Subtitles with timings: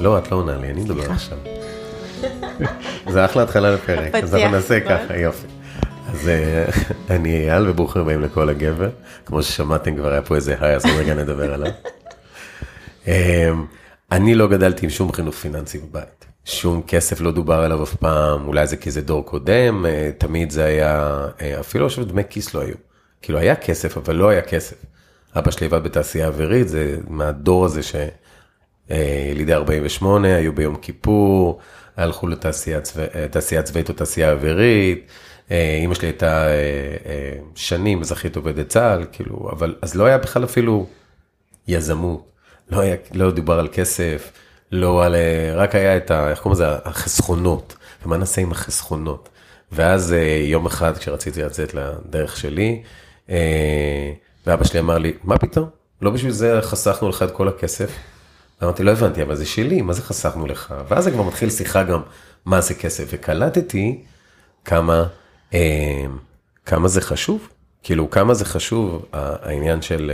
[0.00, 1.38] לא, את לא עונה לי, אני מדבר עכשיו.
[3.12, 5.46] זה אחלה התחלה לפרק, אז אנחנו נעשה ככה, יופי.
[6.12, 6.64] אז אה,
[7.16, 8.90] אני אייל וברוכים הבאים לכל הגבר,
[9.26, 11.72] כמו ששמעתם כבר היה פה איזה היי, אז רגע נדבר עליו.
[13.08, 13.50] אה,
[14.12, 18.48] אני לא גדלתי עם שום חינוך פיננסי בבית, שום כסף לא דובר עליו אף פעם,
[18.48, 21.26] אולי זה כי זה דור קודם, אה, תמיד זה היה,
[21.60, 22.74] אפילו עכשיו דמי כיס לא היו.
[23.22, 24.76] כאילו היה כסף, אבל לא היה כסף.
[25.36, 27.82] אבא שלי עבד בתעשייה אווירית, זה מהדור הזה
[28.92, 31.58] שילידי 48, היו ביום כיפור,
[31.96, 35.06] הלכו לתעשייה צבאית או תעשייה אווירית.
[35.50, 36.46] אימא שלי הייתה
[37.54, 40.86] שנים אזרחית עובדת צה"ל, כאילו, אבל אז לא היה בכלל אפילו
[41.68, 42.30] יזמות,
[42.70, 44.32] לא היה, לא דובר על כסף,
[44.72, 45.14] לא על,
[45.54, 49.28] רק היה את ה, איך קוראים לזה, החסכונות, ומה נעשה עם החסכונות.
[49.72, 52.82] ואז יום אחד כשרציתי לצאת לדרך שלי,
[54.46, 55.68] ואבא שלי אמר לי, מה פתאום?
[56.02, 57.90] לא בשביל זה חסכנו לך את כל הכסף.
[58.62, 60.74] אמרתי, לא הבנתי, אבל זה שלי, מה זה חסכנו לך?
[60.88, 62.00] ואז זה כבר מתחיל שיחה גם,
[62.44, 63.04] מה זה כסף?
[63.10, 64.04] וקלטתי
[64.64, 65.06] כמה,
[65.54, 66.04] אה,
[66.66, 67.48] כמה זה חשוב,
[67.82, 70.12] כאילו, כמה זה חשוב העניין של,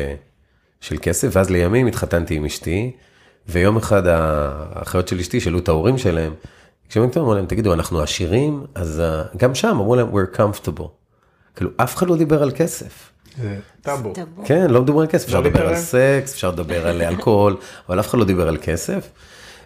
[0.80, 2.92] של כסף, ואז לימים התחתנתי עם אשתי,
[3.48, 6.34] ויום אחד האחיות של אשתי שאלו את ההורים שלהם,
[6.88, 8.66] כשהם אמרו להם, תגידו, אנחנו עשירים?
[8.74, 9.02] אז
[9.36, 11.05] גם שם אמרו להם, we're comfortable.
[11.56, 13.12] כאילו, אף אחד לא דיבר על כסף.
[13.42, 14.12] זה טאבו.
[14.44, 17.56] כן, לא מדברים על כסף, אפשר לדבר על סקס, אפשר לדבר על אלכוהול,
[17.88, 19.10] אבל אף אחד לא דיבר על כסף.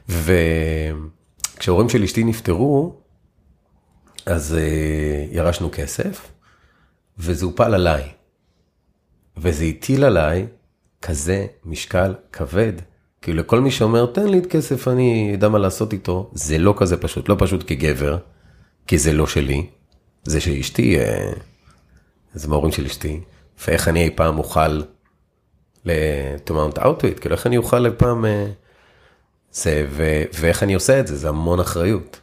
[0.09, 2.95] וכשההורים של אשתי נפטרו,
[4.27, 4.57] אז
[5.33, 6.31] ירשנו כסף,
[7.19, 8.09] וזה הופל עליי.
[9.37, 10.47] וזה הטיל עליי
[11.03, 12.73] כזה משקל כבד.
[13.23, 16.75] כאילו לכל מי שאומר, תן לי את כסף, אני אדע מה לעשות איתו, זה לא
[16.77, 18.19] כזה פשוט, לא פשוט כגבר,
[18.87, 19.67] כי זה לא שלי,
[20.25, 20.97] זה שאשתי,
[22.35, 23.21] זה מההורים של אשתי.
[23.67, 24.81] ואיך אני אי פעם אוכל
[26.47, 28.25] to mount out it, כאילו איך אני אוכל אי פעם,
[29.53, 32.21] זה, ו, ואיך אני עושה את זה, זה המון אחריות.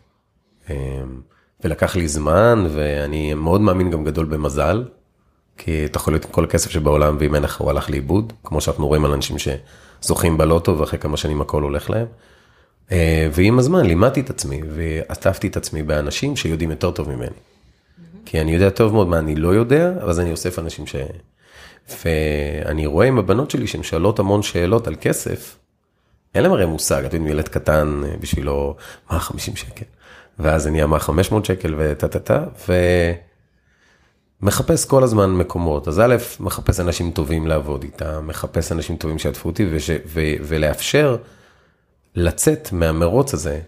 [1.64, 4.84] ולקח לי זמן, ואני מאוד מאמין גם גדול במזל,
[5.58, 8.62] כי אתה יכול להיות עם כל הכסף שבעולם, ואם אין לך, הוא הלך לאיבוד, כמו
[8.62, 12.08] שאנחנו רואים על אנשים שזוכים בלוטו, ואחרי כמה שנים הכל הולך להם.
[13.32, 17.36] ועם הזמן לימדתי את עצמי, ועטפתי את עצמי באנשים שיודעים יותר טוב ממני.
[18.30, 20.96] כי אני יודע טוב מאוד מה אני לא יודע, אז אני אוסף אנשים ש...
[22.06, 25.58] ואני רואה עם הבנות שלי שהן שואלות המון שאלות על כסף,
[26.36, 28.76] אין להם הרי מושג, את יודעת, ילד קטן בשבילו,
[29.12, 29.86] מה 50 שקל?
[30.40, 32.44] ואז אני אמר 500 שקל וטה טה טה,
[34.42, 35.88] ומחפש כל הזמן מקומות.
[35.88, 39.90] אז א', מחפש אנשים טובים לעבוד איתם, מחפש אנשים טובים שיעטפו אותי, וש...
[39.90, 40.22] ו...
[40.42, 41.18] ולאפשר
[42.16, 43.60] לצאת מהמרוץ הזה,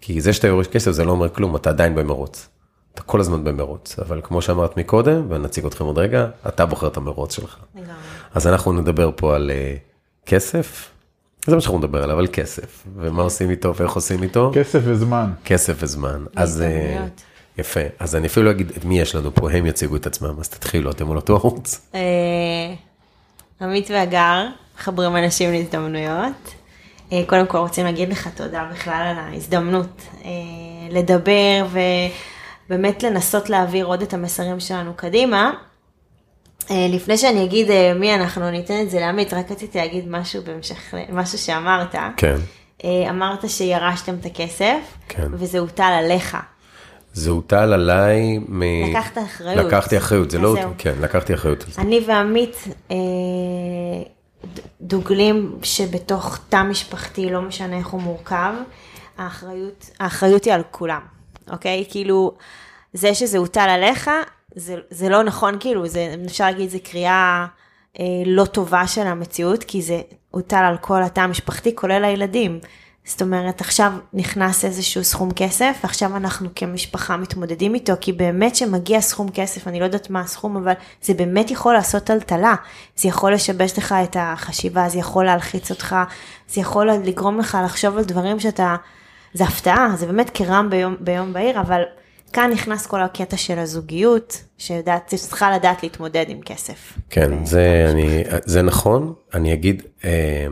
[0.00, 2.48] כי זה שאתה יורש כסף זה לא אומר כלום, אתה עדיין במרוץ.
[2.94, 6.96] אתה כל הזמן במרוץ, אבל כמו שאמרת מקודם, ונציג אתכם עוד רגע, אתה בוחר את
[6.96, 7.56] המרוץ שלך.
[7.74, 7.92] לגמרי.
[8.34, 10.90] אז אנחנו נדבר פה על uh, כסף,
[11.46, 14.50] זה מה שאנחנו נדבר עליו, על כסף, ומה עושים איתו ואיך עושים איתו.
[14.54, 15.30] כסף וזמן.
[15.44, 16.24] כסף וזמן.
[16.36, 19.96] אז uh, יפה, אז אני אפילו לא אגיד את מי יש לנו פה, הם יציגו
[19.96, 21.90] את עצמם, אז תתחילו, אתם על אותו ערוץ.
[23.60, 24.46] עמית והגר,
[24.78, 26.54] מחברים אנשים להזדמנויות.
[27.26, 30.02] קודם כל רוצים להגיד לך תודה בכלל על ההזדמנות
[30.90, 31.78] לדבר ו...
[32.68, 35.52] באמת לנסות להעביר עוד את המסרים שלנו קדימה.
[36.70, 41.38] לפני שאני אגיד מי אנחנו, ניתן את זה לעמית, רק רציתי להגיד משהו בהמשך למשהו
[41.38, 41.94] שאמרת.
[42.16, 42.36] כן.
[42.84, 45.28] אמרת שירשתם את הכסף, כן.
[45.32, 46.36] וזה הוטל עליך.
[47.12, 48.62] זה הוטל עליי מ...
[48.90, 49.66] לקחת אחריות.
[49.66, 50.54] לקחתי אחריות, זה לא...
[50.54, 50.70] זהו.
[50.78, 51.64] כן, לקחתי אחריות.
[51.78, 52.56] אני ועמית
[52.90, 52.96] אה,
[54.80, 58.52] דוגלים שבתוך תא משפחתי, לא משנה איך הוא מורכב,
[59.18, 61.00] האחריות, האחריות היא על כולם.
[61.50, 61.84] אוקיי?
[61.90, 62.32] כאילו,
[62.92, 64.10] זה שזה הוטל עליך,
[64.54, 67.46] זה, זה לא נכון, כאילו, זה, אפשר להגיד, זה קריאה
[68.00, 70.00] אה, לא טובה של המציאות, כי זה
[70.30, 72.60] הוטל על כל התא המשפחתי, כולל הילדים.
[73.04, 79.00] זאת אומרת, עכשיו נכנס איזשהו סכום כסף, ועכשיו אנחנו כמשפחה מתמודדים איתו, כי באמת שמגיע
[79.00, 80.72] סכום כסף, אני לא יודעת מה הסכום, אבל
[81.02, 82.54] זה באמת יכול לעשות טלטלה.
[82.96, 85.96] זה יכול לשבש לך את החשיבה, זה יכול להלחיץ אותך,
[86.48, 88.76] זה יכול לגרום לך לחשוב על דברים שאתה...
[89.34, 91.82] זה הפתעה, זה באמת כרם ביום, ביום בהיר, אבל
[92.32, 96.98] כאן נכנס כל הקטע של הזוגיות, שיודעת, צריכה לדעת להתמודד עם כסף.
[97.10, 100.46] כן, זה, אני, זה נכון, אני אגיד, אה,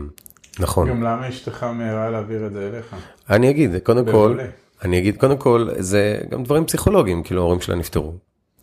[0.59, 0.89] נכון.
[0.89, 2.95] גם למה אשתך מהרה להעביר את זה אליך?
[3.29, 4.37] אני אגיד, קודם כל,
[4.83, 8.13] אני אגיד, קודם כל, זה גם דברים פסיכולוגיים, כאילו ההורים שלה נפטרו.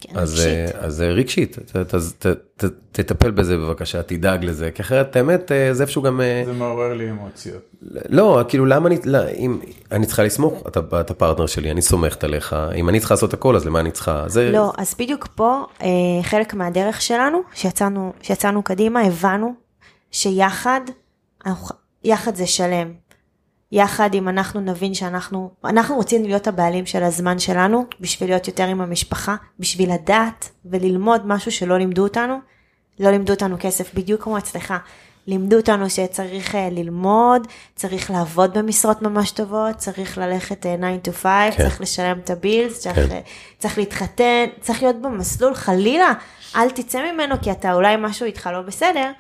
[0.09, 0.77] כן, אז, רגשית.
[0.77, 5.83] אז רגשית, ת, ת, ת, ת, תטפל בזה בבקשה, תדאג לזה, כי אחרת, האמת, זה
[5.83, 6.21] איפשהו גם...
[6.47, 7.63] זה מעורר לי אמוציות.
[8.09, 9.59] לא, כאילו, למה אני, לא, אם,
[9.93, 13.57] אני צריכה לסמוך, אתה, אתה פרטנר שלי, אני סומכת עליך, אם אני צריכה לעשות הכל,
[13.57, 14.25] אז למה אני צריכה?
[14.27, 14.51] זה...
[14.51, 15.89] לא, אז בדיוק פה, אה,
[16.23, 19.55] חלק מהדרך שלנו, שיצאנו, שיצאנו קדימה, הבנו
[20.11, 20.81] שיחד
[21.47, 22.93] אנחנו, יחד זה שלם.
[23.75, 28.65] יחד אם אנחנו נבין שאנחנו, אנחנו רוצים להיות הבעלים של הזמן שלנו, בשביל להיות יותר
[28.65, 32.39] עם המשפחה, בשביל לדעת וללמוד משהו שלא לימדו אותנו.
[33.01, 34.75] לא לימדו אותנו כסף, בדיוק כמו אצלך.
[35.27, 41.55] לימדו אותנו שצריך אה, ללמוד, צריך לעבוד במשרות ממש טובות, צריך ללכת 9 to 5,
[41.57, 41.63] כן.
[41.63, 43.21] צריך לשלם את הבילס, צריך, כן.
[43.59, 46.13] צריך להתחתן, צריך להיות במסלול, חלילה,
[46.57, 49.11] אל תצא ממנו כי אתה אולי משהו איתך לא בסדר.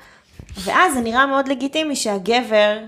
[0.64, 2.78] ואז זה נראה מאוד לגיטימי שהגבר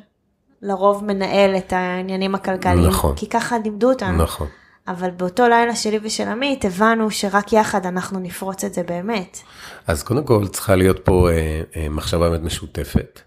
[0.67, 3.17] לרוב מנהל את העניינים הכלכליים, נכון.
[3.17, 4.23] כי ככה לימדו אותנו.
[4.23, 4.47] נכון.
[4.89, 9.39] אבל באותו לילה שלי ושל עמית הבנו שרק יחד אנחנו נפרוץ את זה באמת.
[9.87, 13.21] אז קודם כל צריכה להיות פה אה, אה, מחשבה באמת משותפת.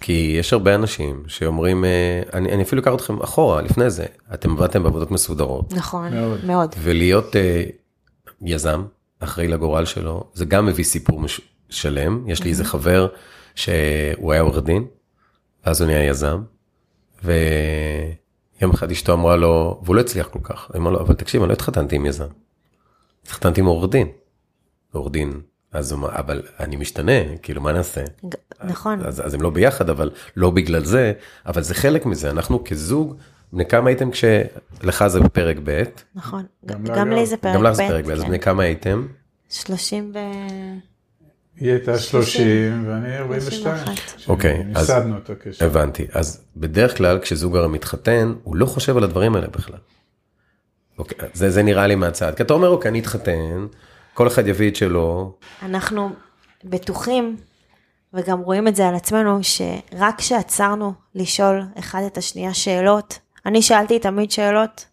[0.00, 4.50] כי יש הרבה אנשים שאומרים, אה, אני, אני אפילו אקח אתכם אחורה, לפני זה, אתם
[4.50, 5.72] עבדתם בעבודות מסודרות.
[5.72, 6.44] נכון, מאוד.
[6.44, 6.74] מאוד.
[6.82, 7.64] ולהיות אה,
[8.42, 8.84] יזם,
[9.20, 12.24] אחראי לגורל שלו, זה גם מביא סיפור מש, שלם.
[12.26, 13.06] יש לי איזה חבר
[13.54, 14.84] שהוא היה עורך דין,
[15.66, 16.42] ואז הוא נהיה יזם,
[17.24, 17.32] ו...
[18.62, 21.48] יום אחד אשתו אמרה לו, והוא לא הצליח כל כך, אמרה לו, אבל תקשיב, אני
[21.48, 22.26] לא התחתנתי עם יזם.
[23.22, 24.08] התחתנתי עם עורך דין.
[24.92, 25.40] עורך דין.
[25.72, 28.04] אז הוא אמר, אבל אני משתנה, כאילו, מה נעשה?
[28.64, 29.00] נכון.
[29.06, 31.12] אז, אז הם לא ביחד, אבל לא בגלל זה,
[31.46, 33.16] אבל זה חלק מזה, אנחנו כזוג,
[33.52, 35.82] בני כמה הייתם כשלך זה בפרק ב'?
[36.14, 37.56] נכון, גם, גם לי זה פרק ב'.
[37.56, 38.28] גם לך זה פרק ב', אז כן.
[38.28, 39.06] בני כמה הייתם?
[39.50, 40.18] 30 ו...
[41.60, 43.84] היא הייתה 30 ואני 42.
[44.28, 44.92] אוקיי, אז.
[45.60, 46.06] הבנתי.
[46.12, 49.78] אז בדרך כלל כשזוג הרי מתחתן, הוא לא חושב על הדברים האלה בכלל.
[50.98, 52.34] אוקיי, זה, זה נראה לי מהצד.
[52.36, 53.66] כי אתה אומר, אוקיי, אני אתחתן,
[54.14, 55.38] כל אחד יביא את שלו.
[55.62, 56.10] אנחנו
[56.64, 57.36] בטוחים,
[58.14, 63.98] וגם רואים את זה על עצמנו, שרק כשעצרנו לשאול אחד את השנייה שאלות, אני שאלתי
[63.98, 64.84] תמיד שאלות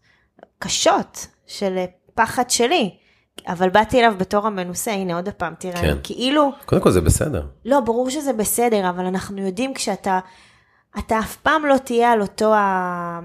[0.60, 1.78] קשות של
[2.16, 2.98] פחד שלי.
[3.48, 5.98] אבל באתי אליו בתור המנוסה, הנה עוד פעם, תראה, כן.
[6.04, 6.52] כאילו...
[6.66, 7.46] קודם כל זה בסדר.
[7.66, 10.20] לא, ברור שזה בסדר, אבל אנחנו יודעים כשאתה,
[11.00, 13.20] אתה אף פעם לא תהיה על אותו ה...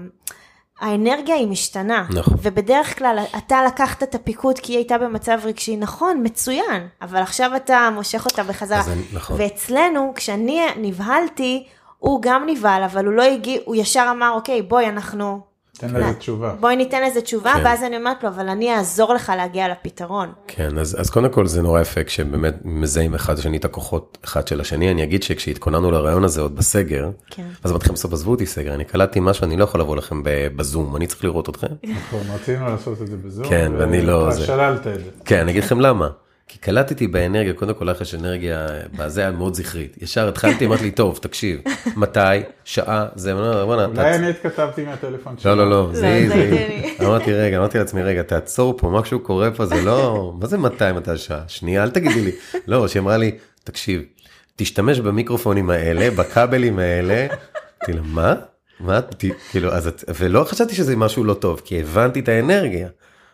[0.79, 2.05] האנרגיה היא משתנה.
[2.09, 2.37] נכון.
[2.41, 7.55] ובדרך כלל אתה לקחת את הפיקוד כי היא הייתה במצב רגשי נכון, מצוין, אבל עכשיו
[7.55, 8.83] אתה מושך אותה בחזרה.
[8.93, 9.35] אני, נכון.
[9.39, 11.67] ואצלנו, כשאני נבהלתי,
[11.97, 15.48] הוא גם נבהל, אבל הוא לא הגיע, הוא ישר אמר, אוקיי, בואי, אנחנו
[15.79, 16.53] תן לזה תשובה.
[16.59, 17.61] בואי ניתן לזה תשובה, כן.
[17.65, 20.31] ואז אני אומרת לו, אבל אני אעזור לך להגיע לפתרון.
[20.47, 24.47] כן, אז, אז קודם כל זה נורא יפה כשבאמת מזהים אחד השני את הכוחות אחד
[24.47, 24.91] של השני.
[24.91, 27.47] אני אגיד שכשהתכוננו לרעיון הזה עוד בסגר, כן.
[27.63, 30.21] אז אמרתי לכם, בסוף עזבו אותי סגר, אני קלטתי משהו, אני לא יכול לבוא לכם
[30.55, 31.67] בזום, אני צריך לראות אתכם.
[31.83, 34.31] נכון, רצינו לעשות את זה בזום, כן, ואני לא...
[34.31, 35.09] שללת את זה.
[35.25, 36.09] כן, אני אגיד לכם למה.
[36.49, 38.67] כי קלטתי באנרגיה, קודם כל לך יש אנרגיה,
[38.97, 39.97] בזה היה מאוד זכרית.
[40.01, 41.61] ישר התחלתי, אמרתי לי, טוב, תקשיב,
[41.95, 42.19] מתי,
[42.63, 43.33] שעה, זה,
[43.65, 45.51] בוא'נה, אולי אני התכתבתי מהטלפון שלי.
[45.51, 46.29] לא, לא, לא, זה היא,
[47.01, 50.91] אמרתי, רגע, אמרתי לעצמי, רגע, תעצור פה, משהו קורה פה, זה לא, מה זה מתי,
[50.95, 51.41] מתי שעה?
[51.47, 52.31] שנייה, אל תגידי לי.
[52.67, 53.31] לא, שהיא אמרה לי,
[53.63, 54.01] תקשיב,
[54.55, 57.27] תשתמש במיקרופונים האלה, בכבלים האלה.
[57.27, 58.35] אמרתי לה, מה?
[58.79, 58.99] מה?
[59.51, 62.87] כאילו, אז, ולא חשבתי שזה משהו לא טוב, כי הבנתי את האנרגיה.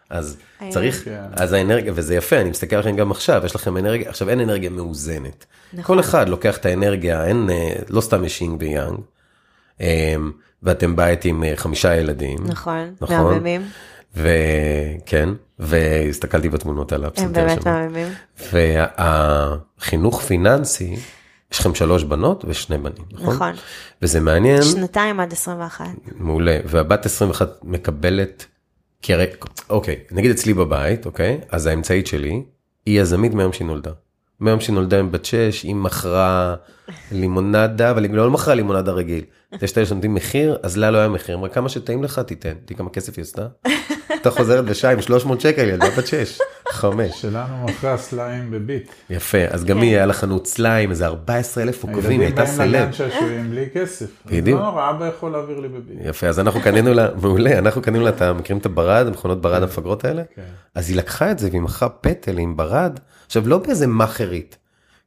[0.09, 0.37] אז
[0.69, 1.21] צריך, כן.
[1.31, 4.69] אז האנרגיה, וזה יפה, אני מסתכל עליכם גם עכשיו, יש לכם אנרגיה, עכשיו אין אנרגיה
[4.69, 5.45] מאוזנת.
[5.73, 5.95] נכון.
[5.95, 8.99] כל אחד לוקח את האנרגיה, אין, אה, לא סתם יש שינג ויאנג,
[9.79, 10.31] אמ,
[10.63, 12.37] ואתם בית עם אה, חמישה ילדים.
[12.45, 13.61] נכון, נכון, מהממים.
[14.15, 17.49] וכן, והסתכלתי בתמונות על הפסנתר שלנו.
[17.49, 18.07] הם באמת מהממים.
[18.53, 20.95] והחינוך פיננסי,
[21.51, 23.35] יש לכם שלוש בנות ושני בנים, נכון?
[23.35, 23.51] נכון.
[24.01, 24.61] וזה מעניין.
[24.61, 25.85] שנתיים עד 21.
[26.15, 28.45] מעולה, והבת 21 מקבלת
[29.05, 29.25] כי הרי,
[29.69, 32.43] אוקיי, נגיד אצלי בבית, אוקיי, אז האמצעית שלי
[32.85, 33.91] היא יזמית מהיום שהיא נולדה.
[34.39, 36.55] מהיום שהיא נולדה עם בת 6, היא מכרה
[37.11, 39.23] לימונדה, אבל היא לא מכרה לימונדה רגיל.
[39.61, 42.53] יש את אלה שנותנים מחיר, אז לה לא היה מחיר, אמרה כמה שטעים לך תיתן,
[42.65, 43.47] תראי כמה כסף היא עשתה.
[44.21, 46.39] אתה חוזרת בשעה עם 300 שקל, ילדה בת 6,
[46.71, 47.21] 5.
[47.21, 48.91] שלנו מכרה סליים בביט.
[49.09, 52.59] יפה, אז גם היא היה לה חנות סליים, איזה 14 אלף עוקבים, היא הייתה סלב.
[52.59, 54.05] הילדים באים לגן שעשועים בלי כסף.
[54.25, 54.59] בדיוק.
[54.59, 55.97] לא נורא, אבא יכול להעביר לי בביט.
[56.01, 59.63] יפה, אז אנחנו קנינו לה, מעולה, אנחנו קנינו לה, אתה מכירים את הברד, המכונות ברד
[59.63, 60.23] המפגרות האלה?
[60.35, 60.41] כן.
[60.75, 64.57] אז היא לקחה את זה והיא מכרה פטל עם ברד, עכשיו לא באיזה מאכרית,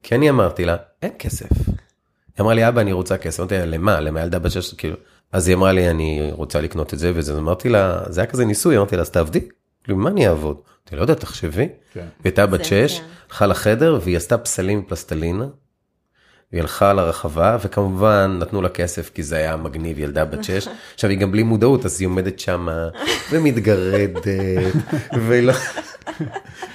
[0.02, 1.48] כי אני אמרתי לה, אין כסף.
[1.66, 3.40] היא אמרה לי, אבא, אני רוצה כסף.
[3.40, 4.00] אמרתי לה, למה?
[4.00, 4.96] למה ילדה בת שש, כאילו.
[5.32, 7.32] אז היא אמרה לי, אני רוצה לקנות את זה וזה.
[7.32, 9.40] אז אמרתי לה, זה היה כזה ניסוי, אמרתי לה, אז תעבדי.
[9.88, 10.56] כאילו, מה אני אעבוד?
[10.56, 11.68] אמרתי, לא יודע, תחשבי.
[11.92, 12.00] כן.
[12.00, 13.04] היא הייתה בת שש, כן.
[13.28, 15.46] הלכה לחדר והיא עשתה פסלים מפלסטלינה.
[16.52, 21.10] היא הלכה לרחבה וכמובן נתנו לה כסף כי זה היה מגניב ילדה בת שש עכשיו
[21.10, 22.88] היא גם בלי מודעות אז היא עומדת שמה
[23.30, 24.26] ומתגרדת
[25.26, 25.52] ולא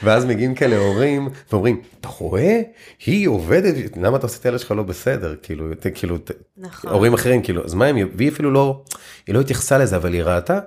[0.03, 2.61] ואז מגיעים כאלה הורים ואומרים אתה רואה
[3.05, 5.65] היא עובדת למה אתה עושה את הילד שלך לא בסדר כאילו
[5.95, 6.17] כאילו
[6.57, 6.91] נכון.
[6.91, 8.83] הורים אחרים כאילו אז מה הם והיא אפילו לא
[9.27, 10.59] היא לא התייחסה לזה אבל היא ראתה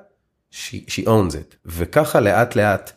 [0.56, 2.92] שהיא owns it וככה לאט לאט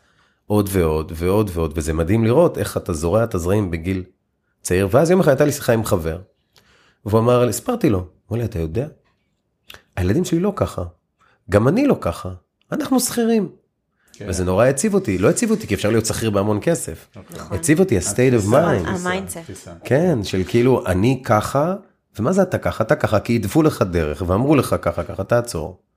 [0.45, 4.03] עוד ועוד ועוד ועוד וזה מדהים לראות איך אתה זורע את הזרעים בגיל
[4.61, 6.19] צעיר ואז יום אחד הייתה לי שיחה עם חבר.
[7.05, 8.87] והוא אמר לי סיפרתי לו אמר לי, אתה יודע?
[9.95, 10.83] הילדים שלי לא ככה,
[11.49, 12.29] גם אני לא ככה,
[12.71, 13.49] אנחנו שכירים.
[14.13, 14.25] כן.
[14.29, 17.07] וזה נורא העציב אותי, לא העציב אותי כי אפשר להיות שכיר בהמון כסף.
[17.35, 17.57] נכון.
[17.57, 18.87] העציב אותי ה-state of mind.
[18.87, 19.37] ה mindset.
[19.83, 21.75] כן, של כאילו, אני ככה,
[22.19, 22.83] ומה זה אתה ככה?
[22.83, 25.88] אתה ככה, כי העדפו לך דרך, ואמרו לך ככה, ככה, תעצור.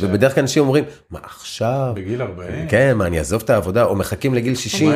[0.00, 1.92] ובדרך כלל אנשים אומרים, מה עכשיו?
[1.96, 2.68] בגיל 40?
[2.68, 4.90] כן, מה, אני אעזוב את העבודה, או מחכים לגיל 60.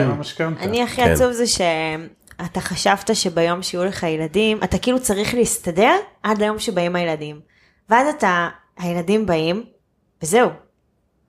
[0.60, 1.10] אני הכי כן.
[1.10, 6.96] עצוב זה שאתה חשבת שביום שיהיו לך ילדים, אתה כאילו צריך להסתדר עד ליום שבאים
[6.96, 7.40] הילדים.
[7.90, 9.64] ואז אתה, הילדים באים,
[10.22, 10.50] וזהו,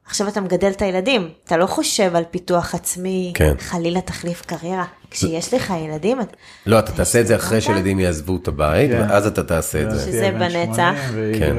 [0.06, 3.54] עכשיו אתה מגדל את הילדים, אתה לא חושב על פיתוח עצמי, כן.
[3.60, 4.86] חלילה תחליף קריירה.
[5.14, 6.36] כשיש לך ילדים, אתה...
[6.66, 9.02] לא, אתה תעשה את זה אחרי שילדים יעזבו את הבית, כן.
[9.02, 10.00] ואז אתה תעשה את זה.
[10.00, 10.96] שזה בנצח.
[11.40, 11.56] כן.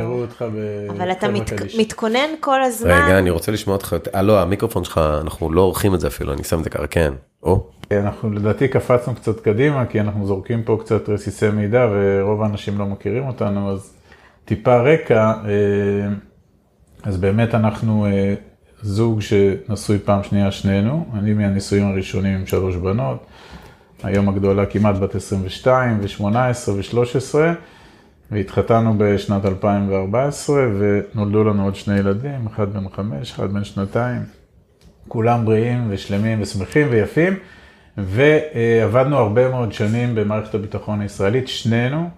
[0.91, 2.91] אבל אתה מת, מתכונן כל הזמן.
[2.91, 6.33] רגע, אני רוצה לשמוע אותך, אה, לא, המיקרופון שלך, אנחנו לא עורכים את זה אפילו,
[6.33, 7.13] אני שם את זה ככה, כן.
[7.43, 7.67] או.
[7.93, 12.87] אנחנו לדעתי קפצנו קצת קדימה, כי אנחנו זורקים פה קצת רסיסי מידע, ורוב האנשים לא
[12.87, 13.93] מכירים אותנו, אז
[14.45, 15.33] טיפה רקע.
[15.45, 16.09] אה,
[17.03, 18.35] אז באמת אנחנו אה,
[18.87, 23.27] זוג שנשוי פעם שנייה שנינו, אני מהנישואים הראשונים עם שלוש בנות,
[24.03, 27.35] היום הגדולה כמעט בת 22 ו-18 ו-13,
[28.31, 34.23] והתחתנו בשנת 2014 ונולדו לנו עוד שני ילדים, אחד בן חמש, אחד בן שנתיים,
[35.09, 37.33] כולם בריאים ושלמים ושמחים ויפים,
[37.99, 42.11] ועבדנו הרבה מאוד שנים במערכת הביטחון הישראלית, שנינו.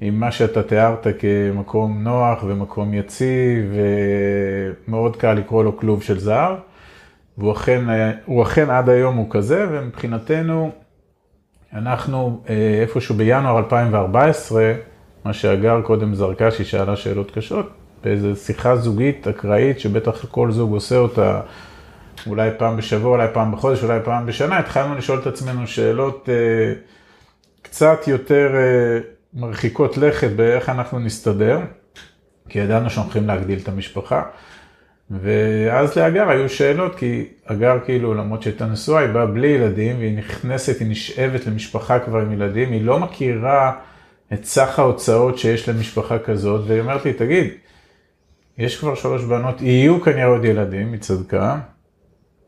[0.00, 3.72] עם מה שאתה תיארת כמקום נוח ומקום יציב,
[4.88, 6.56] ומאוד קל לקרוא לו כלוב של זהב.
[7.38, 7.84] והוא אכן,
[8.24, 10.70] הוא אכן עד היום הוא כזה, ומבחינתנו,
[11.72, 14.72] אנחנו אה, איפשהו בינואר 2014,
[15.24, 17.70] מה שהגר קודם זרקה, שהיא שאלה שאלות קשות,
[18.04, 21.40] באיזו שיחה זוגית אקראית, שבטח כל זוג עושה אותה
[22.26, 26.72] אולי פעם בשבוע, אולי פעם בחודש, אולי פעם בשנה, התחלנו לשאול את עצמנו שאלות אה,
[27.62, 28.50] קצת יותר...
[28.54, 31.60] אה, מרחיקות לכת באיך אנחנו נסתדר,
[32.48, 34.22] כי ידענו שאנחנו הולכים להגדיל את המשפחה.
[35.10, 40.18] ואז להגר היו שאלות, כי הגר כאילו, למרות שהייתה נשואה, היא באה בלי ילדים, והיא
[40.18, 43.72] נכנסת, היא נשאבת למשפחה כבר עם ילדים, היא לא מכירה
[44.32, 47.46] את סך ההוצאות שיש למשפחה כזאת, והיא אומרת לי, תגיד,
[48.58, 51.58] יש כבר שלוש בנות, יהיו כנראה עוד ילדים, היא צדקה,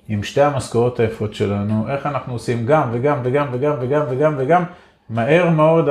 [0.09, 4.65] עם שתי המשכורות היפות שלנו, איך אנחנו עושים גם וגם וגם וגם וגם וגם וגם,
[5.11, 5.89] מהר מאוד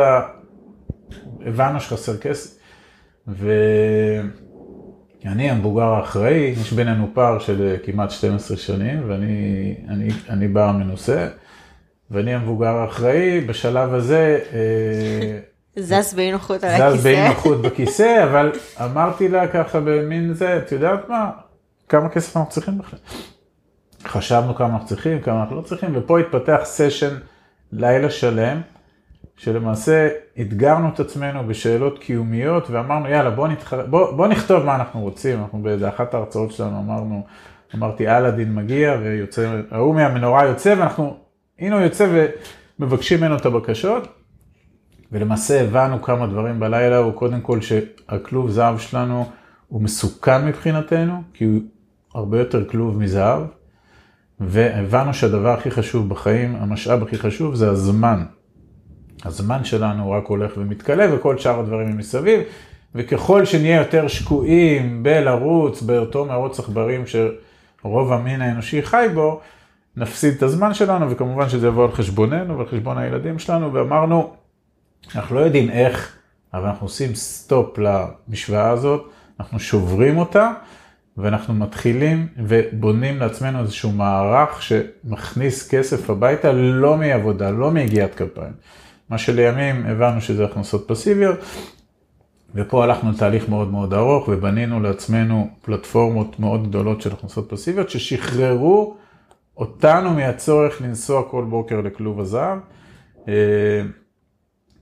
[1.46, 2.60] הבנו שחסר כסף.
[3.28, 4.30] ואני
[5.50, 11.28] המבוגר האחראי, יש בינינו פער של כמעט 12 שנים, ואני אני, אני בא מנוסה,
[12.12, 14.40] ואני המבוגר האחראי, בשלב הזה...
[14.54, 15.40] אה,
[15.76, 16.98] זז באי נוחות על הכיסא.
[16.98, 18.52] זז באי נוחות בכיסא, אבל
[18.84, 21.32] אמרתי לה ככה במין זה, את יודעת מה,
[21.90, 23.00] כמה כסף אנחנו צריכים בכלל.
[24.04, 27.16] חשבנו כמה אנחנו צריכים, כמה אנחנו לא צריכים, ופה התפתח סשן
[27.72, 28.62] לילה שלם.
[29.40, 30.10] שלמעשה
[30.42, 33.74] אתגרנו את עצמנו בשאלות קיומיות ואמרנו יאללה בוא, נתח...
[33.74, 37.26] בוא, בוא נכתוב מה אנחנו רוצים, אנחנו באחת ההרצאות שלנו אמרנו,
[37.76, 41.18] אמרתי אלאדין מגיע ויוצא, ההוא מהמנורה יוצא ואנחנו,
[41.60, 42.28] הנה הוא יוצא
[42.80, 44.08] ומבקשים ממנו את הבקשות.
[45.12, 49.26] ולמעשה הבנו כמה דברים בלילה, הוא קודם כל שהכלוב זהב שלנו
[49.68, 51.62] הוא מסוכן מבחינתנו, כי הוא
[52.16, 53.44] הרבה יותר כלוב מזהב,
[54.40, 58.24] והבנו שהדבר הכי חשוב בחיים, המשאב הכי חשוב זה הזמן.
[59.26, 62.42] הזמן שלנו רק הולך ומתכלה וכל שאר הדברים הם מסביב,
[62.96, 69.40] וככל שנהיה יותר שקועים בלרוץ באותו מרוץ עכברים שרוב המין האנושי חי בו,
[69.98, 74.34] נפסיד את הזמן שלנו, וכמובן שזה יבוא על חשבוננו ועל חשבון הילדים שלנו, ואמרנו,
[75.16, 76.16] אנחנו לא יודעים איך,
[76.54, 79.10] אבל אנחנו עושים סטופ למשוואה הזאת,
[79.40, 80.52] אנחנו שוברים אותה,
[81.18, 88.54] ואנחנו מתחילים ובונים לעצמנו איזשהו מערך שמכניס כסף הביתה, לא מעבודה, לא מיגיעת כפיים.
[89.10, 91.40] מה שלימים הבנו שזה הכנסות פסיביות,
[92.56, 98.96] ופה הלכנו לתהליך מאוד מאוד ארוך ובנינו לעצמנו פלטפורמות מאוד גדולות של הכנסות פסיביות ששחררו
[99.58, 102.58] אותנו מהצורך לנסוע כל בוקר לכלוב הזהב.
[103.28, 103.82] אה,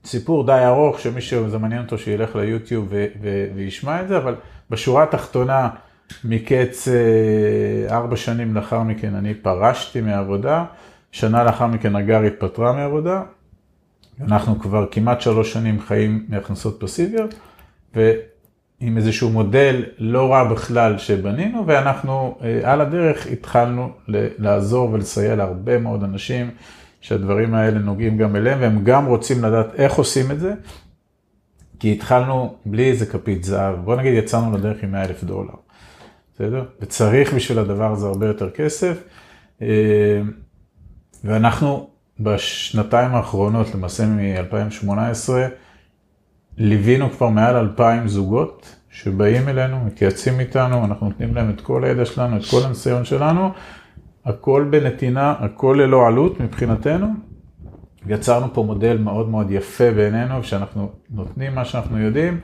[0.04, 4.34] סיפור די ארוך שמי שזה מעניין אותו שילך ליוטיוב ו- ו- וישמע את זה, אבל
[4.70, 5.68] בשורה התחתונה
[6.24, 10.64] מקץ אה, ארבע שנים לאחר מכן אני פרשתי מהעבודה,
[11.12, 13.22] שנה לאחר מכן הגר התפטרה מהעבודה,
[14.20, 17.34] אנחנו כבר כמעט שלוש שנים חיים מהכנסות פסיביות,
[17.94, 23.90] ועם איזשהו מודל לא רע בכלל שבנינו, ואנחנו אה, על הדרך התחלנו
[24.38, 26.50] לעזור ולסייע להרבה מאוד אנשים
[27.00, 30.54] שהדברים האלה נוגעים גם אליהם, והם גם רוצים לדעת איך עושים את זה,
[31.80, 35.54] כי התחלנו בלי איזה כפית זהב, בוא נגיד יצאנו לדרך עם 100 אלף דולר,
[36.34, 36.64] בסדר?
[36.80, 39.02] וצריך בשביל הדבר הזה הרבה יותר כסף,
[39.62, 40.20] אה,
[41.24, 44.88] ואנחנו בשנתיים האחרונות, למעשה מ-2018,
[46.56, 52.04] ליווינו כבר מעל אלפיים זוגות שבאים אלינו, מתייעצים איתנו, אנחנו נותנים להם את כל הידע
[52.04, 53.50] שלנו, את כל הניסיון שלנו,
[54.24, 57.06] הכל בנתינה, הכל ללא עלות מבחינתנו.
[58.06, 62.40] יצרנו פה מודל מאוד מאוד יפה בעינינו, שאנחנו נותנים מה שאנחנו יודעים,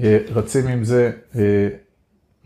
[0.00, 1.10] ורצים עם זה,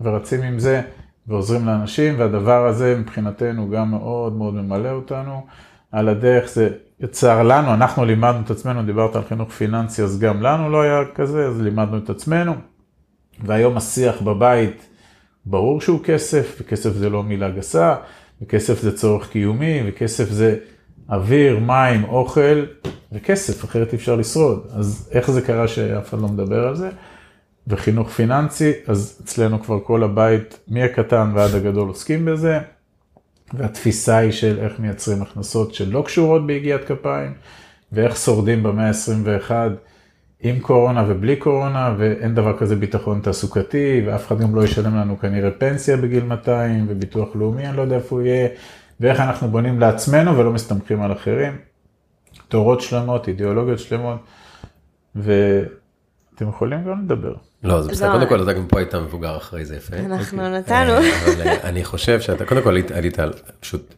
[0.01, 0.83] ורצים עם זה,
[1.27, 5.47] ועוזרים לאנשים, והדבר הזה מבחינתנו גם מאוד מאוד ממלא אותנו.
[5.93, 6.69] על הדרך זה
[7.01, 11.01] יצר לנו, אנחנו לימדנו את עצמנו, דיברת על חינוך פיננסי, אז גם לנו לא היה
[11.15, 12.55] כזה, אז לימדנו את עצמנו.
[13.45, 14.89] והיום השיח בבית,
[15.47, 17.95] ברור שהוא כסף, וכסף זה לא מילה גסה,
[18.43, 20.57] וכסף זה צורך קיומי, וכסף זה
[21.11, 22.65] אוויר, מים, אוכל,
[23.13, 24.67] וכסף, אחרת אי אפשר לשרוד.
[24.71, 26.91] אז איך זה קרה שאף אחד לא מדבר על זה?
[27.67, 32.59] וחינוך פיננסי, אז אצלנו כבר כל הבית, מהקטן ועד הגדול עוסקים בזה.
[33.55, 37.33] והתפיסה היא של איך מייצרים הכנסות שלא קשורות ביגיעת כפיים,
[37.93, 39.53] ואיך שורדים במאה ה-21
[40.41, 45.19] עם קורונה ובלי קורונה, ואין דבר כזה ביטחון תעסוקתי, ואף אחד גם לא ישלם לנו
[45.19, 48.49] כנראה פנסיה בגיל 200, וביטוח לאומי, אני לא יודע איפה הוא יהיה,
[49.01, 51.57] ואיך אנחנו בונים לעצמנו ולא מסתמכים על אחרים.
[52.49, 54.19] תורות שלמות, אידיאולוגיות שלמות,
[56.41, 57.35] ואתם יכולים גם לדבר.
[57.63, 58.13] לא, זה בסדר, לא.
[58.13, 59.97] קודם כל אתה גם פה היית מבוגר אחרי זה יפה.
[59.97, 60.59] אנחנו אוקיי.
[60.59, 60.93] נתנו.
[60.93, 63.95] אבל אה, אני חושב שאתה, קודם כל עלית על, פשוט,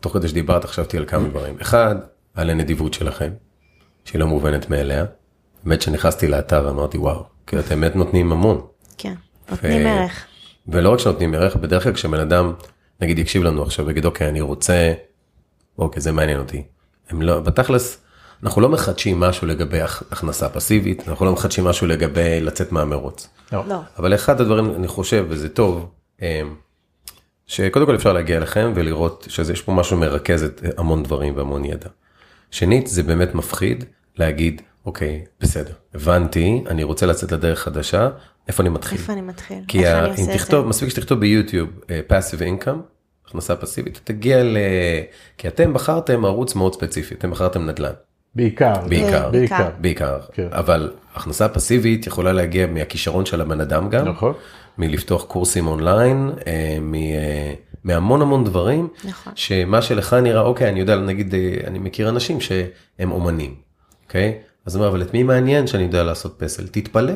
[0.00, 1.56] תוך כדי שדיברת חשבתי על כמה דברים.
[1.60, 1.96] אחד,
[2.34, 3.30] על הנדיבות שלכם,
[4.04, 5.04] שהיא לא מובנת מאליה.
[5.64, 8.60] באמת שנכנסתי לאתר אמרתי וואו, כי אתם באמת נותנים המון.
[8.98, 9.14] כן,
[9.50, 10.26] נותנים ערך.
[10.68, 12.52] ולא רק שנותנים ערך, בדרך כלל כשבן אדם,
[13.00, 14.92] נגיד יקשיב לנו עכשיו ויגיד אוקיי אני רוצה,
[15.78, 16.62] אוקיי זה מעניין אותי.
[17.10, 18.02] הם לא, בתכלס,
[18.42, 23.28] אנחנו לא מחדשים משהו לגבי הכנסה פסיבית, אנחנו לא מחדשים משהו לגבי לצאת מהמרוץ.
[23.52, 23.62] לא.
[23.68, 23.78] לא.
[23.98, 25.90] אבל אחד הדברים, אני חושב, וזה טוב,
[26.22, 26.26] אמ,
[27.46, 31.88] שקודם כל אפשר להגיע אליכם ולראות שיש פה משהו מרכז את המון דברים והמון ידע.
[32.50, 33.84] שנית, זה באמת מפחיד
[34.16, 38.08] להגיד, אוקיי, בסדר, הבנתי, אני רוצה לצאת לדרך חדשה,
[38.48, 38.98] איפה אני מתחיל?
[38.98, 39.58] איפה אני מתחיל?
[39.68, 40.14] כי ה...
[40.14, 42.78] אם תכתוב, מספיק שתכתוב ביוטיוב uh, passive income,
[43.26, 44.56] הכנסה פסיבית, תגיע ל...
[45.38, 47.92] כי אתם בחרתם ערוץ מאוד ספציפי, אתם בחרתם נדל"ן.
[48.36, 50.48] בעיקר, בעיקר, בעיקר, בעיקר, כן.
[50.52, 54.32] אבל הכנסה פסיבית יכולה להגיע מהכישרון של הבן אדם גם, נכון,
[54.78, 56.52] מלפתוח קורסים אונליין, אה,
[56.94, 62.08] אה, מהמון המון דברים, נכון, שמה שלך נראה, אוקיי, אני יודע, נגיד, אה, אני מכיר
[62.08, 63.54] אנשים שהם אומנים,
[64.06, 64.38] אוקיי?
[64.66, 66.66] אז הוא אומר, אבל את מי מעניין שאני יודע לעשות פסל?
[66.66, 67.12] תתפלא.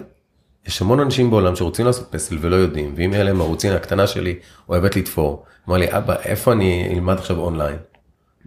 [0.66, 4.34] יש המון אנשים בעולם שרוצים לעשות פסל ולא יודעים, ואם יהיה להם ערוצים, הקטנה שלי
[4.68, 7.76] אוהבת לתפור, אמר לי, אבא, איפה אני אלמד עכשיו אונליין?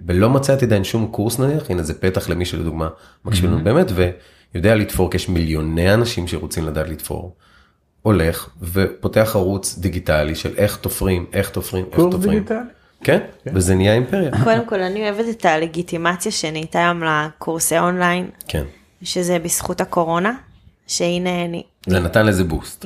[0.07, 2.89] ולא מצאתי עדיין שום קורס נניח, הנה זה פתח למי שלדוגמה
[3.25, 3.87] מקשיב לנו באמת
[4.53, 7.35] ויודע לתפור, כי יש מיליוני אנשים שרוצים לדעת לתפור.
[8.01, 12.11] הולך ופותח ערוץ דיגיטלי של איך תופרים, איך תופרים, איך תופרים.
[12.11, 12.57] קורס דיגיטלי?
[13.03, 14.31] כן, כן, וזה נהיה אימפריה.
[14.43, 18.29] קודם כל אני אוהבת את הלגיטימציה שנהייתה היום לקורסי אונליין.
[18.47, 18.63] כן.
[19.03, 20.33] שזה בזכות הקורונה,
[20.87, 21.63] שהנה אני...
[21.87, 22.85] זה נתן לזה בוסט.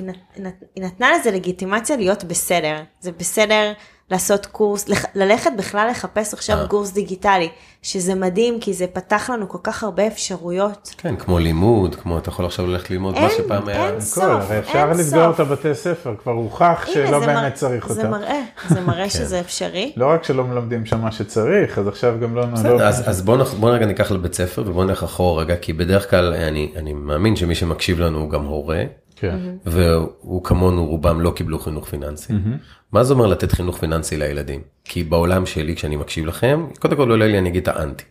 [0.76, 2.76] היא נתנה לזה לגיטימציה להיות בסדר.
[3.00, 3.74] זה בסדר
[4.12, 6.68] לעשות קורס, ללכת בכלל לחפש עכשיו אה.
[6.68, 7.50] קורס דיגיטלי,
[7.82, 10.96] שזה מדהים, כי זה פתח לנו כל כך הרבה אפשרויות.
[10.98, 13.90] כן, כמו לימוד, כמו אתה יכול עכשיו ללכת ללמוד מה שפעם היה.
[13.90, 14.52] אין סוף, אין סוף.
[14.52, 18.02] אפשר לסגור את הבתי ספר, כבר הוכח שלא באמת צריך אותם.
[18.02, 19.10] זה מראה, זה מראה כן.
[19.10, 19.92] שזה אפשרי.
[19.96, 22.46] לא רק שלא מלמדים שם מה שצריך, אז עכשיו גם לא...
[22.46, 26.34] בסדר, אז בואו רגע ניקח לבית ספר ובואו נלך אחורה רגע, כי בדרך כלל
[26.76, 28.84] אני מאמין שמי שמקשיב לנו הוא גם הורה.
[29.20, 29.40] כן.
[29.66, 32.34] והוא כמונו רובם לא קיבלו חינוך פיננסי.
[32.92, 34.62] מה זה אומר לתת חינוך פיננסי לילדים?
[34.84, 38.04] כי בעולם שלי כשאני מקשיב לכם, קודם כל עולה לי אני אגיד את האנטי.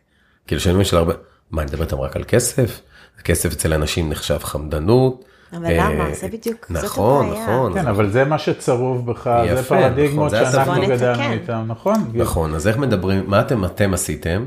[0.46, 1.14] כאילו שאני של הרבה,
[1.50, 2.80] מה אני מדבר איתם רק על כסף?
[3.24, 5.24] כסף אצל אנשים נחשב חמדנות.
[5.52, 6.06] אבל למה?
[6.06, 7.74] אה, זה בדיוק, זאת נכון, נכון.
[7.74, 12.10] כן, אבל זה מה שצרוב בך, זה פרדיגמות נכון, שאנחנו גדלנו איתם, נכון?
[12.14, 14.46] נכון, אז איך מדברים, מה אתם אתם עשיתם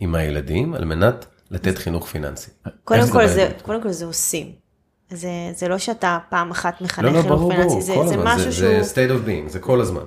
[0.00, 2.50] עם הילדים על מנת לתת חינוך פיננסי?
[2.84, 4.65] קודם כל זה עושים.
[5.10, 8.50] זה, זה לא שאתה פעם אחת מחנך לא, לא, חינוך ברור, פיננסי, זה, זה משהו
[8.50, 8.82] זה, שהוא...
[8.82, 10.02] זה state of being, זה כל הזמן.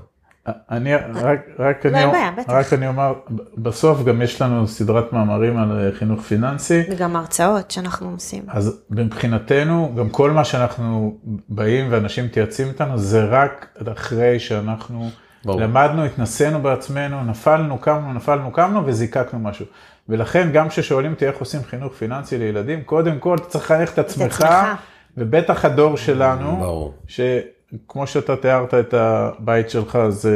[0.47, 3.13] אני רק, רק, לא אני, בעיה, רק אני אומר,
[3.57, 6.83] בסוף גם יש לנו סדרת מאמרים על אה, חינוך פיננסי.
[6.91, 8.43] וגם הרצאות שאנחנו עושים.
[8.47, 11.17] אז מבחינתנו, גם כל מה שאנחנו
[11.49, 15.09] באים ואנשים מתייעצים איתנו, זה רק אחרי שאנחנו
[15.45, 15.61] ברור.
[15.61, 19.65] למדנו, התנסינו בעצמנו, נפלנו, קמנו, נפלנו, קמנו וזיקקנו משהו.
[20.09, 23.99] ולכן גם כששואלים אותי איך עושים חינוך פיננסי לילדים, קודם כל אתה צריך לחנך את
[23.99, 24.45] עצמך,
[25.17, 26.93] ובטח הדור שלנו, ברור.
[27.07, 30.29] שכמו שאתה תיארת את הבית שלך, אז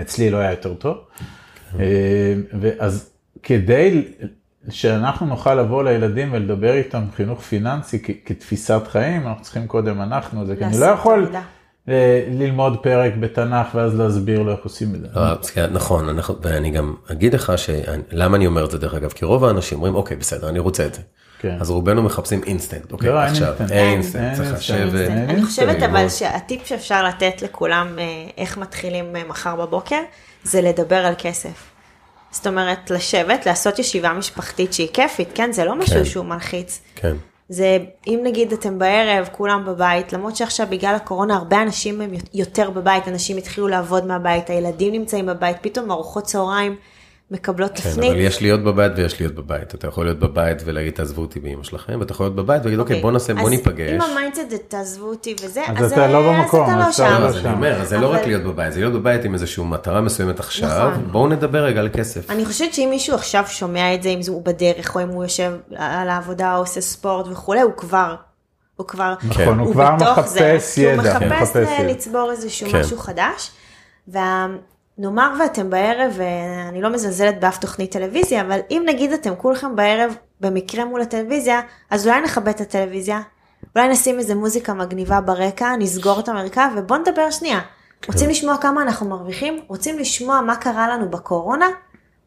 [0.00, 0.96] אצלי לא היה יותר טוב.
[1.78, 3.10] אה, ואז
[3.42, 4.12] כדי
[4.68, 10.56] שאנחנו נוכל לבוא לילדים ולדבר איתם חינוך פיננסי כתפיסת חיים, אנחנו צריכים קודם אנחנו, זה
[10.56, 11.28] כי אני לא יכול...
[12.30, 15.06] ללמוד פרק בתנ"ך ואז להסביר לו איך עושים את זה.
[15.14, 17.52] לא, כן, נכון, ואני גם אגיד לך
[18.10, 20.86] למה אני אומר את זה דרך אגב, כי רוב האנשים אומרים אוקיי בסדר אני רוצה
[20.86, 21.00] את זה.
[21.40, 21.56] כן.
[21.60, 25.10] אז רובנו מחפשים אינסטנט, אוקיי, לא, עכשיו, אין אינסטנט, צריך לשבת.
[25.10, 28.04] אני חושבת אבל שהטיפ שאפשר לתת לכולם אה,
[28.38, 30.00] איך מתחילים אה, מחר בבוקר,
[30.44, 31.70] זה לדבר על כסף.
[32.30, 35.52] זאת אומרת, לשבת, לעשות ישיבה משפחתית שהיא כיפית, כן?
[35.52, 36.04] זה לא משהו כן.
[36.04, 36.80] שהוא מלחיץ.
[36.96, 37.16] כן.
[37.52, 42.70] זה, אם נגיד אתם בערב, כולם בבית, למרות שעכשיו בגלל הקורונה הרבה אנשים הם יותר
[42.70, 46.76] בבית, אנשים התחילו לעבוד מהבית, הילדים נמצאים בבית, פתאום ארוחות צהריים.
[47.30, 48.10] מקבלות כן, תפנית.
[48.10, 49.74] אבל יש להיות בבית ויש להיות בבית.
[49.74, 53.00] אתה יכול להיות בבית ולהגיד תעזבו אותי באמא שלכם, ואתה יכול להיות בבית ולהגיד אוקיי,
[53.00, 53.90] בוא נעשה, בוא ניפגש.
[53.90, 56.86] אז אם ה mindset זה תעזבו אותי וזה, אז, אז אתה לא במקום, אז אתה
[56.86, 57.22] לא שם.
[57.22, 60.40] אז אני אומר, זה לא רק להיות בבית, זה להיות בבית עם איזושהי מטרה מסוימת
[60.40, 61.12] עכשיו, נכון.
[61.12, 62.30] בואו נדבר רגע על כסף.
[62.30, 65.52] אני חושבת שאם מישהו עכשיו שומע את זה, אם הוא בדרך, או אם הוא יושב
[65.76, 68.14] על העבודה, או עושה ספורט וכולי, הוא כבר
[68.76, 71.56] הוא כבר, נכון, הוא, הוא כבר מחפש ידע, הוא מחפש
[71.88, 72.80] לצבור איזשהו כן.
[72.80, 73.50] משהו חדש.
[74.08, 74.46] וה,
[75.00, 80.14] נאמר ואתם בערב, ואני לא מזלזלת באף תוכנית טלוויזיה, אבל אם נגיד אתם כולכם בערב
[80.40, 81.60] במקרה מול הטלוויזיה,
[81.90, 83.20] אז אולי נכבד את הטלוויזיה,
[83.76, 87.60] אולי נשים איזה מוזיקה מגניבה ברקע, נסגור את המרקע ובואו נדבר שנייה.
[88.02, 88.12] כן.
[88.12, 89.60] רוצים לשמוע כמה אנחנו מרוויחים?
[89.66, 91.66] רוצים לשמוע מה קרה לנו בקורונה?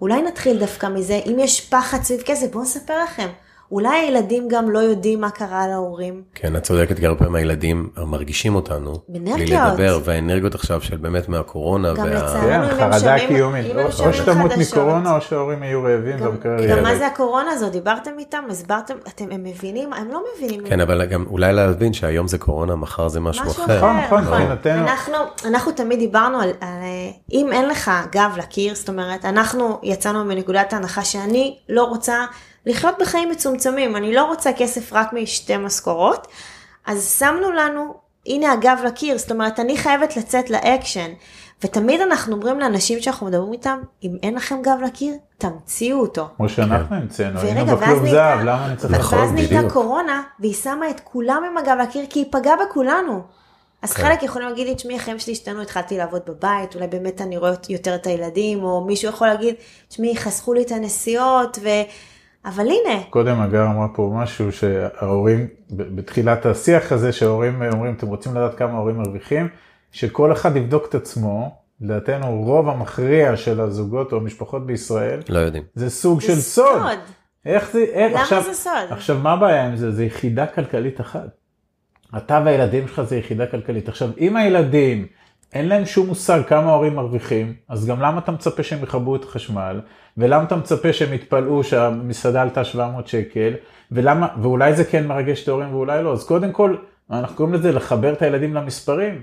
[0.01, 3.27] אולי נתחיל דווקא מזה, אם יש פחד סביב כסף, בואו נספר לכם.
[3.73, 6.21] אולי הילדים גם לא יודעים מה קרה להורים.
[6.35, 8.93] כן, את צודקת, כי הרבה פעמים הילדים מרגישים אותנו.
[9.09, 9.37] בנרגיות.
[9.37, 11.93] בלי לדבר, והאנרגיות עכשיו של באמת מהקורונה.
[11.93, 12.09] גם וה...
[12.09, 13.65] לצערנו, כן, חרדה קיומית.
[13.99, 16.77] או שתמות מקורונה, או שההורים יהיו רעבים במקרה ילד.
[16.77, 17.71] גם מה זה הקורונה הזאת?
[17.71, 18.43] דיברתם איתם?
[18.49, 18.93] הסברתם?
[19.07, 19.93] אתם, הם מבינים?
[19.93, 20.67] הם לא מבינים.
[20.67, 23.51] כן, אבל גם אולי להבין שהיום זה קורונה, מחר זה משהו אחר.
[23.51, 24.41] משהו אחר, נכון, נכון.
[24.65, 26.69] אנחנו, אנחנו תמיד דיברנו על, על
[27.31, 32.25] אם אין לך גב לקיר, זאת אומרת, אנחנו יצאנו מנקודת ההנחה שאני לא רוצה...
[32.65, 36.27] לחיות בחיים מצומצמים, אני לא רוצה כסף רק משתי משכורות,
[36.85, 37.93] אז שמנו לנו,
[38.27, 41.11] הנה הגב לקיר, זאת אומרת, אני חייבת לצאת לאקשן.
[41.63, 46.27] ותמיד אנחנו אומרים לאנשים שאנחנו מדברים איתם, אם אין לכם גב לקיר, תמציאו אותו.
[46.37, 48.93] כמו שאנחנו המצאנו, היינו בכלוב זהב, למה אני צריך...
[48.93, 53.21] נכון, ואז נהייתה קורונה, והיא שמה את כולם עם הגב לקיר, כי היא פגעה בכולנו.
[53.81, 54.03] אז כן.
[54.03, 57.51] חלק יכולים להגיד לי, תשמעי, החיים שלי השתנו, התחלתי לעבוד בבית, אולי באמת אני רואה
[57.69, 59.55] יותר את הילדים, או מישהו יכול להגיד,
[59.87, 61.69] תשמעי, חסכו לי את הנסיעות, ו...
[62.45, 63.03] אבל הנה.
[63.09, 68.71] קודם הגר אמרה פה משהו שההורים, בתחילת השיח הזה שההורים אומרים, אתם רוצים לדעת כמה
[68.71, 69.47] ההורים מרוויחים,
[69.91, 75.63] שכל אחד יבדוק את עצמו, לדעתנו רוב המכריע של הזוגות או המשפחות בישראל, לא יודעים.
[75.75, 76.65] זה סוג זה של סוד.
[76.65, 76.99] סוד.
[77.45, 78.73] איך זה, איך, למה עכשיו, זה סוד?
[78.89, 79.91] עכשיו מה הבעיה עם זה?
[79.91, 81.27] זה יחידה כלכלית אחת.
[82.17, 83.89] אתה והילדים שלך זה יחידה כלכלית.
[83.89, 85.07] עכשיו אם הילדים
[85.53, 89.23] אין להם שום מושג כמה ההורים מרוויחים, אז גם למה אתה מצפה שהם יכבו את
[89.23, 89.81] החשמל,
[90.17, 93.53] ולמה אתה מצפה שהם יתפלאו שהמסעדה עלתה 700 שקל,
[93.91, 96.75] ולמה, ואולי זה כן מרגש את ההורים ואולי לא, אז קודם כל,
[97.11, 99.21] אנחנו קוראים לזה לחבר את הילדים למספרים.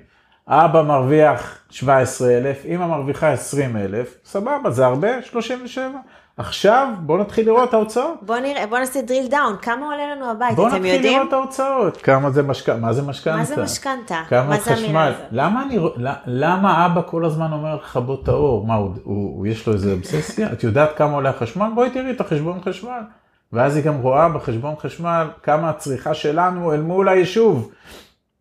[0.49, 5.23] אבא מרוויח 17,000, אמא מרוויחה 20,000, סבבה, זה הרבה?
[5.23, 5.99] 37.
[6.37, 8.19] עכשיו בוא נתחיל לראות את ההוצאות.
[8.23, 10.83] בוא נראה, בוא נעשה drill down, כמה עולה לנו הבית, אתם יודעים?
[10.83, 11.97] בוא נתחיל לראות את ההוצאות.
[11.97, 12.81] כמה זה משכנתה?
[12.81, 13.37] מה זה משכנתה?
[13.37, 14.23] מה זה משכנתה?
[14.29, 15.13] כמה חשמל?
[15.31, 15.79] למה, אני,
[16.27, 18.67] למה אבא כל הזמן אומר לך בוא את האור?
[18.67, 20.53] מה, הוא, הוא, הוא יש לו איזה אובססיה?
[20.53, 21.69] את יודעת כמה עולה החשמל?
[21.75, 23.01] בואי תראי את החשבון חשמל.
[23.53, 27.73] ואז היא גם רואה בחשבון חשמל כמה הצריכה שלנו אל מול היישוב.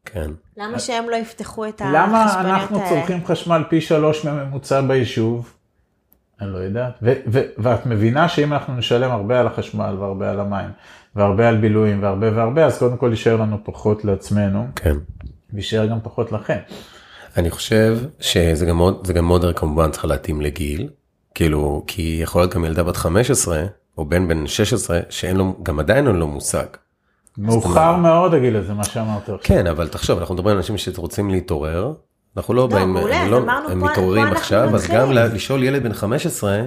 [0.06, 0.32] כן.
[0.58, 2.40] למה שהם לא יפתחו את החשבוניות האלה?
[2.40, 5.54] למה אנחנו צורכים חשמל פי שלוש מממוצע ביישוב?
[6.42, 7.04] אני לא יודעת.
[7.58, 10.70] ואת מבינה שאם אנחנו נשלם הרבה על החשמל והרבה על המים,
[11.16, 14.68] והרבה על בילויים והרבה והרבה, אז קודם כל יישאר לנו פחות לעצמנו.
[14.76, 14.96] כן.
[15.54, 16.58] ויישאר גם פחות לכם.
[17.38, 20.90] אני חושב שזה גם מאוד, זה גם מאוד כמובן צריך להתאים לגיל,
[21.36, 23.64] כאילו, כי יכול להיות גם ילדה בת 15,
[23.98, 26.66] או בן בן 16, שאין לו, גם עדיין אין לו מושג.
[27.38, 29.30] מאוחר מאוד הגיל הזה, מה שאמרת.
[29.44, 31.94] כן, אבל תחשוב, אנחנו מדברים על אנשים שרוצים להתעורר,
[32.38, 35.94] אנחנו לא, לא באים, מעולה, הם, לא, הם מתעוררים עכשיו, אז גם לשאול ילד בן
[35.94, 36.62] 15,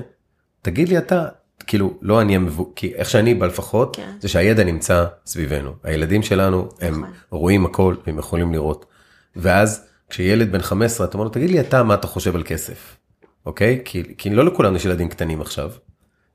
[0.62, 1.26] תגיד לי אתה,
[1.66, 4.12] כאילו, לא אני המבוא, כי איך שאני בא לפחות, כן.
[4.20, 5.72] זה שהידע נמצא סביבנו.
[5.84, 7.12] הילדים שלנו, הם נכון.
[7.30, 8.86] רואים הכל והם יכולים לראות.
[9.36, 12.96] ואז כשילד בן 15, אתה אומר לו, תגיד לי אתה מה אתה חושב על כסף,
[13.46, 13.82] אוקיי?
[13.84, 15.70] כי, כי לא לכולנו יש ילדים קטנים עכשיו.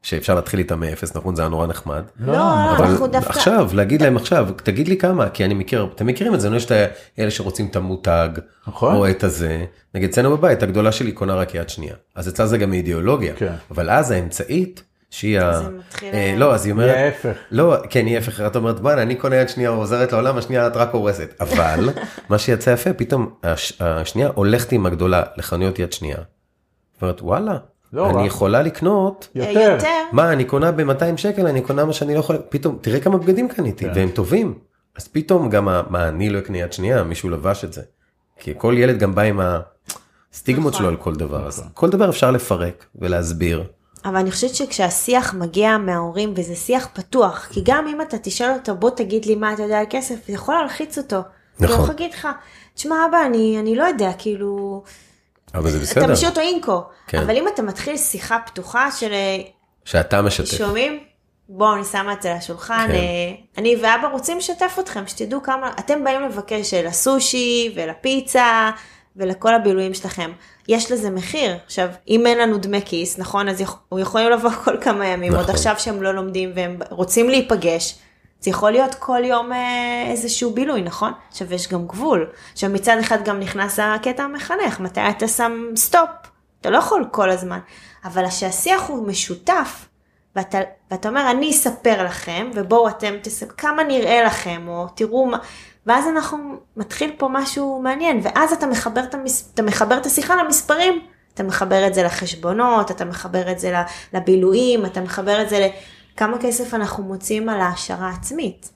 [0.02, 1.36] שאפשר להתחיל איתם מאפס, נכון?
[1.36, 2.04] זה היה נורא נחמד.
[2.20, 3.30] לא, אנחנו דווקא...
[3.30, 6.66] עכשיו, להגיד להם עכשיו, תגיד לי כמה, כי אני מכיר, אתם מכירים את זה, יש
[6.66, 6.72] את
[7.20, 8.30] אלה שרוצים את המותג,
[8.68, 8.96] נכון.
[8.96, 9.66] או את הזה.
[9.96, 11.96] נגיד, אצלנו בבית, הגדולה שלי קונה רק יד שנייה.
[12.16, 13.34] אז אצלה זה גם אידיאולוגיה.
[13.36, 13.54] כן.
[13.72, 15.62] אבל אז האמצעית, שהיא ה...
[16.04, 16.96] אה, לא, אז היא אומרת...
[16.96, 17.38] היא ההפך.
[17.52, 18.42] לא, כן, היא ההפך.
[18.42, 21.34] את אומרת, בואנה, אני קונה יד שנייה, עוזרת לעולם, השנייה את רק הורסת.
[21.40, 21.90] אבל,
[22.30, 23.34] מה שיצא יפה, פתאום
[23.80, 26.18] השנייה הולכת עם הגדולה לחנויות יד שנייה.
[27.02, 27.58] אומרת, וואלה,
[27.94, 29.78] לא אני יכולה לקנות יותר.
[30.12, 33.48] מה אני קונה ב-200 שקל אני קונה מה שאני לא יכול פתאום תראה כמה בגדים
[33.48, 33.92] קניתי כן.
[33.96, 34.54] והם טובים
[34.98, 37.82] אז פתאום גם מה אני לא אקנה יד שנייה מישהו לבש את זה.
[38.40, 39.40] כי כל ילד גם בא עם
[40.34, 40.80] הסטיגמות נכון.
[40.80, 43.64] שלו על כל דבר, אז כל דבר אפשר לפרק ולהסביר.
[44.06, 48.76] אבל אני חושבת שכשהשיח מגיע מההורים וזה שיח פתוח, כי גם אם אתה תשאל אותו
[48.76, 51.18] בוא תגיד לי מה אתה יודע על כסף, זה יכול להלחיץ אותו.
[51.60, 51.68] נכון.
[51.68, 52.28] הוא יכול להגיד לך,
[52.74, 54.84] תשמע אבא אני, אני לא יודע, כאילו,
[55.54, 56.82] אבל זה אתה בסדר, משאיר אותו אינקו.
[57.08, 57.18] כן.
[57.18, 59.12] אבל אם אתה מתחיל שיחה פתוחה של
[59.86, 60.58] שאתה משתף.
[60.58, 61.00] שומעים,
[61.50, 62.94] בואו אני שמה את זה על השולחן, כן.
[62.94, 63.00] אה,
[63.58, 68.70] אני ואבא רוצים לשתף אתכם, שתדעו כמה, אתם באים לבקש לסושי ולפיצה
[69.16, 70.32] ולכל הבילויים שלכם.
[70.68, 71.58] יש לזה מחיר.
[71.66, 75.32] עכשיו, אם אין לנו דמי כיס, נכון, אז יכ- הוא יכולים לבוא כל כמה ימים,
[75.34, 75.56] עוד נכון.
[75.56, 77.96] עכשיו שהם לא לומדים והם רוצים להיפגש.
[78.40, 81.12] זה יכול להיות כל יום אה, איזשהו בילוי, נכון?
[81.30, 82.30] עכשיו, יש גם גבול.
[82.54, 86.10] עכשיו, מצד אחד גם נכנס הקטע המחנך, מתי אתה שם סטופ?
[86.62, 87.60] אתה לא יכול כל הזמן.
[88.06, 89.86] אבל כשהשיח הוא משותף,
[90.36, 90.58] ואתה,
[90.92, 95.38] ואתה אומר, אני אספר לכם, ובואו אתם תספר, כמה נראה לכם, או תראו מה,
[95.86, 100.36] ואז אנחנו, מתחיל פה משהו מעניין, ואז אתה מחבר את, המס, אתה מחבר את השיחה
[100.36, 101.02] למספרים,
[101.34, 105.70] אתה מחבר את זה לחשבונות, אתה מחבר את זה ל- לבילויים, אתה מחבר את זה
[106.18, 108.70] לכמה כסף אנחנו מוצאים על העשרה עצמית.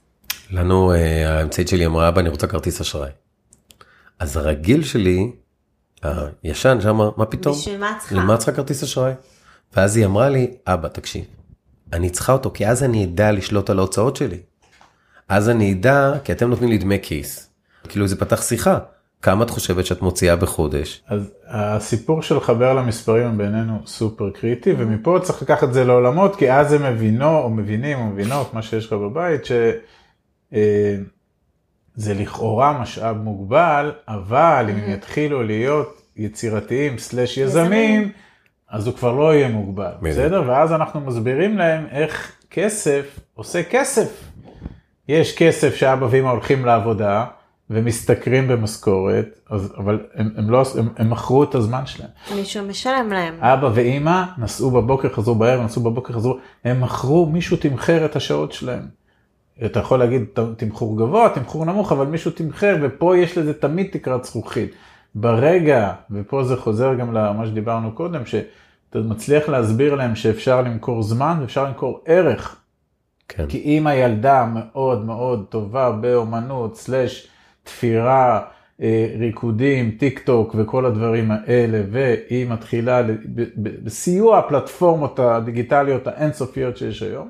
[0.52, 3.10] לנו, אה, האמצעית שלי אמרה, אבא, אני רוצה כרטיס אשראי.
[4.20, 5.32] אז הרגיל שלי,
[6.44, 7.56] הישן, שאמר, מה פתאום?
[7.56, 8.16] בשביל מה צריכה?
[8.16, 9.14] למה צריכה כרטיס אשראי?
[9.74, 11.26] ואז היא אמרה לי, אבא, תקשיב,
[11.94, 14.40] אני צריכה אותו, כי אז אני אדע לשלוט על ההוצאות שלי.
[15.30, 17.50] אז אני אדע, כי אתם נותנים לי דמי כיס.
[17.90, 18.80] כאילו זה פתח שיחה.
[19.22, 21.04] כמה את חושבת שאת מוציאה בחודש?
[21.08, 26.52] אז הסיפור של לחבר למספרים בינינו סופר קריטי ומפה צריך לקחת את זה לעולמות כי
[26.52, 31.04] אז הם מבינו או מבינים או מבינות מה שיש לך בבית שזה
[32.14, 38.12] לכאורה משאב מוגבל אבל אם הם יתחילו להיות יצירתיים סלאש יזמים.
[38.70, 39.92] אז הוא כבר לא יהיה מוגבל.
[40.02, 44.24] בסדר ואז אנחנו מסבירים להם איך כסף עושה כסף.
[45.08, 47.26] יש כסף שאבא ואמא הולכים לעבודה
[47.72, 52.10] ומשתכרים במשכורת, אז, אבל הם, הם, לא, הם, הם מכרו את הזמן שלהם.
[52.36, 53.34] מישהו משלם להם.
[53.40, 58.52] אבא ואמא נסעו בבוקר, חזרו בערב, נסעו בבוקר, חזרו, הם מכרו, מישהו תמחר את השעות
[58.52, 58.88] שלהם.
[59.66, 60.26] אתה יכול להגיד
[60.58, 64.72] תמחור גבוה, תמחור נמוך, אבל מישהו תמחר, ופה יש לזה תמיד תקרת זכוכית.
[65.16, 71.38] ברגע, ופה זה חוזר גם למה שדיברנו קודם, שאתה מצליח להסביר להם שאפשר למכור זמן
[71.42, 72.56] ואפשר למכור ערך.
[73.28, 73.46] כן.
[73.48, 77.28] כי אם הילדה מאוד מאוד טובה באומנות, סלאש
[77.72, 78.42] תפירה,
[78.82, 83.02] אה, ריקודים, טיק טוק וכל הדברים האלה, והיא מתחילה
[83.84, 87.30] בסיוע הפלטפורמות הדיגיטליות האינסופיות שיש היום,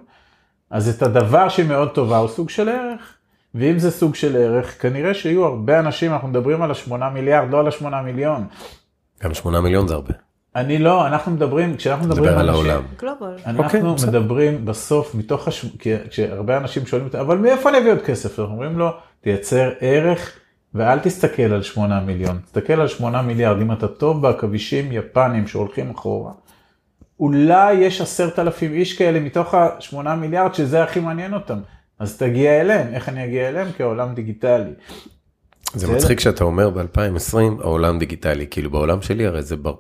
[0.70, 3.18] אז את הדבר שהיא מאוד טובה הוא סוג של ערך.
[3.56, 7.60] ואם זה סוג של ערך, כנראה שיהיו הרבה אנשים, אנחנו מדברים על השמונה מיליארד, לא
[7.60, 8.48] על השמונה מיליון.
[9.24, 10.14] גם שמונה מיליון זה הרבה.
[10.56, 12.84] אני לא, אנחנו מדברים, כשאנחנו מדברים מדבר על אנשים- העולם.
[13.46, 14.20] אנחנו אוקיי, בסדר.
[14.20, 15.66] מדברים בסוף מתוך, הש...
[15.80, 18.40] כי כשהרבה אנשים שואלים אותי, אבל מאיפה אני אביא עוד כסף?
[18.40, 18.90] אנחנו אומרים לו,
[19.22, 20.40] תייצר ערך
[20.74, 25.90] ואל תסתכל על 8 מיליון, תסתכל על 8 מיליארד, אם אתה טוב בעכבישים יפנים שהולכים
[25.90, 26.32] אחורה,
[27.20, 31.60] אולי יש עשרת אלפים איש כאלה מתוך ה-8 מיליארד שזה הכי מעניין אותם,
[32.00, 33.68] אז תגיע אליהם, איך אני אגיע אליהם?
[33.78, 34.72] כי העולם דיגיטלי.
[35.74, 35.96] זה בסדר.
[35.98, 39.74] מצחיק שאתה אומר ב-2020 העולם דיגיטלי, כאילו בעולם שלי הרי זה בר...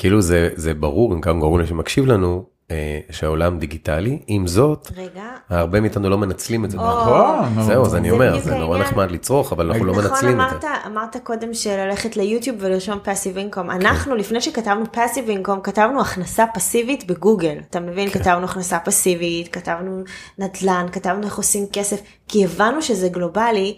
[0.00, 5.22] כאילו זה, זה ברור, אם גם גורם שמקשיב לנו, אה, שהעולם דיגיטלי, עם זאת, רגע,
[5.48, 6.78] הרבה מאיתנו לא מנצלים את זה.
[6.78, 7.98] או, נכון, זהו, אז נו.
[7.98, 8.78] אני זה אומר, זה נורא.
[8.78, 10.68] נחמד לצרוך, אבל אנחנו לא נכון מנצלים את אמרת, זה.
[10.86, 13.70] אמרת קודם שללכת ליוטיוב ולרשום פאסיב אינקום.
[13.70, 17.56] אנחנו לפני שכתבנו פאסיב אינקום כתבנו הכנסה פסיבית בגוגל.
[17.70, 18.08] אתה מבין?
[18.10, 18.18] כן.
[18.18, 20.02] כתבנו הכנסה פסיבית, כתבנו
[20.38, 23.76] נדל"ן, כתבנו איך עושים כסף, כי הבנו שזה גלובלי,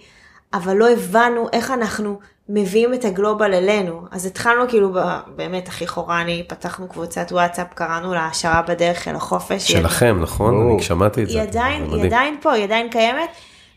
[0.54, 4.02] אבל לא הבנו איך אנחנו מביאים את הגלובל אלינו.
[4.10, 9.16] אז התחלנו כאילו ב- באמת הכי חורני, פתחנו קבוצת וואטסאפ, קראנו לה העשרה בדרך אל
[9.16, 9.72] החופש.
[9.72, 10.54] שלכם, נכון?
[10.54, 10.74] ברור.
[10.74, 11.32] אני שמעתי את זה.
[11.32, 12.06] היא עדיין, זה היא מדהים.
[12.06, 13.28] עדיין פה, היא עדיין קיימת.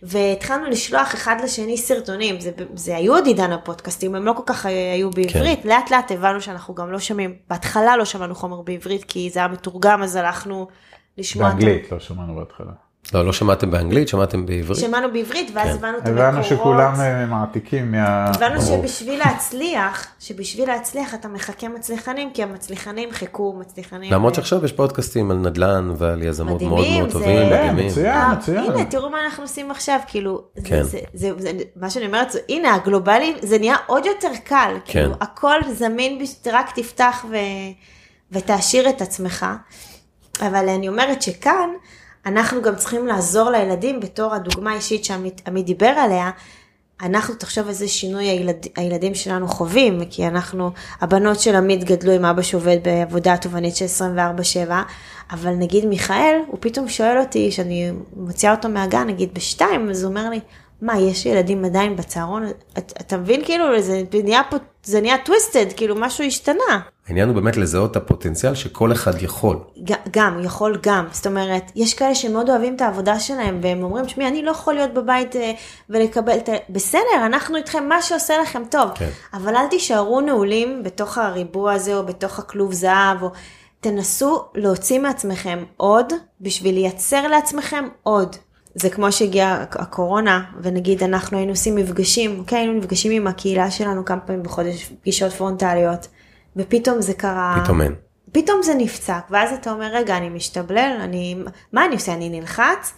[0.04, 4.66] והתחלנו לשלוח אחד לשני סרטונים, זה, זה היו עוד עידן הפודקאסטים, הם לא כל כך
[4.66, 5.70] היו בעברית, כן.
[5.70, 9.48] לאט לאט הבנו שאנחנו גם לא שומעים, בהתחלה לא שמענו חומר בעברית כי זה היה
[9.48, 10.68] מתורגם, אז הלכנו
[11.18, 12.72] לשמוע, את באנגלית, לא שמענו בהתחלה.
[13.14, 14.80] לא, לא שמעתם באנגלית, שמעתם בעברית?
[14.80, 15.74] שמענו בעברית, ואז כן.
[15.76, 16.28] הבנו את המקורות.
[16.28, 18.26] הבנו שכולם אה, מעתיקים מה...
[18.26, 18.62] הבנו.
[18.62, 24.14] שבשביל להצליח, שבשביל להצליח אתה מחכה מצליחנים, כי המצליחנים חיכו מצליחנים.
[24.14, 27.46] למרות ו- שעכשיו יש פודקאסטים על נדל"ן ועל יזמות מאוד מדהימים, מאוד זה- טובים, כן,
[27.64, 27.88] מדהימים.
[27.88, 28.06] מצוין.
[28.12, 28.72] אה, מצוין.
[28.72, 30.84] הנה, תראו מה אנחנו עושים עכשיו, כאילו, זה- כן.
[30.84, 35.14] זה, זה, זה, מה שאני אומרת, זה, הנה, הגלובלי, זה נהיה עוד יותר קל, כאילו,
[35.14, 35.18] כן.
[35.22, 36.20] הכל זמין,
[36.54, 37.36] רק תפתח ו,
[38.32, 39.46] ותעשיר את עצמך.
[40.42, 41.70] אבל אני אומרת שכאן,
[42.26, 46.32] אנחנו גם צריכים לעזור לילדים בתור הדוגמה האישית שעמית עמית דיבר עליה,
[47.02, 52.26] אנחנו, תחשוב איזה שינוי הילד, הילדים שלנו חווים, כי אנחנו, הבנות של עמית גדלו עם
[52.26, 53.86] אבא שעובד בעבודה תובענית של
[54.68, 54.72] 24-7,
[55.32, 60.10] אבל נגיד מיכאל, הוא פתאום שואל אותי, שאני מוציאה אותו מהגן, נגיד בשתיים, אז הוא
[60.10, 60.40] אומר לי,
[60.82, 62.44] מה, יש ילדים עדיין בצהרון?
[62.74, 66.80] אתה, אתה מבין, כאילו, זה נהיה פה, זה נהיה טוויסטד, כאילו, משהו השתנה.
[67.08, 69.58] העניין הוא באמת לזהות את הפוטנציאל שכל אחד יכול.
[70.12, 71.06] גם, יכול גם.
[71.12, 74.74] זאת אומרת, יש כאלה שמאוד אוהבים את העבודה שלהם, והם אומרים, שמי, אני לא יכול
[74.74, 75.52] להיות בבית אה,
[75.90, 76.54] ולקבל את ה...
[76.70, 78.90] בסדר, אנחנו איתכם, מה שעושה לכם טוב.
[78.96, 79.10] כן.
[79.34, 83.32] אבל אל תישארו נעולים בתוך הריבוע הזה, או בתוך הכלוב זהב, או...
[83.86, 88.36] תנסו להוציא מעצמכם עוד, בשביל לייצר לעצמכם עוד.
[88.76, 94.06] זה כמו שהגיעה הקורונה, ונגיד אנחנו היינו עושים מפגשים, אוקיי, היינו נפגשים עם הקהילה שלנו
[94.06, 96.08] כמה פעמים בחודש, פגישות פרונטליות,
[96.56, 97.62] ופתאום זה קרה...
[97.64, 97.96] פתאום אין.
[98.32, 101.36] פתאום זה נפצק, ואז אתה אומר, רגע, אני משתבלל, אני...
[101.74, 102.94] מה אני עושה, אני נלחץ?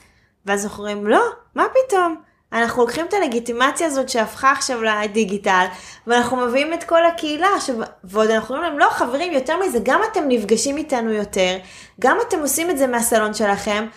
[0.46, 1.22] ואז זוכרים, לא,
[1.56, 2.16] מה פתאום?
[2.54, 5.66] אנחנו לוקחים את הלגיטימציה הזאת שהפכה עכשיו לדיגיטל,
[6.08, 7.70] ואנחנו מביאים את כל הקהילה, ש...
[8.04, 11.58] ועוד אנחנו אומרים להם, לא חברים, יותר מזה, גם אתם נפגשים איתנו יותר,
[12.02, 13.88] גם אתם עושים את זה מהסלון שלכם,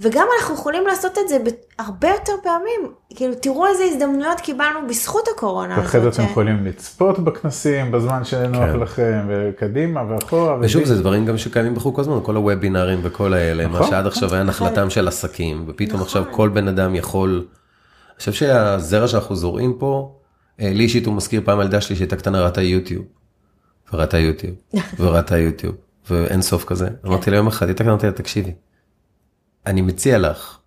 [0.00, 1.38] וגם אנחנו יכולים לעשות את זה
[1.78, 2.92] הרבה יותר פעמים.
[3.14, 5.84] כאילו, תראו איזה הזדמנויות קיבלנו בזכות הקורונה הזאת.
[5.84, 8.80] ואחרי זה אתם יכולים לצפות בכנסים בזמן שנוח כן.
[8.80, 10.58] לכם, וקדימה ואחורה.
[10.60, 13.80] ושוב, זה דברים גם שקיימים בחוג כל הזמן, כל הוובינארים וכל האלה, נכון.
[13.80, 16.06] מה שעד עכשיו היה נחלתם של עסקים, ופתאום נכון.
[16.06, 17.46] עכשיו כל בן אדם יכול...
[18.08, 20.14] אני חושב שהזרע שאנחנו זורעים פה,
[20.60, 23.04] אה, לי אישית הוא מזכיר פעם הילדה שלי שהייתה קטנה ראתה יוטיוב.
[23.92, 24.54] וראתה יוטיוב,
[24.98, 25.74] וראתה יוטיוב,
[26.10, 26.88] ואין סוף כזה.
[27.06, 28.52] אמרתי לה יום אחד, הייתה קטנה, תקשיבי.
[29.68, 30.58] אני מציע לך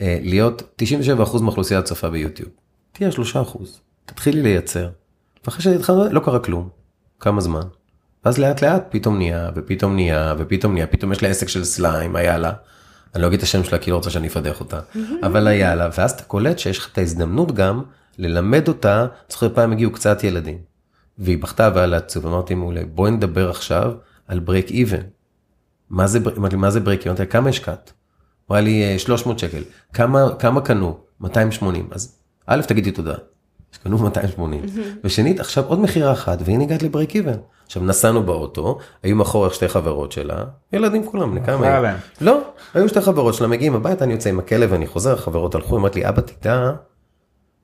[0.00, 2.48] אה, להיות 97% מהאוכלוסייה צופה ביוטיוב.
[2.92, 3.58] תהיה 3%,
[4.06, 4.88] תתחילי לייצר.
[5.44, 6.68] ואחרי שהתחלנו, לא קרה כלום.
[7.20, 7.60] כמה זמן?
[8.24, 12.16] ואז לאט לאט פתאום נהיה, ופתאום נהיה, ופתאום נהיה, פתאום יש לה עסק של סליים,
[12.16, 12.52] היה לה.
[13.14, 14.80] אני לא אגיד את השם שלה כי לא רוצה שאני אפדח אותה,
[15.22, 17.82] אבל היה לה, ואז אתה קולט שיש לך את ההזדמנות גם
[18.18, 20.58] ללמד אותה, זוכר פעם הגיעו קצת ילדים,
[21.18, 23.92] והיא בכתה והיה לה עצוב, אמרתי מעולה, בואי נדבר עכשיו
[24.26, 25.02] על break even.
[25.90, 26.18] מה זה,
[26.56, 27.26] מה זה break even?
[27.26, 27.92] כמה השקעת?
[28.46, 29.62] הוא היה לי 300 אה, שקל.
[29.92, 30.96] כמה, כמה קנו?
[31.20, 31.88] 280.
[31.90, 33.14] אז א', תגידי תודה.
[33.72, 34.62] שקנו 280.
[35.04, 37.36] ושנית, עכשיו עוד מכירה אחת, והנה הגעת ל break even.
[37.66, 41.94] עכשיו נסענו באוטו, היו מאחורי שתי חברות שלה, ילדים כולם, לכמה היו?
[42.20, 42.40] לא,
[42.74, 45.96] היו שתי חברות שלה, מגיעים הביתה, אני יוצא עם הכלב ואני חוזר, החברות הלכו, אמרת
[45.96, 46.72] לי, אבא תדע,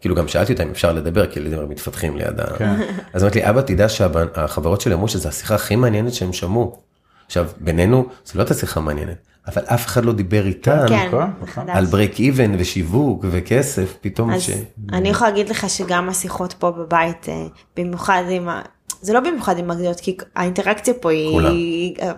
[0.00, 2.44] כאילו גם שאלתי אותה אם אפשר לדבר, כי ילדים מתפתחים ליד ה...
[2.58, 2.74] כן.
[3.12, 6.82] אז אמרתי לי, אבא תדע שהחברות שלי אמרו שזו השיחה הכי מעניינת שהם שמעו.
[7.26, 11.33] עכשיו, בינינו, זו לא הייתה שיחה מעניינת, אבל אף אחד לא דיבר איתם כן, נכון,
[11.42, 11.70] נכון.
[11.70, 14.51] על ברייק איבן ושיווק וכסף, פתאום אז ש...
[14.92, 17.46] אני יכולה להגיד לך שגם השיחות פה בבית, אה,
[17.77, 18.62] במיוחד עם ה...
[19.01, 21.55] זה לא במיוחד עם מגדיות, כי האינטראקציה פה היא, כולם.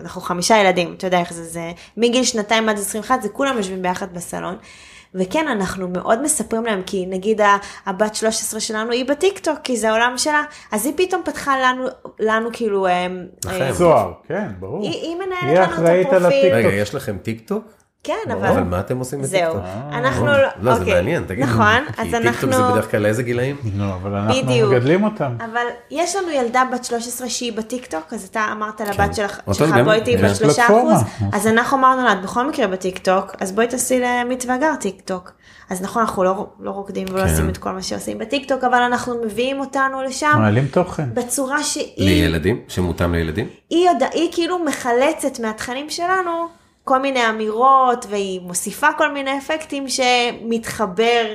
[0.01, 3.83] אנחנו חמישה ילדים, אתה יודע איך זה, זה מגיל שנתיים עד 21, זה כולם יושבים
[3.83, 4.57] ביחד בסלון.
[5.15, 7.41] וכן, אנחנו מאוד מספרים להם, כי נגיד
[7.87, 10.43] הבת 13 שלנו היא בטיקטוק, כי זה העולם שלה,
[10.73, 11.87] אז היא פתאום פתחה לנו,
[12.21, 12.87] לנו כאילו...
[13.71, 14.83] זוהר, אה, כן, ברור.
[14.83, 16.55] היא, היא מנהלת לנו את הפרופיל.
[16.55, 17.80] רגע, יש לכם טיקטוק?
[18.05, 18.47] כן, אבל...
[18.47, 19.53] אבל מה אתם עושים בטיקטוק?
[19.53, 20.33] זהו, אנחנו לא...
[20.61, 20.95] לא, זה אוקיי.
[20.95, 21.45] מעניין, תגיד.
[21.45, 22.31] נכון, אז אנחנו...
[22.31, 23.57] טיקטוק זה בדרך כלל לאיזה גילאים?
[23.77, 25.37] לא, אבל אנחנו מגדלים אותם.
[25.39, 29.13] אבל יש לנו ילדה בת 13 שהיא בטיקטוק, אז אתה אמרת לבת כן.
[29.13, 29.41] שלך,
[29.85, 34.01] בואי תהיי בשלושה אחוז, אז אנחנו אמרנו לה, את בכל מקרה בטיקטוק, אז בואי תעשי
[34.01, 35.33] לעמית והגר טיקטוק.
[35.71, 37.31] אז נכון, אנחנו לא, לא רוקדים ולא כן.
[37.31, 40.35] עושים את כל מה שעושים בטיקטוק, אבל אנחנו מביאים אותנו לשם.
[40.39, 41.15] מעלים תוכן.
[41.15, 41.93] בצורה שהיא...
[41.97, 42.61] לילדים?
[42.69, 43.47] שמותאם לילדים?
[43.71, 46.60] היא, יודע, היא כאילו מחלצת מהתכנים שלנו
[46.91, 51.35] כל מיני אמירות, והיא מוסיפה כל מיני אפקטים שמתחבר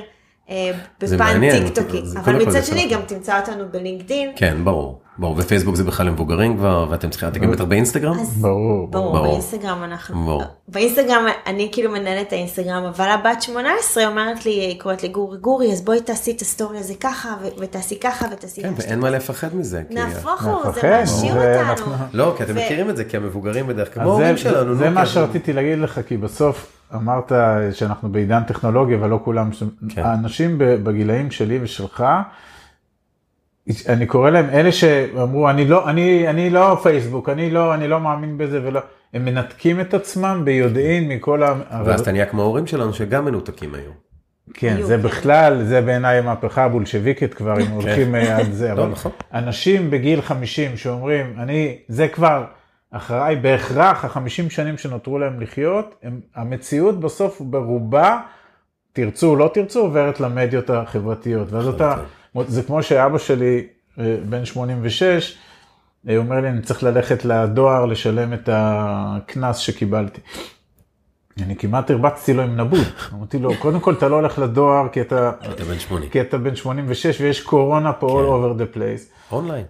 [0.50, 2.02] אה, בפן טיקטוקי.
[2.18, 4.32] אבל מצד שני גם תמצא אותנו בלינקדין.
[4.36, 5.00] כן, ברור.
[5.18, 8.16] ברור, ופייסבוק זה בכלל למבוגרים כבר, ואתם צריכים, אתם גם בטח באינסטגרם?
[8.40, 8.88] ברור.
[8.90, 10.42] ברור, באינסטגרם אנחנו, ברור.
[10.68, 15.38] באינסטגרם אני כאילו מנהלת את האינסטגרם, אבל הבת 18 אומרת לי, היא קוראת לי גורי,
[15.38, 18.70] גורי, אז בואי תעשי את ה story הזה ככה, ותעשי ככה, ותעשי ככה.
[18.70, 19.82] כן, ואין מה לפחד מזה.
[19.90, 21.92] נהפוך הוא, זה מעשיר אותנו.
[22.12, 24.74] לא, כי אתם מכירים את זה, כי המבוגרים בדרך כלל, כמו ההורים שלנו.
[24.74, 27.32] זה מה שרציתי להגיד לך, כי בסוף אמרת
[27.72, 29.50] שאנחנו בעידן טכנולוגי, אבל לא כולם,
[29.88, 30.02] כן.
[30.02, 32.04] האנשים בגילאים שלי ושלך,
[33.88, 38.00] אני קורא להם אלה שאמרו אני לא אני אני לא פייסבוק אני לא אני לא
[38.00, 38.80] מאמין בזה ולא
[39.14, 41.54] הם מנתקים את עצמם ביודעין מכל ה...
[41.84, 43.94] ואז אתה נהיה כמו ההורים שלנו שגם מנותקים היום.
[44.54, 48.90] כן זה בכלל זה בעיניי המהפכה הבולשביקית כבר אם הולכים אה, על זה לא, אבל
[48.90, 49.12] נכון.
[49.34, 52.44] אנשים בגיל 50 שאומרים אני זה כבר
[52.90, 58.20] אחריי בהכרח החמישים שנים שנותרו להם לחיות הם, המציאות בסוף ברובה
[58.92, 61.96] תרצו לא תרצו עוברת למדיות החברתיות ואז אתה.
[62.48, 63.66] זה כמו שאבא שלי,
[63.98, 65.36] אה, בן 86,
[66.02, 70.20] הוא אה, אומר לי, אני צריך ללכת לדואר לשלם את הקנס שקיבלתי.
[71.42, 72.86] אני כמעט הרבצתי לו עם נבוט.
[73.14, 75.32] אמרתי לו, קודם כל אתה לא הולך לדואר כי אתה...
[75.50, 76.10] אתה בן 80.
[76.10, 79.32] כי אתה בן 86 ויש קורונה פה all over the place.
[79.32, 79.64] אונליין.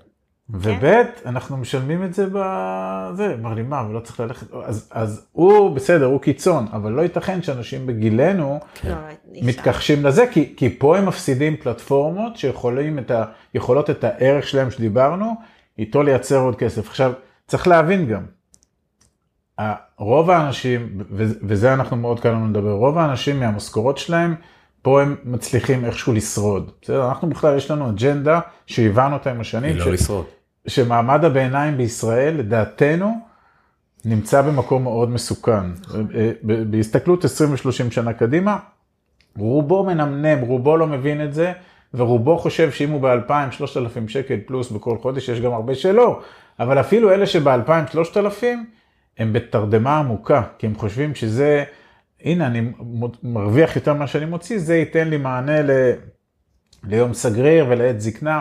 [0.51, 0.85] וב'
[1.27, 6.05] אנחנו משלמים את זה בזה, אמר לי מה, ולא צריך ללכת, אז, אז הוא בסדר,
[6.05, 8.91] הוא קיצון, אבל לא ייתכן שאנשים בגילנו לא,
[9.33, 9.47] אי אפשר.
[9.49, 13.25] מתכחשים לזה, כי, כי פה הם מפסידים פלטפורמות שיכולים את ה,
[13.55, 15.35] יכולות את הערך שלהם שדיברנו,
[15.79, 16.89] איתו לייצר עוד כסף.
[16.89, 17.13] עכשיו,
[17.47, 18.23] צריך להבין גם,
[19.99, 24.35] רוב האנשים, ו- וזה אנחנו מאוד קל לנו לדבר, רוב האנשים מהמשכורות שלהם,
[24.87, 26.71] פה הם מצליחים איכשהו לשרוד.
[26.83, 27.09] בסדר?
[27.09, 30.25] אנחנו בכלל, יש לנו אג'נדה שהבנו אותה עם השנים, היא לא לשרוד.
[30.67, 33.15] שמעמד הביניים בישראל, לדעתנו,
[34.05, 35.73] נמצא במקום מאוד מסוכן.
[35.73, 38.59] ב- ב- בהסתכלות 20 ו-30 שנה קדימה,
[39.39, 41.53] רובו מנמנם, רובו לא מבין את זה,
[41.95, 46.21] ורובו חושב שאם הוא ב-2,000, 3,000 שקל פלוס בכל חודש, יש גם הרבה שלא,
[46.61, 48.67] אבל אפילו אלה שב-2,000, 3,000,
[49.19, 51.65] הם בתרדמה עמוקה, כי הם חושבים שזה,
[52.25, 52.73] הנה, אני
[53.23, 55.71] מרוויח יותר ממה שאני מוציא, זה ייתן לי מענה ל...
[56.85, 58.41] ליום סגריר ולעת זקנה.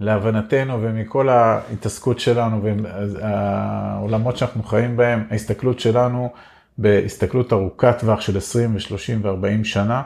[0.00, 6.32] להבנתנו ומכל ההתעסקות שלנו והעולמות שאנחנו חיים בהם, ההסתכלות שלנו
[6.78, 10.02] בהסתכלות ארוכת טווח של 20 ו-30 ו-40 שנה,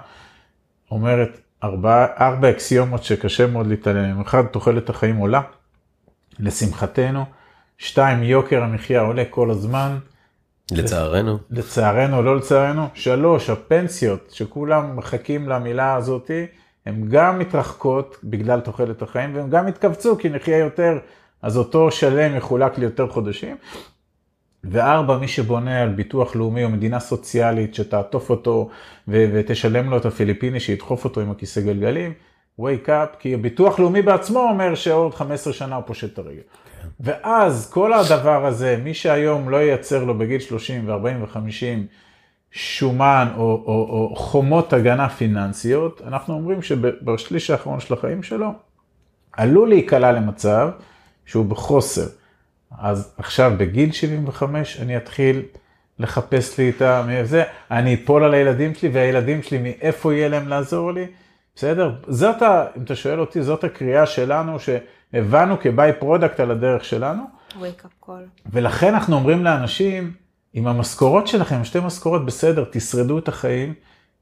[0.90, 4.20] אומרת ארבע, ארבע אקסיומות שקשה מאוד להתעלם מהן.
[4.20, 5.40] אחד, תוחלת החיים עולה,
[6.38, 7.24] לשמחתנו.
[7.78, 9.98] שתיים, יוקר המחיה עולה כל הזמן.
[10.72, 11.38] לצערנו.
[11.50, 12.86] לצערנו, לא לצערנו.
[12.94, 16.46] שלוש, הפנסיות, שכולם מחכים למילה הזאתי,
[16.86, 20.98] הן גם מתרחקות בגלל תוחלת החיים, והן גם התכווצו כי נחיה יותר,
[21.42, 23.56] אז אותו שלם יחולק ליותר חודשים.
[24.64, 28.68] וארבע, מי שבונה על ביטוח לאומי או מדינה סוציאלית שתעטוף אותו
[29.08, 32.12] ו- ותשלם לו את הפיליפיני שידחוף אותו עם הכיסא גלגלים,
[32.60, 36.40] wake up, כי הביטוח לאומי בעצמו אומר שעוד 15 שנה הוא פושט את הרגל.
[37.00, 41.86] ואז כל הדבר הזה, מי שהיום לא ייצר לו בגיל 30 ו-40 ו-50
[42.50, 48.52] שומן או, או, או חומות הגנה פיננסיות, אנחנו אומרים שבשליש האחרון של החיים שלו,
[49.32, 50.70] עלול להיקלע למצב
[51.26, 52.06] שהוא בחוסר.
[52.78, 55.42] אז עכשיו בגיל 75 אני אתחיל
[55.98, 57.02] לחפש לי את ה...
[57.24, 61.06] זה, אני אפול על הילדים שלי והילדים שלי מאיפה יהיה להם לעזור לי,
[61.54, 61.94] בסדר?
[62.08, 64.60] זאת, ה, אם אתה שואל אותי, זאת הקריאה שלנו
[65.12, 67.22] שהבנו כ byproduct על הדרך שלנו.
[68.52, 70.12] ולכן אנחנו אומרים לאנשים,
[70.52, 73.74] עם המשכורות שלכם, שתי משכורות בסדר, תשרדו את החיים,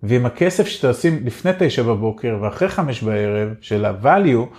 [0.02, 4.56] ועם הכסף שתעשו לפני תשע בבוקר ואחרי חמש בערב, של ה-value,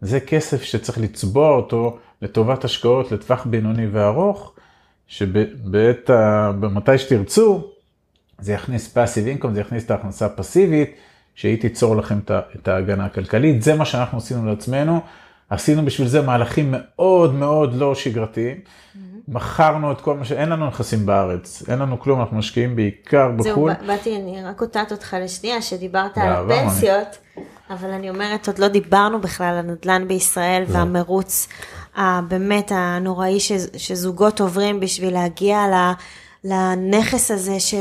[0.00, 4.54] זה כסף שצריך לצבוע אותו לטובת השקעות לטווח בינוני וארוך,
[5.06, 6.10] שבעת.
[6.54, 7.64] מתי שתרצו,
[8.38, 10.94] זה יכניס passive income, זה יכניס את ההכנסה הפסיבית,
[11.34, 12.18] שהיא תיצור לכם
[12.56, 13.62] את ההגנה הכלכלית.
[13.62, 15.00] זה מה שאנחנו עשינו לעצמנו.
[15.52, 18.56] עשינו בשביל זה מהלכים מאוד מאוד לא שגרתיים.
[19.28, 20.32] מכרנו את כל מה ש...
[20.32, 23.72] אין לנו נכסים בארץ, אין לנו כלום, אנחנו משקיעים בעיקר בחו"ל.
[23.72, 27.18] זהו, באתי, אני רק קוטעת אותך לשנייה, שדיברת על הפנסיות,
[27.70, 31.48] אבל אני אומרת, עוד לא דיברנו בכלל על הנדל"ן בישראל והמרוץ
[31.96, 33.38] הבאמת הנוראי
[33.76, 35.58] שזוגות עוברים בשביל להגיע
[36.44, 37.74] לנכס הזה ש...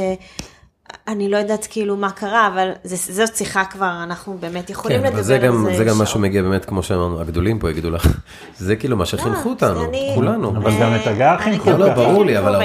[1.08, 5.04] אני לא יודעת כאילו מה קרה, אבל זה, זאת שיחה כבר, אנחנו באמת יכולים כן,
[5.06, 5.34] לדבר על זה.
[5.40, 5.48] זה.
[5.48, 8.08] גם, זה גם מה שמגיע באמת, כמו שאמרנו, הגדולים פה יגידו לך,
[8.58, 10.50] זה כאילו מה שחינכו אותנו, אני- כולנו.
[10.58, 11.96] אבל גם את הגר חינכו לא, לא, ככה.
[11.96, 12.56] ברור לי, כן, אבל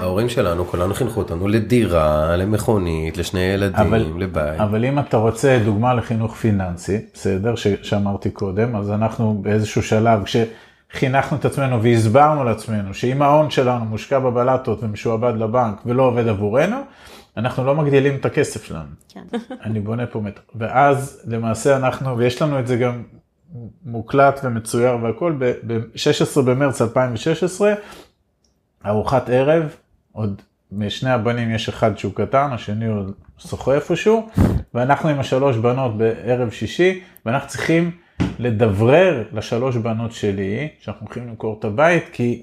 [0.00, 4.60] ההורים, שלנו, כולנו חינכו אותנו לדירה, למכונית, לשני ילדים, אבל, לבית.
[4.60, 10.20] אבל אם אתה רוצה דוגמה לחינוך פיננסי, בסדר, ש- שאמרתי קודם, אז אנחנו באיזשהו שלב,
[10.24, 16.76] כשחינכנו את עצמנו והסברנו לעצמנו שאם ההון שלנו מושקע בבלטות ומשועבד לבנק ולא עובד עבורנו,
[17.38, 18.88] אנחנו לא מגדילים את הכסף שלנו.
[19.08, 19.24] כן.
[19.62, 20.40] אני בונה פה מטר.
[20.54, 23.02] ואז למעשה אנחנו, ויש לנו את זה גם
[23.84, 27.74] מוקלט ומצויר והכל, ב-16 במרץ 2016,
[28.86, 29.76] ארוחת ערב,
[30.12, 34.28] עוד משני הבנים יש אחד שהוא קטן, השני עוד שוחה איפשהו,
[34.74, 37.90] ואנחנו עם השלוש בנות בערב שישי, ואנחנו צריכים
[38.38, 42.42] לדברר לשלוש בנות שלי, שאנחנו הולכים למכור את הבית, כי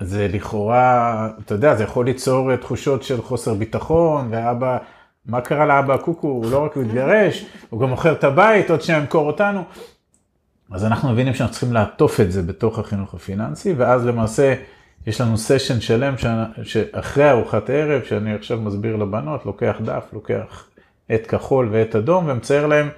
[0.00, 4.78] זה לכאורה, אתה יודע, זה יכול ליצור תחושות של חוסר ביטחון, ואבא,
[5.26, 8.98] מה קרה לאבא הקוקו, הוא לא רק מתגרש, הוא גם מוכר את הבית, עוד שניה
[8.98, 9.62] ימכור אותנו.
[10.70, 14.54] אז אנחנו מבינים שאנחנו צריכים לעטוף את זה בתוך החינוך הפיננסי, ואז למעשה
[15.06, 16.26] יש לנו סשן שלם ש...
[16.62, 20.68] שאחרי ארוחת ערב, שאני עכשיו מסביר לבנות, לוקח דף, לוקח
[21.08, 22.88] עט כחול ועט אדום, ומצייר להם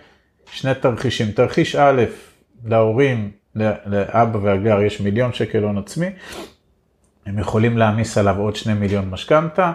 [0.53, 1.31] שני תרחישים.
[1.31, 2.05] תרחיש א',
[2.65, 3.31] להורים,
[3.87, 6.07] לאבא והגר יש מיליון שקל הון עצמי,
[7.31, 9.73] הם יכולים להעמיס עליו עוד שני מיליון משכנתה,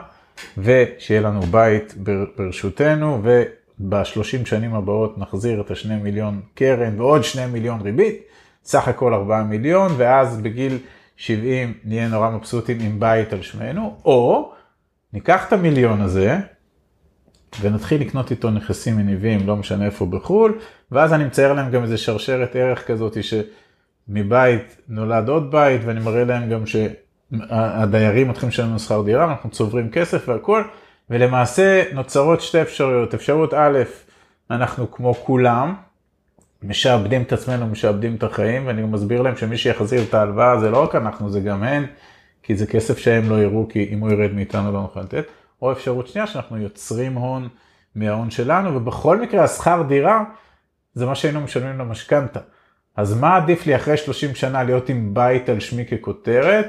[0.58, 1.93] ושיהיה לנו בית
[2.38, 8.22] ברשותנו, ובשלושים שנים הבאות נחזיר את השני מיליון קרן ועוד שני מיליון ריבית,
[8.64, 10.78] סך הכל ארבעה מיליון, ואז בגיל
[11.18, 14.51] 70 נהיה נורא מבסוטים עם בית על שמנו, או
[15.14, 16.38] ניקח את המיליון הזה,
[17.62, 20.60] ונתחיל לקנות איתו נכסים מניבים, לא משנה איפה בחו"ל,
[20.91, 26.24] ואז אני מצייר להם גם איזה שרשרת ערך כזאת שמבית נולד עוד בית, ואני מראה
[26.24, 26.66] להם גם
[27.34, 30.64] שהדיירים מתחילים לשלם שכר דירה, אנחנו צוברים כסף והכל,
[31.10, 33.14] ולמעשה נוצרות שתי אפשרויות.
[33.14, 33.80] אפשרות א',
[34.52, 35.76] אנחנו כמו כולם,
[36.64, 40.70] משעבדים את עצמנו, משעבדים את החיים, ואני גם מסביר להם שמי שיחזיר את ההלוואה זה
[40.70, 41.86] לא רק אנחנו, זה גם הן,
[42.44, 45.26] כי זה כסף שהם לא יראו, כי אם הוא ירד מאיתנו לא נוכל לתת.
[45.62, 47.48] או אפשרות שנייה, שאנחנו יוצרים הון
[47.96, 50.24] מההון שלנו, ובכל מקרה השכר דירה
[50.94, 52.40] זה מה שהיינו משלמים למשכנתה.
[52.96, 56.66] אז מה עדיף לי אחרי 30 שנה להיות עם בית על שמי ככותרת,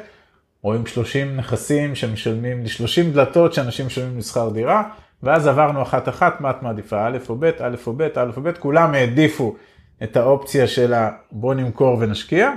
[0.74, 4.82] עם 30 נכסים שמשלמים לי 30 דלתות שאנשים משלמים לשכר דירה,
[5.22, 8.42] ואז עברנו אחת אחת, מה את מעדיפה, א' או ב', א' או ב', א' או
[8.42, 9.56] ב', כולם העדיפו
[10.02, 10.94] את האופציה של
[11.32, 12.50] בוא נמכור ונשקיע,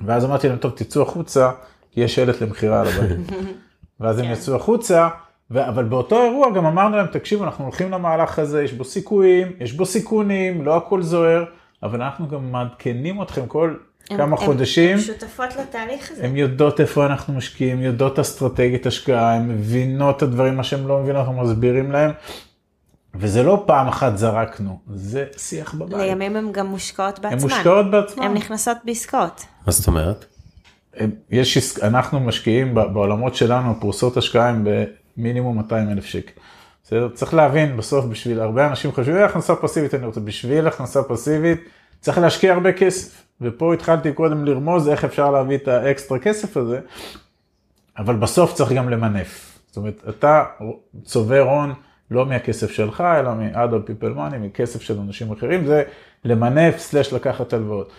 [0.00, 1.50] ואז אמרתי להם, טוב, תצאו החוצה,
[1.90, 3.40] כי יש שלט למכירה על הבית.
[4.00, 4.32] ואז הם כן.
[4.32, 5.08] יצאו החוצה,
[5.50, 9.52] ו- אבל באותו אירוע גם אמרנו להם, תקשיבו, אנחנו הולכים למהלך הזה, יש בו סיכויים,
[9.60, 11.44] יש בו סיכונים, לא הכל זוהר,
[11.82, 13.74] אבל אנחנו גם מעדכנים אתכם כל
[14.16, 14.96] כמה הם, חודשים.
[14.96, 16.24] הן שותפות לתהליך הזה.
[16.24, 20.98] הן יודעות איפה אנחנו משקיעים, יודעות אסטרטגיית השקעה, הן מבינות את הדברים, מה שהן לא
[20.98, 22.10] מבינות, אנחנו מסבירים להם.
[23.14, 25.98] וזה לא פעם אחת זרקנו, זה שיח בבית.
[25.98, 27.32] לימים הן גם מושקעות בעצמן.
[27.32, 28.24] הן מושקעות בעצמן.
[28.24, 29.44] הן נכנסות בעסקאות.
[29.66, 30.24] מה זאת אומרת?
[31.30, 34.64] יש, אנחנו משקיעים בעולמות שלנו, פרוסות השקעה הן
[35.16, 36.32] במינימום 200 אלף שקל.
[36.84, 37.08] בסדר?
[37.14, 41.60] צריך להבין, בסוף בשביל הרבה אנשים חושבים, אה, הכנסה פסיבית אני רוצה, בשביל הכנסה פסיבית
[42.00, 43.22] צריך להשקיע הרבה כסף.
[43.40, 46.80] ופה התחלתי קודם לרמוז איך אפשר להביא את האקסטרה כסף הזה,
[47.98, 49.58] אבל בסוף צריך גם למנף.
[49.66, 50.44] זאת אומרת, אתה
[51.02, 51.74] צובר הון
[52.10, 55.82] לא מהכסף שלך, אלא מ-other people money, מכסף של אנשים אחרים, זה
[56.24, 57.92] למנף סלש לקחת הלוואות.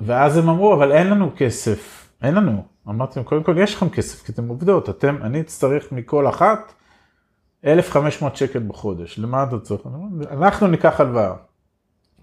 [0.00, 2.64] ואז הם אמרו, אבל אין לנו כסף, אין לנו.
[2.88, 6.72] אמרתי להם, קודם כל יש לכם כסף, כי אתם עובדות, אתם, אני אצטרך מכל אחת
[7.64, 9.82] 1,500 שקל בחודש, למה אתה צריך?
[10.30, 11.32] אנחנו ניקח הלוואה,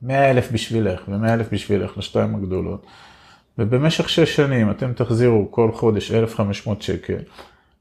[0.02, 2.86] 100 אלף בשבילך ו-100 אלף בשבילך, לשתיים הגדולות,
[3.58, 7.18] ובמשך 6 שנים אתם תחזירו כל חודש 1,500 שקל,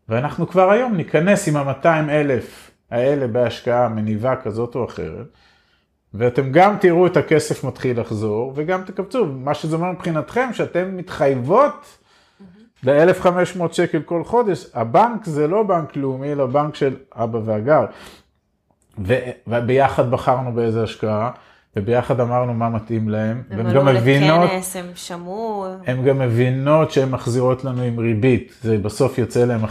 [0.08, 5.26] ואנחנו כבר היום ניכנס עם ה-200 אלף האלה בהשקעה מניבה כזאת או אחרת,
[6.14, 11.98] ואתם גם תראו את הכסף מתחיל לחזור, וגם תקבצו, מה שזה אומר מבחינתכם, שאתם מתחייבות
[12.82, 17.84] ל-1,500 שקל כל חודש, הבנק זה לא בנק לאומי, אלא בנק של אבא והגר.
[19.46, 21.30] וביחד בחרנו באיזה השקעה,
[21.76, 27.10] וביחד אמרנו מה מתאים להם, והן גם מבינות, לכנס, הם שמעו, הן גם מבינות שהן
[27.10, 29.68] מחזירות לנו עם ריבית, זה בסוף יוצא להם 1.6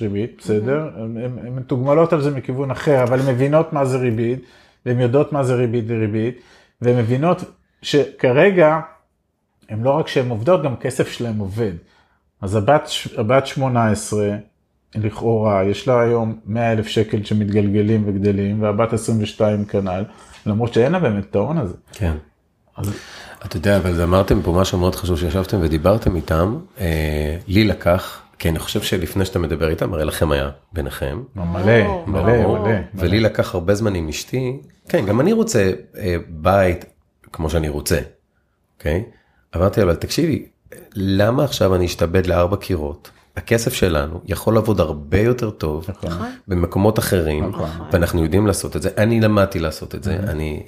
[0.00, 0.90] ריבית, בסדר?
[0.96, 4.38] הן מתוגמלות על זה מכיוון אחר, אבל הן מבינות מה זה ריבית,
[4.86, 6.40] והן יודעות מה זה ריבית וריבית,
[6.82, 7.44] והן מבינות
[7.82, 8.80] שכרגע,
[9.68, 11.72] הן לא רק שהן עובדות, גם כסף שלהן עובד.
[12.40, 14.36] אז הבת, הבת 18,
[14.94, 20.04] לכאורה, יש לה היום 100 אלף שקל שמתגלגלים וגדלים, והבת 22 כנ"ל,
[20.46, 21.74] למרות שאין לה באמת את ההון הזה.
[21.92, 22.12] כן.
[22.76, 22.92] אז...
[23.44, 28.48] אתה יודע, אבל אמרתם פה משהו מאוד חשוב שישבתם ודיברתם איתם, אה, לי לקח, כי
[28.48, 31.22] אני חושב שלפני שאתה מדבר איתם, הרי לכם היה ביניכם.
[31.36, 32.76] מלא, מלא, מלא.
[32.94, 36.84] ולי לקח הרבה זמן עם אשתי, כן, גם אני רוצה אה, בית
[37.32, 38.00] כמו שאני רוצה,
[38.78, 39.04] אוקיי?
[39.56, 40.46] אמרתי, אבל תקשיבי,
[40.94, 43.10] למה עכשיו אני אשתבד לארבע קירות?
[43.40, 46.10] הכסף שלנו יכול לעבוד הרבה יותר טוב נכון.
[46.10, 46.28] נכון.
[46.48, 47.70] במקומות אחרים, נכון.
[47.92, 48.90] ואנחנו יודעים לעשות את זה.
[48.96, 50.62] אני למדתי לעשות את זה, אני...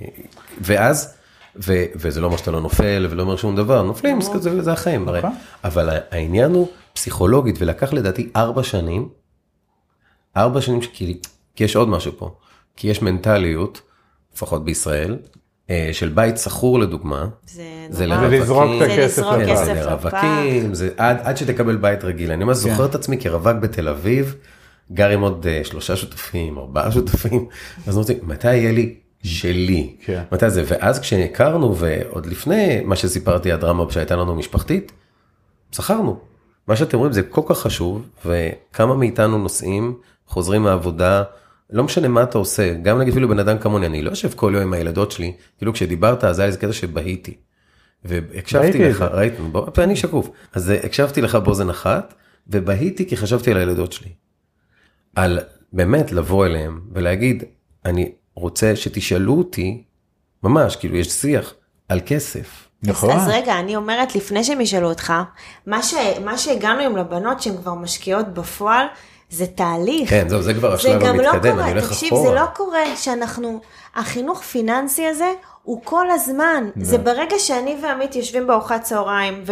[0.61, 1.15] ואז,
[1.57, 5.09] ו, וזה לא אומר שאתה לא נופל ולא אומר שום דבר, נופלים, זה, זה החיים,
[5.09, 5.21] הרי.
[5.65, 9.09] אבל העניין הוא פסיכולוגית, ולקח לדעתי ארבע שנים,
[10.37, 11.21] ארבע שנים, כי,
[11.57, 12.35] כי יש עוד משהו פה,
[12.77, 13.81] כי יש מנטליות,
[14.35, 15.17] לפחות בישראל,
[15.93, 17.27] של בית שכור לדוגמה,
[17.91, 22.57] זה, לזרוק את הכסף לפח, זה לרווקים, זה עד, עד שתקבל בית רגיל, אני ממש
[22.57, 22.71] כן.
[22.71, 24.37] זוכר את עצמי כרווק בתל אביב,
[24.93, 27.47] גר עם עוד uh, שלושה שותפים, ארבעה שותפים,
[27.87, 30.23] אז אמרתי, מתי יהיה לי שלי, כן.
[30.33, 34.93] מתי זה, ואז כשהכרנו ועוד לפני מה שסיפרתי הדרמה שהייתה לנו משפחתית,
[35.73, 36.17] שכרנו.
[36.69, 39.95] מה שאתם רואים זה כל כך חשוב, וכמה מאיתנו נוסעים,
[40.27, 41.23] חוזרים מהעבודה,
[41.73, 44.53] לא משנה מה אתה עושה, גם נגיד אפילו בן אדם כמוני, אני לא יושב כל
[44.55, 47.35] יום עם הילדות שלי, כאילו כשדיברת אז היה איזה קטע שבהיתי.
[48.05, 52.15] והקשבתי לך, ראית, בוא, אני שקוף, אז הקשבתי לך באוזן אחת,
[52.47, 54.11] ובהיתי כי חשבתי על הילדות שלי.
[55.15, 55.39] על
[55.73, 57.45] באמת לבוא אליהם ולהגיד,
[57.85, 59.85] אני רוצה שתשאלו אותי,
[60.43, 61.55] ממש, כאילו יש שיח,
[61.89, 62.69] על כסף.
[62.83, 63.11] נכון.
[63.11, 65.13] אז, אז רגע, אני אומרת, לפני שהם ישאלו אותך,
[65.67, 65.95] מה, ש,
[66.25, 68.87] מה שהגענו עם לבנות שהן כבר משקיעות בפועל,
[69.33, 70.11] זה תהליך.
[70.11, 72.23] כן, זהו, זה כבר השלב המתקדם, לא קורה, אני הולך תקשיב, אחורה.
[72.23, 73.61] תקשיב, זה לא קורה שאנחנו,
[73.95, 76.71] החינוך פיננסי הזה הוא כל הזמן.
[76.77, 79.45] זה, זה ברגע שאני ועמית יושבים בארוחת צהריים,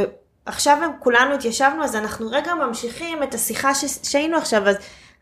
[0.46, 3.84] ועכשיו הם כולנו התיישבנו, אז אנחנו רגע ממשיכים את השיחה ש...
[4.02, 4.76] שהיינו עכשיו, אז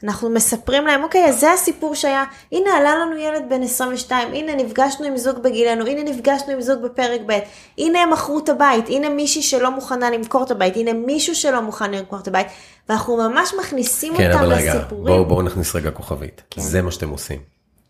[0.05, 4.55] אנחנו מספרים להם, אוקיי, אז זה הסיפור שהיה, הנה עלה לנו ילד בן 22, הנה
[4.55, 7.39] נפגשנו עם זוג בגילנו, הנה נפגשנו עם זוג בפרק ב',
[7.79, 11.61] הנה הם מכרו את הבית, הנה מישהי שלא מוכנה למכור את הבית, הנה מישהו שלא
[11.63, 12.47] מוכן למכור את הבית,
[12.89, 15.05] ואנחנו ממש מכניסים כן, אותם אבל רגע, לסיפורים.
[15.05, 16.43] בואו בואו נכניס רגע כוכבית.
[16.57, 17.39] זה מה שאתם עושים.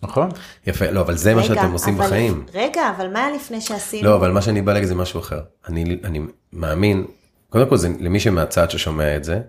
[0.02, 0.28] נכון?
[0.66, 2.46] יפה, לא, אבל זה מה רגע, שאתם עושים אבל- בחיים.
[2.54, 4.08] רגע, אבל מה היה לפני שעשינו?
[4.08, 5.40] לא, אבל מה שאני בא להגיד זה משהו אחר.
[5.68, 6.20] אני, אני
[6.52, 7.06] מאמין,
[7.50, 9.40] קודם כל זה למי שמהצד ששומע את זה,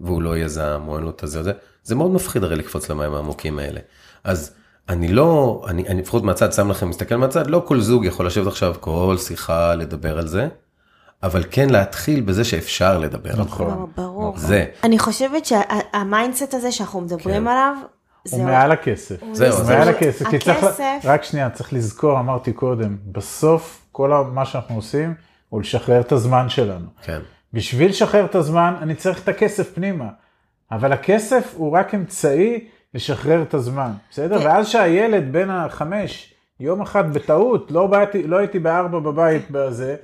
[0.00, 1.52] והוא לא יזם או אין לו את הזה, זה,
[1.82, 3.80] זה מאוד מפחיד הרי לקפוץ למים העמוקים האלה.
[4.24, 4.54] אז
[4.88, 8.74] אני לא, אני, אני לפחות מהצד שלכם, מסתכל מהצד, לא כל זוג יכול לשבת עכשיו
[8.80, 10.48] כל שיחה לדבר על זה,
[11.22, 13.42] אבל כן להתחיל בזה שאפשר לדבר על זה.
[13.42, 13.86] נכון.
[13.96, 14.38] ברור.
[14.38, 14.64] זה.
[14.84, 17.46] אני חושבת שה mindset הזה שאנחנו מדברים כן.
[17.46, 17.74] עליו,
[18.30, 19.16] הוא מעל הכסף.
[19.32, 20.28] זהו, הוא מעל זה- הכסף.
[20.28, 25.14] כי צריך, הכסף, רק שנייה, צריך לזכור, אמרתי קודם, בסוף כל מה שאנחנו עושים
[25.48, 26.86] הוא לשחרר את הזמן שלנו.
[27.02, 27.20] כן.
[27.52, 30.08] בשביל לשחרר את הזמן, אני צריך את הכסף פנימה.
[30.70, 34.38] אבל הכסף הוא רק אמצעי לשחרר את הזמן, בסדר?
[34.38, 34.46] כן.
[34.46, 39.96] ואז שהילד בן החמש, יום אחד בטעות, לא, באתי, לא הייתי בארבע בבית בזה,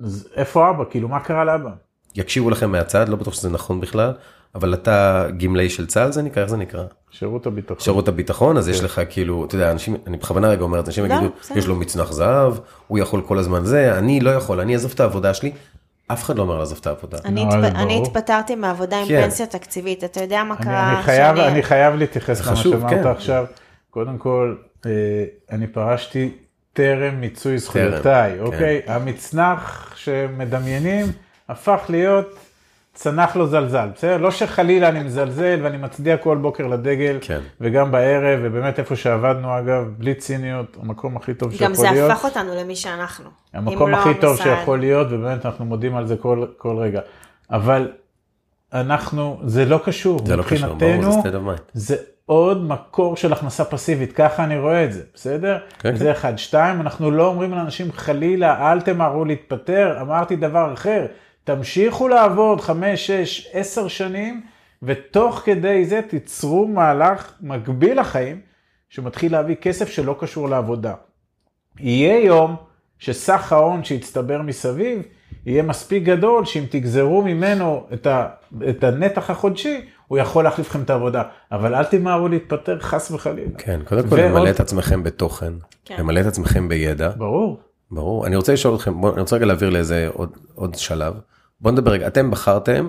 [0.00, 0.84] אז איפה אבא?
[0.90, 1.70] כאילו, מה קרה לאבא?
[2.14, 4.12] יקשיבו לכם מהצד, לא בטוח שזה נכון בכלל,
[4.54, 6.84] אבל אתה גמלאי של צה"ל זה נקרא, איך זה נקרא?
[7.10, 7.80] שירות הביטחון.
[7.80, 11.14] שירות הביטחון, אז יש לך כאילו, אתה יודע, אנשים, אני בכוונה רגע אומר אנשים לא,
[11.14, 11.30] יגידו.
[11.54, 12.54] יש לו מצנח זהב,
[12.86, 15.52] הוא יכול כל הזמן זה, אני לא יכול, אני אעזוב את העבודה שלי,
[16.12, 17.18] אף אחד לא אומר לעזוב את העבודה.
[17.24, 18.02] אני.
[18.02, 19.22] התפטרתי מעבודה עם כן.
[19.22, 20.92] פנסיה תקציבית, אתה יודע מה קרה?
[20.94, 23.06] אני, חייב, שאני- אני חייב להתייחס למה חשוב, שאמרת כן.
[23.06, 23.44] עכשיו.
[23.90, 24.54] קודם כל,
[24.86, 24.90] אה,
[25.50, 26.32] אני פרשתי
[26.72, 28.80] טרם מיצוי זכויותיי, אוקיי?
[28.86, 31.06] המצנח שמדמיינים
[31.48, 32.26] הפך להיות
[32.98, 34.16] צנח לו זלזל, בסדר?
[34.16, 37.40] לא שחלילה אני מזלזל ואני מצדיע כל בוקר לדגל, כן.
[37.60, 42.10] וגם בערב, ובאמת איפה שעבדנו אגב, בלי ציניות, המקום הכי טוב גם שיכול זה להיות.
[42.10, 43.30] הפך אותנו למי שאנחנו.
[43.54, 44.44] המקום אם לא הכי טוב המוסד.
[44.44, 47.00] שיכול להיות, ובאמת אנחנו מודים על זה כל, כל רגע.
[47.50, 47.92] אבל
[48.72, 51.62] אנחנו, זה לא קשור, זה לא קשור, ברור, זה mind.
[51.72, 51.96] זה
[52.26, 55.58] עוד מקור של הכנסה פסיבית, ככה אני רואה את זה, בסדר?
[55.78, 56.38] כן, זה אחד.
[56.38, 61.06] שתיים, אנחנו לא אומרים לאנשים חלילה, אל תמהרו להתפטר, אמרתי דבר אחר,
[61.52, 64.40] תמשיכו לעבוד חמש, שש, עשר שנים,
[64.82, 68.40] ותוך כדי זה תיצרו מהלך מקביל לחיים,
[68.88, 70.94] שמתחיל להביא כסף שלא קשור לעבודה.
[71.80, 72.56] יהיה יום
[72.98, 75.02] שסך ההון שהצטבר מסביב
[75.46, 78.26] יהיה מספיק גדול שאם תגזרו ממנו את, ה,
[78.68, 81.22] את הנתח החודשי, הוא יכול להחליף לכם את העבודה.
[81.52, 83.50] אבל אל תמהרו להתפטר חס וחלילה.
[83.58, 85.52] כן, קודם כל ועוד- למלא את עצמכם בתוכן,
[85.84, 85.96] כן.
[85.98, 87.60] למלא את עצמכם בידע, ברור.
[87.90, 88.26] ברור.
[88.26, 91.14] אני רוצה לשאול אתכם, בוא, אני רוצה רגע להעביר לאיזה עוד, עוד שלב.
[91.60, 92.88] בוא נדבר רגע, אתם בחרתם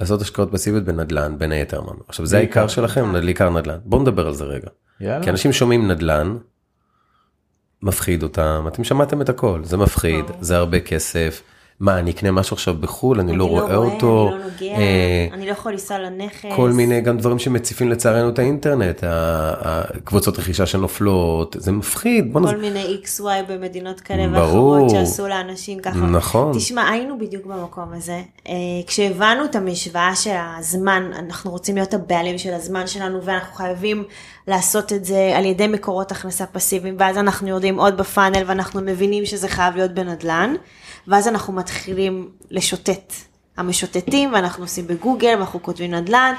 [0.00, 2.00] לעשות השקעות פסיביות בנדל"ן, בין היתר אמרנו.
[2.08, 2.36] עכשיו זה.
[2.36, 3.78] העיקר שלכם, בעיקר נדל"ן.
[3.84, 4.68] בואו נדבר על זה רגע.
[5.00, 5.24] יאללה.
[5.24, 6.36] כי אנשים שומעים נדל"ן,
[7.82, 11.42] מפחיד אותם, אתם שמעתם את הכל, זה מפחיד, זה הרבה כסף.
[11.84, 14.30] מה, אני אקנה משהו עכשיו בחו"ל, אני לא רואה אותו.
[14.32, 16.48] אני לא נוגע, אה, אני לא יכול לנסוע לנכס.
[16.56, 22.38] כל מיני גם דברים שמציפים לצערנו את האינטרנט, הקבוצות רכישה שנופלות, זה מפחיד.
[22.38, 22.50] נז...
[22.50, 24.26] כל מיני XY במדינות כאלה.
[24.32, 25.98] ואחרות שעשו לאנשים ככה.
[25.98, 26.52] נכון.
[26.56, 28.22] תשמע, היינו בדיוק במקום הזה.
[28.48, 28.54] אה,
[28.86, 34.04] כשהבנו את המשוואה של הזמן, אנחנו רוצים להיות הבעלים של הזמן שלנו, ואנחנו חייבים
[34.48, 39.26] לעשות את זה על ידי מקורות הכנסה פסיביים, ואז אנחנו יורדים עוד בפאנל, ואנחנו מבינים
[39.26, 40.54] שזה חייב להיות בנדל"ן,
[41.08, 43.12] ואז אנחנו מתחילים לשוטט.
[43.56, 46.34] המשוטטים, ואנחנו עושים בגוגל, ואנחנו כותבים נדל"ן,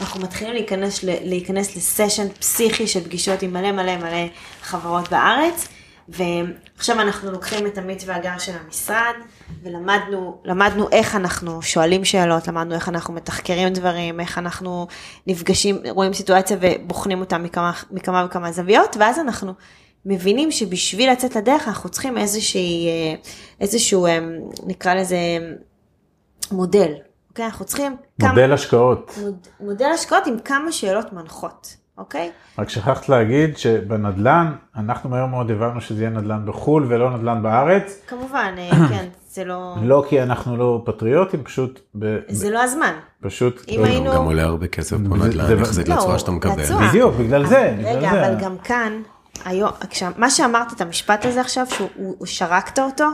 [0.00, 4.26] אנחנו מתחילים להיכנס, להיכנס לסשן פסיכי של פגישות עם מלא מלא מלא
[4.62, 5.68] חברות בארץ,
[6.08, 9.14] ועכשיו אנחנו לוקחים את עמית והגר של המשרד,
[9.62, 14.86] ולמדנו למדנו איך אנחנו שואלים שאלות, למדנו איך אנחנו מתחקרים דברים, איך אנחנו
[15.26, 19.52] נפגשים, רואים סיטואציה ובוחנים אותה מכמה, מכמה וכמה זוויות, ואז אנחנו
[20.06, 23.14] מבינים שבשביל לצאת לדרך אנחנו צריכים איזושהי, אה,
[23.60, 24.18] איזשהו, אה,
[24.66, 25.16] נקרא לזה,
[26.52, 26.92] מודל.
[27.30, 27.44] אוקיי?
[27.44, 29.18] אנחנו צריכים מודל השקעות.
[29.22, 32.30] מוד, מודל השקעות עם כמה שאלות מנחות, אוקיי?
[32.58, 38.02] רק שכחת להגיד שבנדל"ן, אנחנו מהר מאוד הבנו שזה יהיה נדל"ן בחו"ל ולא נדל"ן בארץ.
[38.06, 42.92] כמובן, אה, כן, זה לא, לא כי אנחנו לא פטריוטים, פשוט, ב, זה לא הזמן.
[43.20, 46.30] פשוט, אם לא- היינו- גם עולה הרבה כסף זה- נדל"ן, זה- יחסית לא, לצורה שאתה
[46.30, 46.62] מקבל.
[46.62, 46.88] לצורה.
[46.88, 48.26] בדיוק, בגלל זה, בגלל רגע, זה.
[48.26, 49.02] אבל גם כאן,
[49.44, 49.70] היום,
[50.16, 53.04] מה שאמרת את המשפט הזה עכשיו, שהוא הוא- הוא שרקת אותו,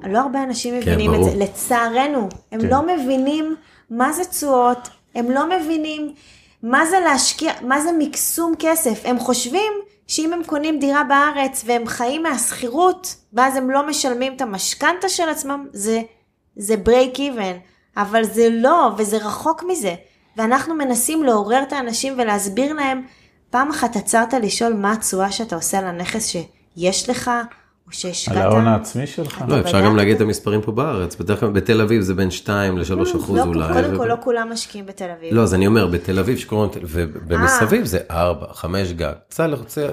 [0.00, 1.30] לא הרבה אנשים מבינים את ברור.
[1.30, 2.66] זה, לצערנו, הם כן.
[2.68, 3.56] לא מבינים
[3.90, 4.78] מה זה תשואות,
[5.14, 6.14] הם לא מבינים
[6.62, 9.72] מה זה להשקיע, מה זה מקסום כסף, הם חושבים
[10.06, 15.28] שאם הם קונים דירה בארץ והם חיים מהשכירות, ואז הם לא משלמים את המשכנתה של
[15.28, 16.00] עצמם, זה,
[16.56, 17.56] זה break even,
[17.96, 19.94] אבל זה לא, וזה רחוק מזה.
[20.36, 23.02] ואנחנו מנסים לעורר את האנשים ולהסביר להם,
[23.52, 26.26] פעם אחת עצרת לשאול מה התשואה שאתה עושה על הנכס
[26.76, 27.30] שיש לך,
[27.86, 28.36] או שהשקעת...
[28.36, 29.44] על ההון העצמי שלך?
[29.48, 31.16] לא, אפשר גם להגיד את המספרים פה בארץ.
[31.16, 33.72] בדרך כלל בתל אביב זה בין 2 ל-3 אחוז לא, אולי.
[33.72, 35.34] קודם כל, לא כולם משקיעים בתל אביב.
[35.34, 39.12] לא, אז אני אומר, בתל אביב שקוראים, ובמסביב זה 4, 5 גג.
[39.28, 39.86] צא החוצה.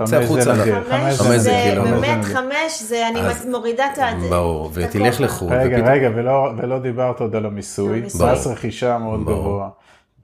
[0.54, 0.80] נדיר.
[0.80, 3.20] ל- חמש חמש זה זה, כאילו- באמת חמש זה חמש זה, אני
[3.52, 4.06] מורידה את ה...
[4.30, 5.22] ברור, ותלך.
[5.22, 5.54] לחו"ל.
[5.54, 8.02] רגע, רגע, ולא, דיברת עוד על המיסוי.
[8.02, 9.22] מס רכישה מאוד.
[9.22, 9.70] גבוה,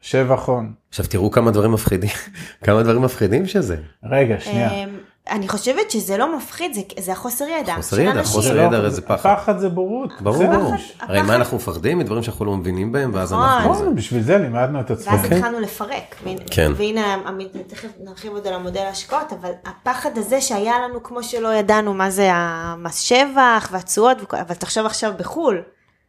[0.05, 0.73] שבח הון.
[0.89, 2.09] עכשיו תראו כמה דברים מפחידים,
[2.65, 3.75] כמה דברים מפחידים שזה.
[4.11, 4.71] רגע, שנייה.
[4.71, 4.89] אמ,
[5.29, 7.75] אני חושבת שזה לא מפחיד, זה- זה החוסר ידע.
[7.75, 8.23] חוסר ידע, אנשים.
[8.33, 9.35] חוסר זה ידע, לא- הרי זה פחד.
[9.35, 10.21] פחד זה בורות.
[10.21, 10.73] ברור, זה ברור.
[10.73, 11.97] הפחד- הרי מה הפחד- אנחנו מפחדים?
[11.99, 13.45] מדברים שאנחנו לא מבינים בהם, ואז נכון.
[13.45, 13.71] אנחנו...
[13.73, 13.91] נכון, זה.
[13.95, 15.17] בשביל זה לימדנו את עצמנו.
[15.17, 16.15] ואז התחלנו לפרק.
[16.51, 16.71] כן.
[16.75, 17.17] והנה,
[17.67, 22.09] תכף נרחיב עוד על המודל ההשקעות, אבל הפחד הזה שהיה לנו, כמו שלא ידענו מה
[22.09, 25.61] זה המס שבח והתשואות, אבל תחשוב עכשיו בחו"ל.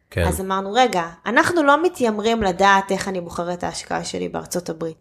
[0.09, 0.27] כן.
[0.27, 4.97] אז אמרנו, רגע, אנחנו לא מתיימרים לדעת איך אני בוחר את ההשקעה שלי בארצות הברית,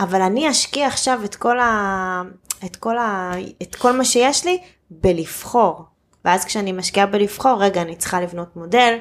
[0.00, 2.22] אבל אני אשקיע עכשיו את כל, ה...
[2.64, 3.32] את כל, ה...
[3.62, 4.58] את כל מה שיש לי
[4.90, 5.84] בלבחור.
[6.24, 8.98] ואז כשאני משקיעה בלבחור, רגע, אני צריכה לבנות מודל,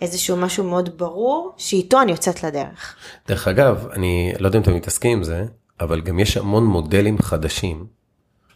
[0.00, 2.96] איזשהו משהו מאוד ברור, שאיתו אני יוצאת לדרך.
[3.28, 5.44] דרך אגב, אני לא יודע אם אתם מתעסקים עם זה,
[5.80, 7.86] אבל גם יש המון מודלים חדשים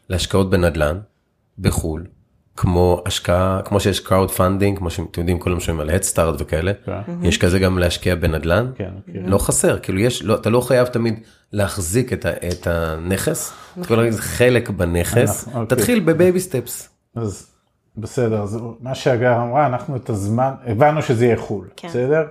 [0.08, 1.00] להשקעות בנדל"ן,
[1.58, 2.06] בחו"ל,
[2.56, 7.00] כמו השקעה, כמו שיש crowdfunding, כמו שאתם יודעים, כולם שומעים על הדסטארט וכאלה, כן.
[7.22, 9.22] יש כזה גם להשקיע בנדל"ן, כן, מכיר.
[9.26, 11.14] לא חסר, כאילו יש, לא, אתה לא חייב תמיד
[11.52, 15.76] להחזיק את, ה, את הנכס, אתה יכול להיות חלק בנכס, אנחנו- אוקיי.
[15.78, 16.88] תתחיל ב baby steps.
[17.16, 17.46] אז
[17.96, 21.88] בסדר, אז מה שהגר אמרה, אנחנו את הזמן, הבנו שזה יהיה חו"ל, כן.
[21.88, 22.22] בסדר?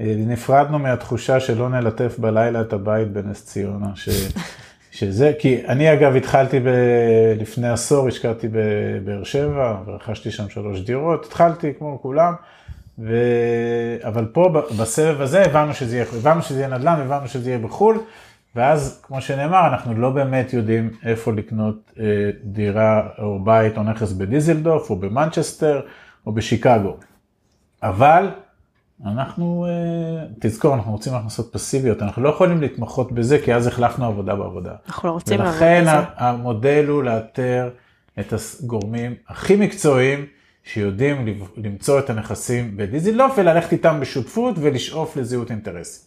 [0.00, 4.08] אה, נפרדנו מהתחושה שלא נלטף בלילה את הבית בנס ציונה, ש,
[4.98, 6.68] שזה, כי אני אגב התחלתי ב,
[7.38, 12.34] לפני עשור, השקעתי בבאר שבע, ורכשתי שם שלוש דירות, התחלתי כמו כולם,
[12.98, 13.16] ו...
[14.04, 17.98] אבל פה בסבב הזה הבנו שזה יהיה, הבנו שזה יהיה נדל"ן, הבנו שזה יהיה בחו"ל,
[18.56, 22.04] ואז כמו שנאמר, אנחנו לא באמת יודעים איפה לקנות אה,
[22.44, 25.80] דירה או בית או נכס בדיזלדורף או במנצ'סטר
[26.26, 26.96] או בשיקגו.
[27.82, 28.28] אבל
[29.06, 34.06] אנחנו, אה, תזכור, אנחנו רוצים הכנסות פסיביות, אנחנו לא יכולים להתמחות בזה, כי אז החלפנו
[34.06, 34.72] עבודה בעבודה.
[34.88, 35.90] אנחנו לא רוצים לעבוד ולכן בזה.
[35.92, 37.70] ה- המודל הוא לאתר
[38.20, 38.32] את
[38.62, 40.26] הגורמים הכי מקצועיים
[40.64, 41.26] שיודעים
[41.56, 46.04] למצוא את הנכסים בדיזילדורף וללכת איתם בשותפות ולשאוף לזהות אינטרסים.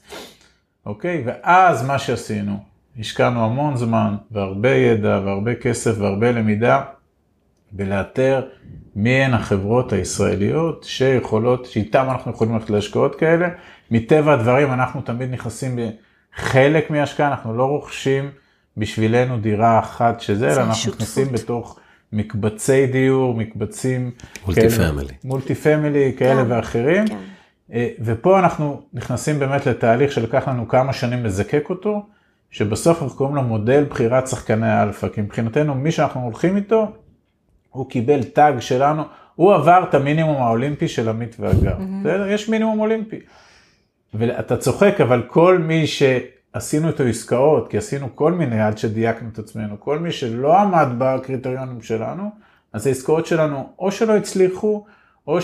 [0.86, 1.24] אוקיי?
[1.26, 2.58] ואז מה שעשינו,
[3.00, 6.82] השקענו המון זמן והרבה ידע והרבה כסף והרבה למידה
[7.72, 8.42] לאתר
[8.96, 13.50] מי הן החברות הישראליות שיכולות, שאיתן אנחנו יכולים ללכת להשקעות כאלה.
[13.92, 15.80] מטבע הדברים אנחנו תמיד נכנסים
[16.36, 18.30] בחלק מההשקעה, אנחנו לא רוכשים
[18.78, 20.96] בשבילנו דירה אחת שזה, אלא אנחנו שותפות.
[21.02, 21.80] נכנסים בתוך
[22.14, 24.12] מקבצי דיור, מקבצים...
[24.46, 25.14] multi כאלה- family.
[25.24, 27.08] multi family כאלה כן, ואחרים.
[27.08, 27.18] כן.
[27.74, 32.06] אה, ופה אנחנו נכנסים באמת לתהליך שלקח לנו כמה שנים לזקק אותו,
[32.52, 36.92] שבסוף אנחנו קוראים לו מודל בחירת שחקני האלפא, כי מבחינתנו מי שאנחנו הולכים איתו,
[37.72, 39.04] הוא קיבל tag שלנו,
[39.36, 42.28] הוא עבר את המינימום האולימפי של עמית והגר, בסדר?
[42.28, 43.20] יש מינימום אולימפי.
[44.14, 49.40] ואתה צוחק, אבל כל מי שעשינו איתו עסקאות, כי עשינו כל מיני עד שדייקנו את
[49.40, 52.30] עצמנו, כל מי שלא עמד בקריטריונים שלנו,
[52.74, 54.86] אז העסקאות שלנו או שלא הצליחו,
[55.28, 55.40] או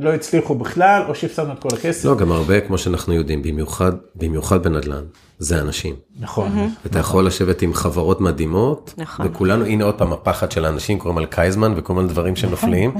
[0.00, 2.04] שלא הצליחו בכלל, או שהפסדנו את כל הכסף.
[2.04, 5.04] לא, גם הרבה, כמו שאנחנו יודעים, במיוחד, במיוחד בנדל"ן,
[5.38, 5.94] זה אנשים.
[6.20, 6.52] נכון.
[6.86, 9.26] אתה יכול לשבת עם חברות מדהימות, נכון.
[9.26, 12.94] וכולנו, הנה עוד פעם הפחד של האנשים, קוראים על קייזמן וכל מיני דברים שנופלים,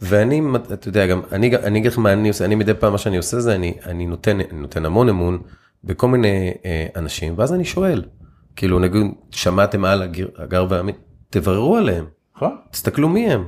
[0.00, 0.42] ואני,
[0.72, 3.16] אתה יודע, גם, אני, אני אגיד לך מה אני עושה, אני מדי פעם מה שאני
[3.16, 5.38] עושה זה, אני, אני נותן, אני נותן המון אמון
[5.84, 8.04] בכל מיני אה, אנשים, ואז אני שואל,
[8.56, 10.02] כאילו נגיד, שמעתם על
[10.38, 10.96] הגר, והעמית,
[11.30, 12.04] תבררו עליהם,
[12.36, 12.56] נכון.
[12.70, 13.44] תסתכלו מי הם,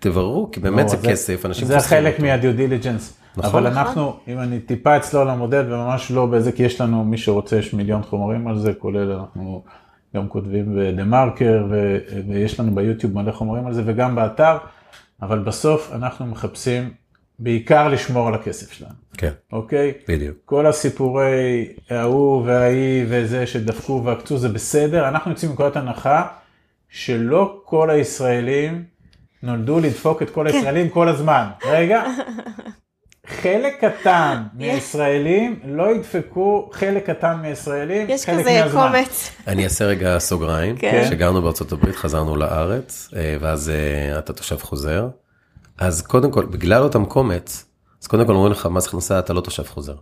[0.00, 2.26] תבררו, כי באמת זה לא, כסף, אנשים זה חוסכים חלק אותו.
[2.26, 3.16] מה due diligence.
[3.36, 3.50] נכון.
[3.50, 7.56] אבל אנחנו, אם אני טיפה אצלול למודל וממש לא בזה, כי יש לנו, מי שרוצה,
[7.56, 9.62] יש מיליון חומרים על זה, כולל אנחנו
[10.16, 11.66] גם כותבים בדה מרקר,
[12.28, 14.56] ויש לנו ביוטיוב מלא חומרים על זה, וגם באתר,
[15.22, 16.90] אבל בסוף אנחנו מחפשים
[17.38, 19.92] בעיקר לשמור על הכסף שלנו, כן, אוקיי?
[20.08, 20.36] בדיוק.
[20.44, 26.26] כל הסיפורי ההוא וההיא וזה שדפקו ועקצו זה בסדר, אנחנו יוצאים מנקודת הנחה
[26.88, 28.84] שלא כל הישראלים
[29.42, 30.56] נולדו לדפוק את כל כן.
[30.56, 31.46] הישראלים כל הזמן.
[31.64, 32.02] רגע,
[33.26, 38.62] חלק קטן מהישראלים לא ידפקו חלק קטן מהישראלים יש כזה.
[38.72, 39.30] קומץ.
[39.46, 41.06] אני אעשה רגע סוגריים, כן.
[41.10, 45.08] שגרנו בארצות הברית, חזרנו לארץ, אה, ואז אה, אתה תושב חוזר.
[45.78, 47.64] אז קודם כל, בגלל אותם קומץ,
[48.02, 49.94] אז קודם כל אומרים לך, מס הכנסה אתה לא תושב חוזר.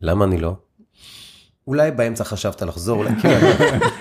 [0.00, 0.54] למה אני לא?
[1.66, 3.34] אולי באמצע חשבת לחזור, אולי כאילו,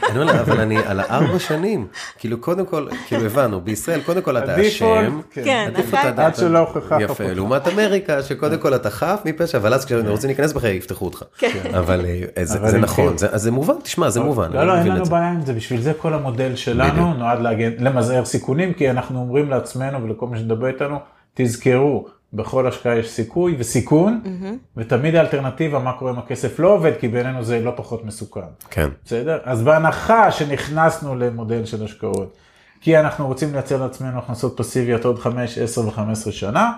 [0.09, 1.87] אני אומר אבל אני על הארבע שנים,
[2.17, 5.71] כאילו קודם כל, כאילו הבנו, בישראל קודם כל אתה אשם, כן,
[6.17, 10.27] עד שלא הוכחה יפה, לעומת אמריקה, שקודם כל אתה חף מפשע, אבל אז כשאתם רוצים
[10.27, 11.23] להיכנס בך יפתחו אותך,
[11.79, 12.05] אבל
[12.43, 15.81] זה נכון, זה מובן, תשמע, זה מובן, לא, לא, אין לנו בעיה עם זה, בשביל
[15.81, 17.39] זה כל המודל שלנו נועד
[17.79, 20.99] למזער סיכונים, כי אנחנו אומרים לעצמנו ולכל מי שדבר איתנו,
[21.33, 24.77] תזכרו, בכל השקעה יש סיכוי וסיכון, mm-hmm.
[24.77, 28.41] ותמיד האלטרנטיבה, מה קורה אם הכסף לא עובד, כי בעינינו זה לא פחות מסוכן.
[28.69, 28.89] כן.
[29.05, 29.39] בסדר?
[29.43, 32.35] אז בהנחה שנכנסנו למודל של השקעות,
[32.81, 36.73] כי אנחנו רוצים לייצר לעצמנו הכנסות פסיביות עוד 5, 10 ו-15 שנה,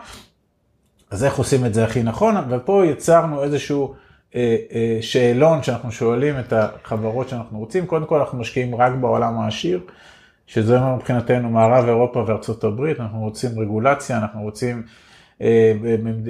[1.12, 2.36] אז איך עושים את זה הכי נכון?
[2.50, 3.94] ופה יצרנו איזשהו
[4.36, 7.86] אה, אה, שאלון שאנחנו שואלים את החברות שאנחנו רוצים.
[7.86, 9.82] קודם כל אנחנו משקיעים רק בעולם העשיר,
[10.48, 14.84] שזה מבחינתנו מערב אירופה וארצות הברית, אנחנו רוצים רגולציה, אנחנו רוצים...
[15.42, 15.74] אה,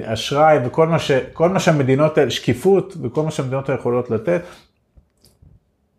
[0.04, 4.42] אשראי וכל מה, ש, מה שהמדינות, שקיפות וכל מה שהמדינות יכולות לתת.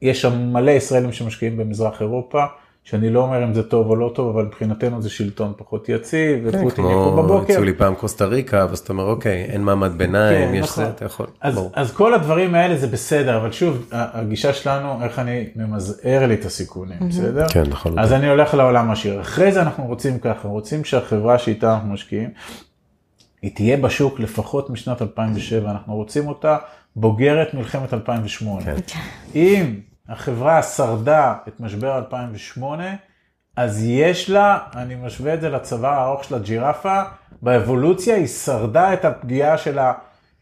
[0.01, 2.43] יש שם מלא ישראלים שמשקיעים במזרח אירופה,
[2.83, 6.51] שאני לא אומר אם זה טוב או לא טוב, אבל מבחינתנו זה שלטון פחות יציב,
[6.51, 7.27] כן, ופוטין יקום בבוקר.
[7.27, 10.63] כמו הציעו לי פעם קוסטה ריקה, ואז אתה אומר, אוקיי, אין מעמד ביניים, כן, יש
[10.63, 10.83] נכון.
[10.83, 11.25] זה, אתה יכול.
[11.41, 16.33] אז, אז כל הדברים האלה זה בסדר, אבל שוב, הגישה שלנו, איך אני ממזער לי
[16.33, 17.05] את הסיכונים, mm-hmm.
[17.05, 17.47] בסדר?
[17.49, 17.99] כן, נכון.
[17.99, 19.21] אז אני הולך לעולם השיר.
[19.21, 22.29] אחרי זה אנחנו רוצים ככה, רוצים שהחברה שאיתה אנחנו משקיעים,
[23.45, 26.57] היא תהיה בשוק לפחות משנת 2007, אנחנו רוצים אותה
[26.95, 28.61] בוגרת מלחמת 2008.
[28.65, 28.99] כן.
[29.35, 29.79] אם
[30.09, 32.83] החברה שרדה את משבר 2008,
[33.55, 37.01] אז יש לה, אני משווה את זה לצבא הארוך של הג'ירפה,
[37.41, 39.93] באבולוציה היא שרדה את הפגיעה של, ה,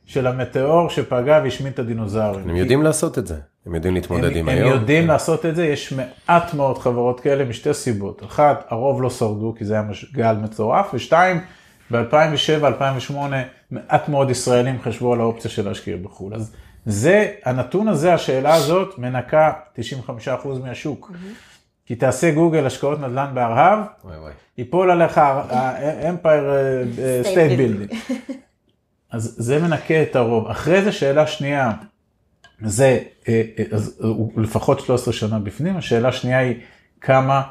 [0.05, 2.49] של המטאור שפגע והשמיד את הדינוזאורים.
[2.49, 3.35] הם יודעים לעשות את זה,
[3.65, 4.71] הם יודעים להתמודד הם, עם הם היום.
[4.71, 5.07] הם יודעים כן.
[5.07, 8.23] לעשות את זה, יש מעט מאוד חברות כאלה משתי סיבות.
[8.23, 9.83] אחת, הרוב לא שרדו כי זה היה
[10.13, 11.41] גל מטורף, ושתיים,
[11.95, 13.13] ב-2007-2008
[13.71, 16.35] מעט מאוד ישראלים חשבו על האופציה של להשקיע בחו"ל.
[16.35, 19.79] אז זה, הנתון הזה, השאלה הזאת, מנקה 95%
[20.63, 21.11] מהשוק.
[21.11, 21.53] Mm-hmm.
[21.85, 23.79] כי תעשה גוגל השקעות נדל"ן בארהב,
[24.57, 28.13] ייפול עליך ה-Empire uh, State Building.
[29.13, 30.47] אז זה מנקה את הרוב.
[30.47, 31.71] אחרי זה שאלה שנייה,
[32.61, 36.55] זה, אה, אה, אז הוא לפחות 13 שנה בפנים, השאלה שנייה היא
[37.01, 37.41] כמה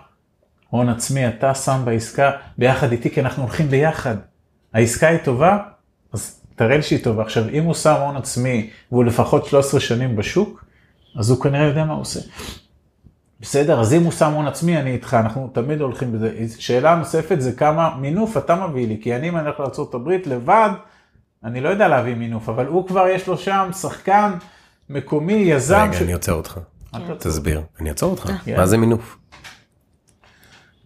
[0.70, 4.16] הון עצמי אתה שם בעסקה ביחד איתי, כי אנחנו הולכים ביחד.
[4.75, 5.59] העסקה היא טובה,
[6.12, 7.23] אז תראה לי שהיא טובה.
[7.23, 10.64] עכשיו, אם הוא שם הון עצמי והוא לפחות 13 שנים בשוק,
[11.18, 12.20] אז הוא כנראה יודע מה הוא עושה.
[13.41, 16.35] בסדר, אז אם הוא שם הון עצמי, אני איתך, אנחנו תמיד הולכים בזה.
[16.59, 20.70] שאלה נוספת זה כמה מינוף אתה מביא לי, כי אני אם אני הולך לארה"ב לבד,
[21.45, 24.33] אני לא יודע להביא מינוף, אבל הוא כבר יש לו שם שחקן
[24.91, 25.87] מקומי, יזם.
[25.89, 26.03] רגע, ש...
[26.03, 26.61] אני עוצר אותך.
[27.18, 27.62] תסביר.
[27.81, 28.31] אני אעצור אותך.
[28.49, 28.57] אה.
[28.57, 29.18] מה זה מינוף?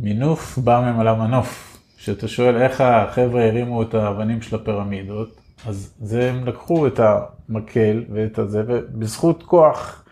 [0.01, 1.76] מינוף בא ממלא מנוף.
[2.07, 8.05] כשאתה שואל איך החבר'ה הרימו את האבנים של הפירמידות, אז זה הם לקחו את המקל
[8.13, 10.05] ואת הזה, ובזכות כוח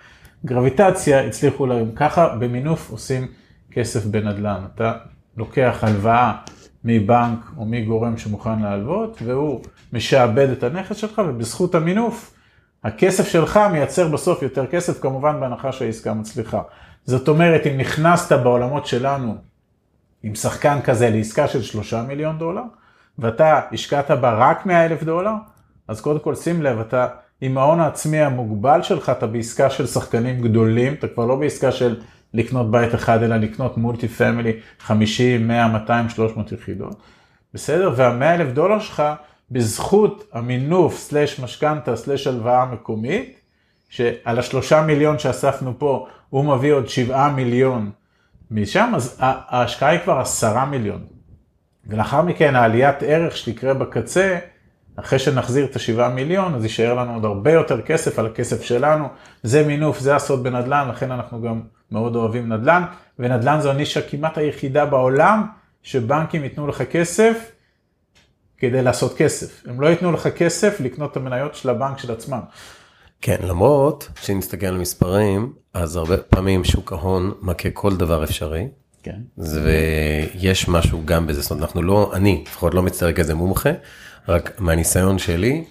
[0.45, 1.93] גרביטציה הצליחו להרים.
[1.97, 3.27] ככה במינוף עושים
[3.71, 4.61] כסף בנדל"ן.
[4.75, 4.93] אתה
[5.37, 6.33] לוקח הלוואה
[6.85, 9.61] מבנק או מגורם שמוכן להלוות, והוא
[9.93, 12.35] משעבד את הנכס שלך, ובזכות המינוף,
[12.85, 16.63] הכסף שלך מייצר בסוף יותר כסף, כמובן בהנחה שהעסקה מצליחה.
[17.05, 19.54] זאת אומרת, אם נכנסת בעולמות שלנו
[20.25, 22.63] עם שחקן כזה לעסקה של שלושה מיליון דולר,
[23.19, 25.33] ואתה השקעת בה רק 100 אלף דולר,
[25.89, 27.07] אז קודם כל שים לב, אתה
[27.41, 32.01] עם ההון העצמי המוגבל שלך, אתה בעסקה של שחקנים גדולים, אתה כבר לא בעסקה של
[32.35, 36.97] לקנות בית אחד, אלא לקנות מולטי פמילי 50, 100, 200, 300 יחידות.
[37.55, 37.93] בסדר?
[37.97, 39.03] וה-100 אלף דולר שלך,
[39.51, 43.41] בזכות המינוף סלש משכנתה סלש הלוואה מקומית,
[43.89, 47.91] שעל השלושה מיליון שאספנו פה, הוא מביא עוד שבעה מיליון
[48.51, 51.05] משם, אז ההשקעה היא כבר עשרה מיליון.
[51.87, 54.39] ולאחר מכן העליית ערך שתקרה בקצה,
[54.97, 59.09] אחרי שנחזיר את השבעה מיליון, אז יישאר לנו עוד הרבה יותר כסף על הכסף שלנו.
[59.43, 62.83] זה מינוף, זה הסוד בנדל"ן, לכן אנחנו גם מאוד אוהבים נדל"ן,
[63.19, 65.47] ונדל"ן זו הנישה כמעט היחידה בעולם,
[65.83, 67.51] שבנקים ייתנו לך כסף
[68.59, 69.63] כדי לעשות כסף.
[69.67, 72.41] הם לא ייתנו לך כסף לקנות את המניות של הבנק של עצמם.
[73.25, 78.69] כן, למרות שנסתכל על מספרים, אז הרבה פעמים שוק ההון מכה כל דבר אפשרי.
[79.03, 79.17] כן.
[79.39, 83.71] ויש משהו גם בזה, זאת אומרת, אנחנו לא, אני לפחות לא מצטער כזה מומחה,
[84.29, 85.65] רק מהניסיון שלי,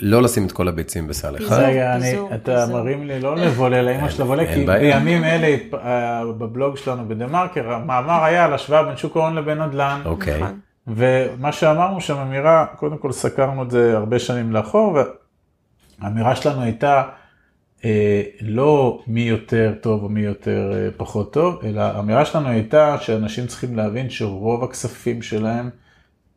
[0.00, 1.58] לא לשים את כל הביצים בסל אחד.
[1.58, 1.96] רגע,
[2.34, 7.26] אתה מרים לי לא לבולה לאמא של לבולה, כי בימים אלה אה, בבלוג שלנו בדה
[7.26, 10.00] מרקר, המאמר היה על השוואה בין שוק ההון לבין נדל"ן.
[10.04, 10.42] אוקיי.
[10.42, 10.58] נכון.
[10.86, 14.98] ומה שאמרנו שם אמירה, קודם כל סקרנו את זה הרבה שנים לאחור,
[16.02, 17.02] האמירה שלנו הייתה
[17.84, 22.96] אה, לא מי יותר טוב או מי יותר אה, פחות טוב, אלא האמירה שלנו הייתה
[23.00, 25.70] שאנשים צריכים להבין שרוב הכספים שלהם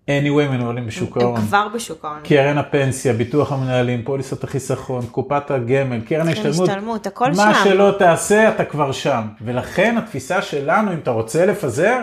[0.08, 1.40] anyway מנוהלים בשוק ההון.
[1.40, 2.20] הם כבר בשוק ההון.
[2.24, 6.70] קרן הפנסיה, ביטוח המנהלים, פוליסת החיסכון, קופת הגמל, קרן ההשתלמות.
[6.70, 7.42] השתלמות, הכל מה שם.
[7.42, 9.22] מה שלא תעשה, אתה כבר שם.
[9.42, 12.02] ולכן התפיסה שלנו, אם אתה רוצה לפזר,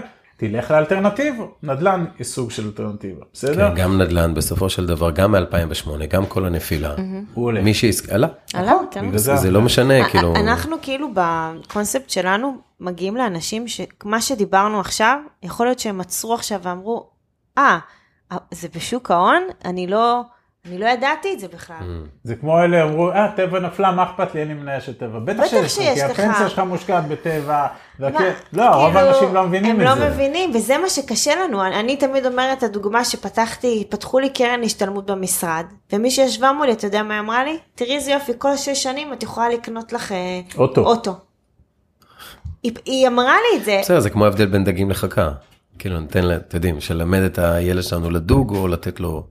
[0.50, 1.44] תלך לאלטרנטיבה.
[1.62, 3.70] נדל"ן היא סוג של אלטרנטיבה, בסדר?
[3.76, 6.94] כן, גם נדל"ן בסופו של דבר, גם מ-2008, גם כל הנפילה.
[7.34, 7.60] הוא עולה.
[7.62, 8.08] מי שעסק...
[8.10, 8.28] עלה.
[8.54, 8.72] עלה,
[9.02, 9.18] מזה.
[9.18, 10.34] זה- זה לא משנה, כאילו...
[10.36, 17.10] אנחנו כאילו בקונספט שלנו מגיעים לאנשים שמה שדיברנו עכשיו, יכול להיות שהם עצרו עכשיו ואמרו,
[17.58, 17.78] אה,
[18.50, 19.42] זה בשוק ההון?
[19.64, 20.22] אני לא,
[20.66, 21.76] אני לא ידעתי את זה בכלל.
[22.24, 25.18] זה כמו אלה אמרו, אה, טבע נפלה, מה אכפת לי, אני מניה של טבע.
[25.18, 26.22] בטח בטח שיש לך, כי.
[26.22, 27.66] הפנסיה שלך מושקעת בטבע.
[28.00, 30.04] לא, רוב האנשים לא מבינים את הם זה.
[30.04, 31.62] לא מבינים, וזה מה שקשה לנו.
[31.66, 36.72] אני, אני תמיד אומרת את הדוגמה שפתחתי, פתחו לי קרן השתלמות במשרד, ומי שישבה מולי,
[36.72, 37.58] אתה יודע מה היא אמרה לי?
[37.74, 40.80] תראי איזה יופי, כל שש שנים את יכולה לקנות לך אה, אוטו.
[40.80, 41.12] אוטו.
[42.62, 45.30] היא, היא אמרה לי את זה, בסדר, זה כמו ההבדל בין דגים לחכה.
[45.78, 49.26] כאילו, ניתן, לה- אתם יודעים, שלמד את הילד שלנו לדוג, או לתת לו,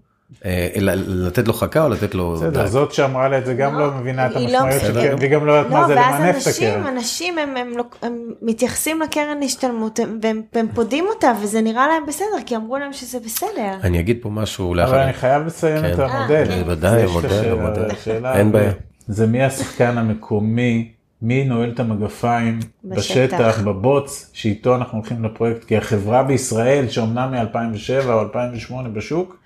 [1.08, 2.68] לתת לו חכה, או לתת לו בסדר.
[2.68, 4.94] זאת שאמרה לה את זה גם לא, לא מבינה את לא המשמעויות של.
[4.94, 6.88] קרן, והיא גם לא יודעת מה לא, זה ואז למנף את אנשים, הקרן.
[6.88, 7.56] אנשים הם,
[8.02, 8.12] הם,
[8.42, 10.20] מתייחסים לקרן השתלמות, הם,
[10.54, 13.74] והם, פודים אותה, וזה נראה להם בסדר, כי אמרו להם שזה בסדר.
[13.84, 15.04] אני אגיד פה משהו אבל לאחר.
[15.04, 15.94] אני חייב לציין כן.
[15.94, 16.36] את המודל.
[16.36, 16.64] אה, כן.
[16.64, 17.90] בוודאי, המודל, המודל.
[18.26, 18.52] אין.
[18.52, 18.72] בעיה.
[19.08, 23.38] זה מי השחקן המקומי, מי נועל את המגפיים בשטח.
[23.38, 29.41] בשטח, בבוץ, שאיתו אנחנו הולכים לפרויקט, כי החברה בישראל, שאומנם מ-2007 או 2008 בשוק,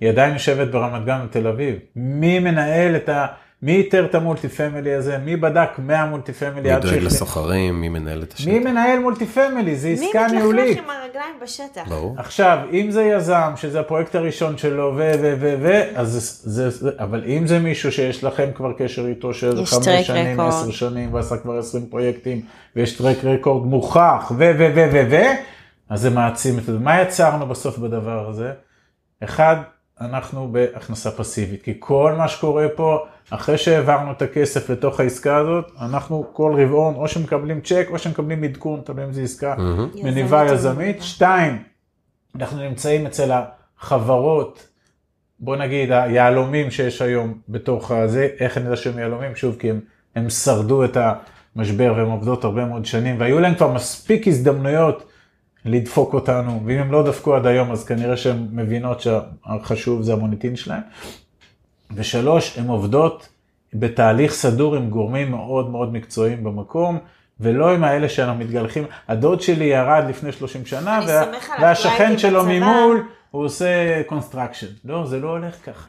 [0.00, 1.74] היא עדיין יושבת ברמת גן ותל אביב.
[1.96, 3.26] מי מנהל את ה...
[3.62, 5.18] מי איתר את ה multi family הזה?
[5.18, 6.94] מי בדק 100 multi family מי דואג?
[6.94, 8.48] לסוחרים, מי מנהל את השטח.
[8.48, 9.76] מי מנהל multi family?
[9.76, 10.78] זה מי עסקה ניהולית.
[10.78, 11.88] מתלכלך עם הרגליים בשטח?
[11.88, 12.14] ברור.
[12.18, 17.24] עכשיו, אם זה יזם, שזה הפרויקט הראשון שלו, ו, ו, ו, ו, אז זה, אבל
[17.26, 20.40] אם זה מישהו שיש לכם כבר קשר איתו של חמש שנים.
[20.40, 22.40] עשר שנים, ועשה כבר עשרים פרויקטים,
[22.76, 25.16] ויש טרק רקורד מוכח, ו, ו, ו, ו, ו,
[25.88, 26.78] אז זה מעצים את זה.
[26.78, 28.52] מה יצרנו בסוף בדבר הזה?
[29.24, 29.56] אחד,
[30.00, 35.70] אנחנו בהכנסה פסיבית, כי כל מה שקורה פה, אחרי שהעברנו את הכסף לתוך העסקה הזאת,
[35.80, 39.54] אנחנו כל רבעון, או שמקבלים צ'ק, או שמקבלים עדכון, תלוי אם זו עסקה
[40.02, 40.78] מניבה יזמית או יזמית.
[40.78, 41.02] מניבה.
[41.02, 41.62] שתיים,
[42.34, 43.30] אנחנו נמצאים אצל
[43.80, 44.66] החברות,
[45.40, 49.36] בוא נגיד היהלומים שיש היום בתוך הזה, איך אני יודע שהם יהלומים?
[49.36, 49.80] שוב, כי הם,
[50.16, 50.96] הם שרדו את
[51.56, 55.09] המשבר והם עובדות הרבה מאוד שנים, והיו להם כבר מספיק הזדמנויות
[55.64, 60.56] לדפוק אותנו, ואם הם לא דפקו עד היום, אז כנראה שהן מבינות שהחשוב זה המוניטין
[60.56, 60.82] שלהם.
[61.94, 63.28] ושלוש, הן עובדות
[63.74, 66.98] בתהליך סדור עם גורמים מאוד מאוד מקצועיים במקום,
[67.40, 68.84] ולא עם האלה שאנחנו מתגלחים.
[69.08, 71.24] הדוד שלי ירד לפני 30 שנה, וה...
[71.60, 72.58] והשכן שלו בצבא.
[72.58, 74.66] ממול, הוא עושה construction.
[74.84, 75.86] לא, זה לא הולך ככה.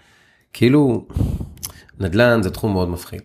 [0.53, 1.05] כאילו,
[1.99, 3.21] נדל"ן זה תחום מאוד מפחיד.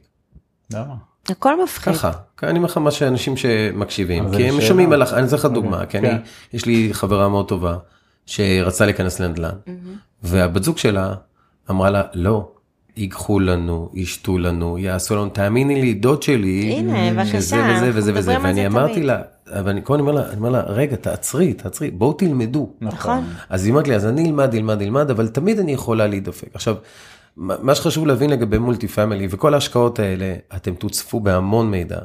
[0.75, 0.95] למה?
[1.31, 1.95] הכל מפחיד.
[1.95, 2.11] ככה,
[2.43, 4.61] אני אומר לך מה שאנשים שמקשיבים, כי הם.
[4.61, 6.05] שומעים על, אני אתן לך אוקיי, דוגמה, כי כן.
[6.05, 6.19] אני,
[6.53, 7.77] יש לי חברה מאוד טובה
[8.27, 9.55] שרצה להיכנס לנדל"ן,
[10.23, 11.15] והבת זוג שלה
[11.71, 12.49] אמרה לה, לא,
[12.97, 18.13] ייקחו לנו, ישתו לנו, יעשו לנו, תאמיני לי, דוד שלי, הנה, בבקשה, שזה וזה וזה
[18.15, 19.03] וזה, ואני אמרתי.
[19.03, 22.71] לה, אבל אני כל הזמן אומר לה, אני אומר לה, רגע, תעצרי, תעצרי, בואו תלמדו.
[22.81, 23.25] נכון.
[23.49, 26.49] אז היא אומרת לי, אז אני אלמד, אלמד, אלמד, אבל תמיד אני יכולה להידפק.
[26.55, 26.75] עכשיו,
[27.37, 31.99] מה שחשוב להבין לגבי מולטי פמילי וכל ההשקעות האלה, אתם תוצפו בהמון מידע,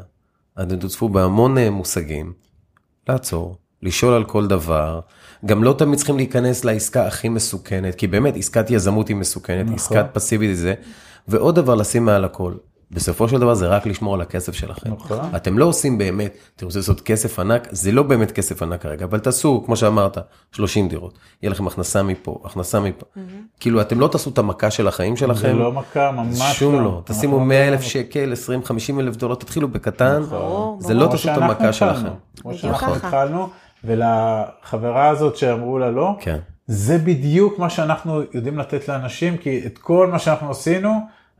[0.62, 2.34] אתם תוצפו בהמון אה, מושגים,
[3.10, 5.00] לעצור, לשאול על כל דבר,
[5.46, 9.76] גם לא תמיד צריכים להיכנס לעסקה הכי מסוכנת, כי באמת עסקת יזמות היא מסוכנת, נכון.
[9.76, 10.74] עסקת פסיבית זה,
[11.28, 12.54] ועוד דבר לשים מעל הכל.
[12.94, 14.94] בסופו של דבר זה רק לשמור על הכסף שלכם.
[14.94, 15.18] נכון.
[15.36, 19.06] אתם לא עושים באמת, אתם רוצים לעשות כסף ענק, זה לא באמת כסף ענק כרגע,
[19.06, 20.18] אבל תעשו, כמו שאמרת,
[20.52, 23.06] 30 דירות, יהיה לכם הכנסה מפה, הכנסה מפה.
[23.60, 25.48] כאילו, אתם לא תעשו את המכה של החיים שלכם.
[25.48, 26.84] זה לא מכה, ממש שום לא.
[26.84, 27.02] לא.
[27.06, 30.94] תשימו אנחנו 100 אלף לא- שקל, 20, 50 אלף דולר, תתחילו בקטן, ברור, זה.
[30.94, 32.10] לא תעשו את המכה התחלנו, שלכם.
[32.42, 33.08] כמו שאנחנו ככה.
[33.08, 33.50] התחלנו,
[33.84, 36.38] ולחברה הזאת שאמרו לה לא, כן.
[36.68, 40.90] זה בדיוק מה שאנחנו יודעים לתת לאנשים, כי את כל מה שאנחנו עשינו,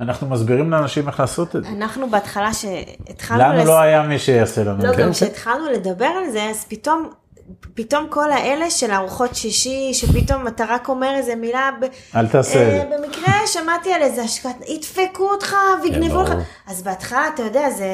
[0.02, 1.70] אנחנו מסבירים לאנשים איך לעשות את זה.
[1.70, 3.42] אנחנו בהתחלה שהתחלנו...
[3.42, 5.02] לנו לס- לא היה מי שיעשה לנו לא, את זה.
[5.04, 7.10] גם כשהתחלנו לדבר על זה, אז פתאום,
[7.74, 11.86] פתאום כל האלה של ארוחות שישי, שפתאום אתה רק אומר איזה מילה, ב...
[12.16, 12.98] אל תעשה את אה, זה.
[12.98, 16.30] במקרה שמעתי על איזה השקעת, ידפקו אותך ויגנבו לך.
[16.30, 16.42] ברור.
[16.68, 17.86] אז בהתחלה, אתה יודע, זה,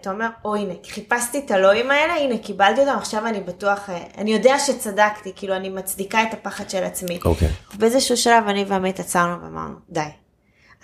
[0.00, 3.98] אתה אומר, או הנה, חיפשתי את הלואים האלה, הנה, קיבלתי אותם, עכשיו אני בטוח, אה,
[4.18, 7.18] אני יודע שצדקתי, כאילו, אני מצדיקה את הפחד של עצמי.
[7.24, 7.48] אוקיי.
[7.74, 10.00] באיזשהו שלב אני ועמית עצרנו ואמרנו, די.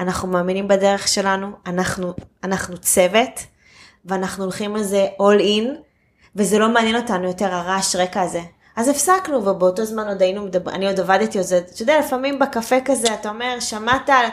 [0.00, 2.14] אנחנו מאמינים בדרך שלנו, אנחנו,
[2.44, 3.40] אנחנו צוות,
[4.04, 5.78] ואנחנו הולכים על זה all in,
[6.36, 8.40] וזה לא מעניין אותנו יותר הרעש רקע הזה.
[8.76, 12.38] אז הפסקנו, ובאותו זמן עוד היינו מדברים, אני עוד עבדתי על זה, אתה יודע, לפעמים
[12.38, 14.26] בקפה כזה, אתה אומר, שמעת על,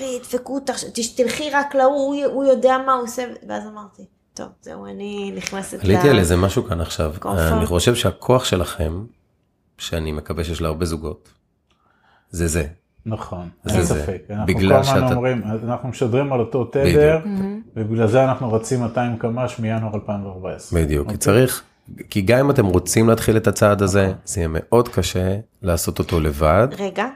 [0.00, 0.84] ידפקו אותך,
[1.16, 4.02] תלכי רק להוא, הוא, הוא יודע מה הוא עושה, ואז אמרתי,
[4.34, 7.14] טוב, זהו, אני נכנסת עליתי על איזה משהו כאן עכשיו.
[7.20, 7.52] comfort.
[7.52, 9.04] אני חושב שהכוח שלכם,
[9.78, 11.28] שאני מקווה שיש להרבה זוגות,
[12.30, 12.66] זה זה.
[13.06, 13.94] נכון, זה אין זה.
[14.02, 14.18] ספק.
[14.30, 17.22] אנחנו בגלל כל הזמן שאתה- אומרים, אנחנו משדרים על אותו תדר, בדיוק.
[17.76, 20.80] ובגלל זה אנחנו רצים 200 קמ"ש מינואר 2014.
[20.80, 21.18] בדיוק, כי אוקיי.
[21.18, 21.62] צריך,
[22.10, 26.20] כי גם אם אתם רוצים להתחיל את הצעד הזה, זה יהיה מאוד קשה לעשות אותו
[26.20, 26.68] לבד.
[26.78, 27.06] רגע,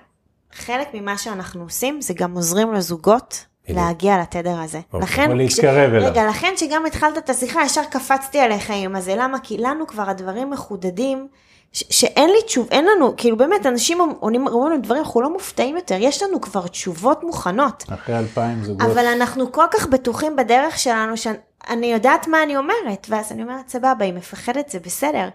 [0.53, 3.47] חלק ממה שאנחנו עושים זה גם עוזרים לזוגות.
[3.69, 4.81] להגיע לתדר הזה.
[4.93, 5.01] אוקיי.
[5.01, 6.11] לכן, או להתקרב אליו.
[6.11, 9.39] רגע, לכן שגם התחלת את השיחה, ישר קפצתי עליך עם הזה, למה?
[9.43, 11.29] כי לנו כבר הדברים מחודדים,
[11.77, 15.33] ש- שאין לי תשוב, אין לנו, כאילו באמת, אנשים עונים אומרים לנו דברים, אנחנו לא
[15.33, 17.85] מופתעים יותר, יש לנו כבר תשובות מוכנות.
[17.95, 18.91] אחרי 2,000 זוגות.
[18.91, 23.69] אבל אנחנו כל כך בטוחים בדרך שלנו, שאני יודעת מה אני אומרת, ואז אני אומרת,
[23.69, 25.29] סבבה, היא מפחדת, זה בסדר.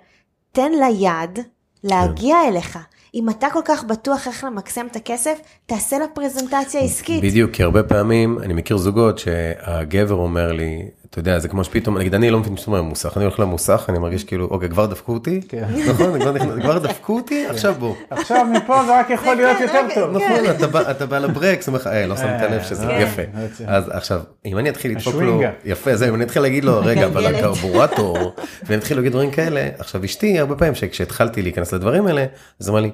[0.51, 1.39] תן לה יד
[1.83, 2.79] להגיע אליך.
[3.15, 7.23] אם אתה כל כך בטוח איך למקסם את הכסף, תעשה לה פרזנטציה עסקית.
[7.23, 10.81] בדיוק, כי הרבה פעמים אני מכיר זוגות שהגבר אומר לי,
[11.11, 13.85] אתה יודע, זה כמו שפתאום, נגיד אני לא מבין שאתה אומר מוסך, אני הולך למוסך,
[13.89, 15.63] אני מרגיש כאילו, אוקיי, כבר דפקו אותי, כן.
[15.89, 16.19] נכון,
[16.61, 17.95] כבר דפקו אותי, עכשיו בוא.
[18.09, 20.11] עכשיו מפה זה רק יכול להיות כן, יותר רק- טוב.
[20.17, 22.99] נכון, אתה בא- לברקס, אומר לך, אה, לא שמת לב שזה כן.
[23.01, 23.21] יפה.
[23.57, 23.65] כן.
[23.67, 25.41] אז עכשיו, אם אני אתחיל לדפוק לו.
[25.65, 27.35] יפה, זה, אם אני אתחיל להגיד לו, רגע, אבל.
[27.35, 32.25] הקרבורטור, ואני אתחיל להגיד דברים כאלה, עכשיו אשתי, הרבה פעמים שכשהתחלתי להיכנס לדברים האלה,
[32.59, 32.91] אז אמרה לי,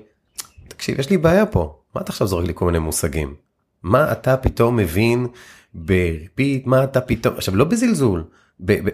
[0.67, 3.33] תקשיב, יש לי בעיה פה, מה אתה עכשיו זורק לי כל מיני מושגים?
[3.83, 5.27] מה אתה פתאום מבין
[5.73, 8.23] בריבית, מה אתה פתאום, עכשיו לא בזלזול,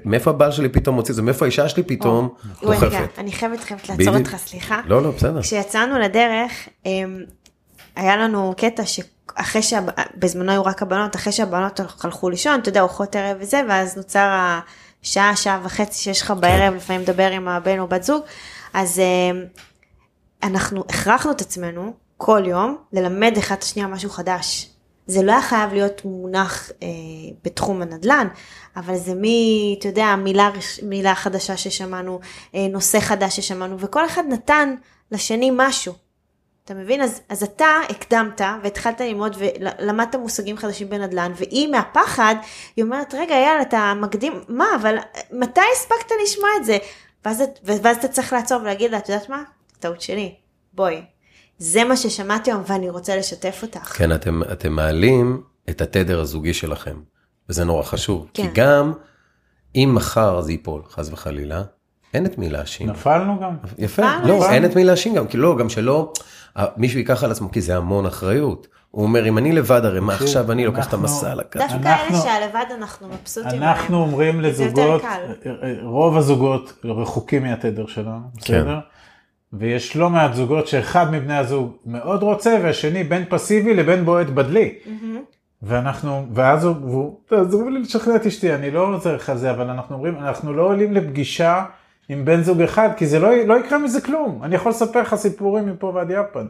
[0.06, 2.30] מאיפה הבעל שלי פתאום מוציא את זה, מאיפה האישה שלי פתאום
[2.62, 3.10] דוחפת.
[3.18, 4.18] אני חייבת חייבת לעצור.
[4.18, 4.82] אותך, סליחה.
[4.86, 5.42] לא, לא, בסדר.
[5.42, 6.52] כשיצאנו לדרך,
[6.86, 7.24] אמ,
[7.96, 13.16] היה לנו קטע שאחרי שבזמנו היו רק הבנות, אחרי שהבנות הלכו לישון, אתה יודע, ארוחות
[13.16, 14.56] ערב וזה, ואז נוצר
[15.04, 18.24] השעה, שעה וחצי שיש לך בערב, לפעמים לדבר עם הבן או בת זוג,
[18.74, 19.44] אז אמ,
[20.44, 24.73] אנחנו הכרחנו את עצמנו כל יום ללמד אחד את השנייה משהו חדש.
[25.08, 26.88] זה לא היה חייב להיות מונח אה,
[27.44, 28.28] בתחום הנדל"ן,
[28.76, 30.52] אבל זה מי, אתה יודע, מילה,
[30.84, 32.20] מילה חדשה ששמענו,
[32.56, 34.76] אה, נושא חדש ששמענו, וכל אחד נתן
[35.12, 35.94] לשני משהו.
[36.66, 37.02] אתה מבין?
[37.02, 42.36] אז, אז אתה הקדמת והתחלת ללמוד ולמדת מושגים חדשים בנדל"ן, והיא מהפחד,
[42.76, 44.98] היא אומרת, רגע, יאללה, אתה מקדים, מה, אבל
[45.32, 46.78] מתי הספקת לשמוע את זה?
[47.26, 49.44] ואז, ואז אתה צריך לעצור ולהגיד לה, את יודעת מה?
[49.80, 50.36] טעות שלי,
[50.74, 51.13] בואי.
[51.66, 53.98] זה מה ששמעתי היום ואני רוצה לשתף אותך.
[53.98, 56.96] כן, אתם, אתם מעלים את התדר הזוגי שלכם,
[57.50, 58.28] וזה נורא חשוב.
[58.34, 58.44] כן.
[58.44, 58.94] כי גם
[59.76, 61.64] אם מחר זה ייפול, חס וחלילה,
[62.14, 62.90] אין את מי להאשים.
[62.90, 63.56] נפלנו גם.
[63.78, 64.28] יפה, נפלנו.
[64.28, 66.14] לא, אין את מי להאשים גם, כי לא, גם שלא,
[66.78, 68.68] מישהו ייקח על עצמו, כי זה המון אחריות.
[68.92, 71.60] הוא אומר, אם אני לבד, הרי מה תקשיב, עכשיו אני לוקח את המסע על הכף.
[71.60, 73.98] דווקא אנחנו- אלה שהלבד אנחנו מבסוטים אנחנו.
[73.98, 75.02] אומרים לזוגות.
[75.84, 78.62] רוב הזוגות רחוקים מהתדר שלנו, כן.
[78.62, 78.80] בסדר?
[79.54, 84.76] ויש לא מעט זוגות שאחד מבני הזוג מאוד רוצה והשני בין פסיבי לבין בועט בדלי.
[85.62, 89.96] ואנחנו, ואז הוא, תעזרו לי לשכנע את אשתי, אני לא עוזר לך זה, אבל אנחנו
[89.96, 91.66] אומרים, אנחנו לא עולים לפגישה
[92.10, 94.44] עם בן זוג אחד, כי זה לא, לא יקרה מזה כלום.
[94.44, 96.46] אני יכול לספר לך סיפורים מפה ועד יפן.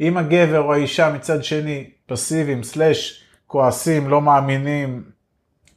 [0.00, 5.02] אם הגבר או האישה מצד שני פסיביים, סלאש, כועסים, לא מאמינים,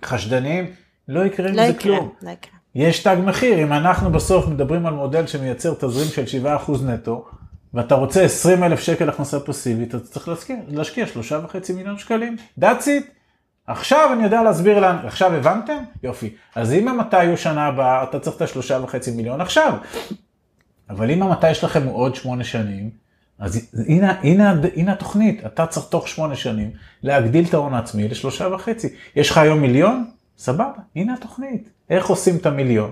[0.06, 0.66] חשדניים,
[1.08, 2.14] לא יקרה עם לא זה יקרה, כלום.
[2.22, 2.61] לא יקרה.
[2.76, 7.26] יש תג מחיר, אם אנחנו בסוף מדברים על מודל שמייצר תזרים של 7% נטו,
[7.74, 12.38] ואתה רוצה 20 אלף שקל הכנסה פסיבית, אתה צריך להשקיע, להשקיע 3.5 מיליון שקלים.
[12.60, 13.04] That's it.
[13.68, 15.78] עכשיו אני יודע להסביר לאן, עכשיו הבנתם?
[16.04, 16.34] יופי.
[16.56, 19.74] אז אם המתי הוא שנה הבאה, אתה צריך את השלושה וחצי מיליון עכשיו.
[20.90, 22.90] אבל אם המתי שלכם הוא עוד שמונה שנים,
[23.40, 26.72] אז הנה, הנה, הנה התוכנית, אתה צריך תוך שמונה שנים
[27.04, 28.88] להגדיל את ההון העצמי לשלושה וחצי.
[29.16, 30.06] יש לך היום מיליון?
[30.38, 31.70] סבבה, הנה התוכנית.
[31.92, 32.92] איך עושים את המיליון?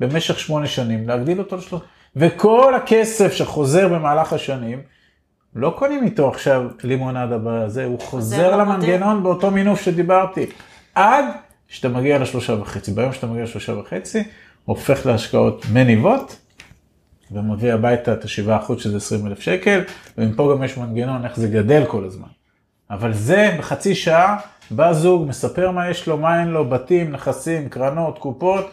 [0.00, 1.84] במשך שמונה שנים, להגדיל אותו לשלושה.
[2.16, 4.82] וכל הכסף שחוזר במהלך השנים,
[5.54, 8.56] לא קונים איתו עכשיו לימונדה בזה, הוא חוזר.
[8.56, 10.46] למנגנון באותו מינוף שדיברתי.
[10.94, 11.24] עד
[11.68, 12.90] שאתה מגיע לשלושה וחצי.
[12.90, 14.24] ביום שאתה מגיע לשלושה וחצי,
[14.64, 16.36] הופך להשקעות מניבות,
[17.30, 19.80] ומביא הביתה את השבעה אחוז שזה 20 אלף שקל,
[20.18, 22.28] ומפה גם יש מנגנון איך זה גדל כל הזמן.
[22.90, 24.36] אבל זה בחצי שעה,
[24.70, 28.70] בא זוג, מספר מה יש לו, מה אין לו, בתים, נכסים, קרנות, קופות,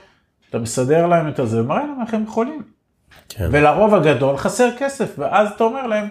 [0.49, 2.63] אתה מסדר להם את הזה, ומראה להם איך הם יכולים.
[3.29, 3.49] כן.
[3.51, 6.07] ולרוב הגדול חסר כסף, ואז אתה אומר להם,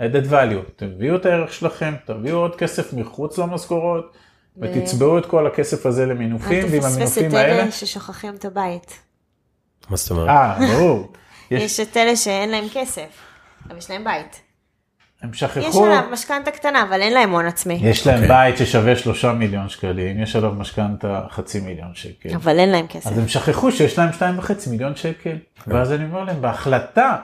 [0.00, 4.16] added value, תביאו את הערך שלכם, תביאו עוד כסף מחוץ למשכורות,
[4.56, 8.44] ותצבעו את כל הכסף הזה למינופים, אל ועם תפספס המינופים את האלה, אלה ששוכחים את
[8.44, 9.02] הבית.
[9.90, 10.28] מה זאת אומרת?
[10.28, 11.12] אה, ברור,
[11.50, 13.08] יש, יש את אלה שאין להם כסף,
[13.68, 14.45] אבל יש להם בית.
[15.22, 17.78] הם יש שכחו, עליו משכנתה קטנה, אבל אין להם הון עצמי.
[17.82, 18.28] יש להם אוקיי.
[18.28, 22.34] בית ששווה שלושה מיליון שקלים, יש עליו משכנתה חצי מיליון שקל.
[22.34, 23.06] אבל אין להם כסף.
[23.06, 25.36] אז הם שכחו שיש להם שתיים וחצי מיליון שקל,
[25.66, 27.16] ואז אני אומר להם, בהחלטה,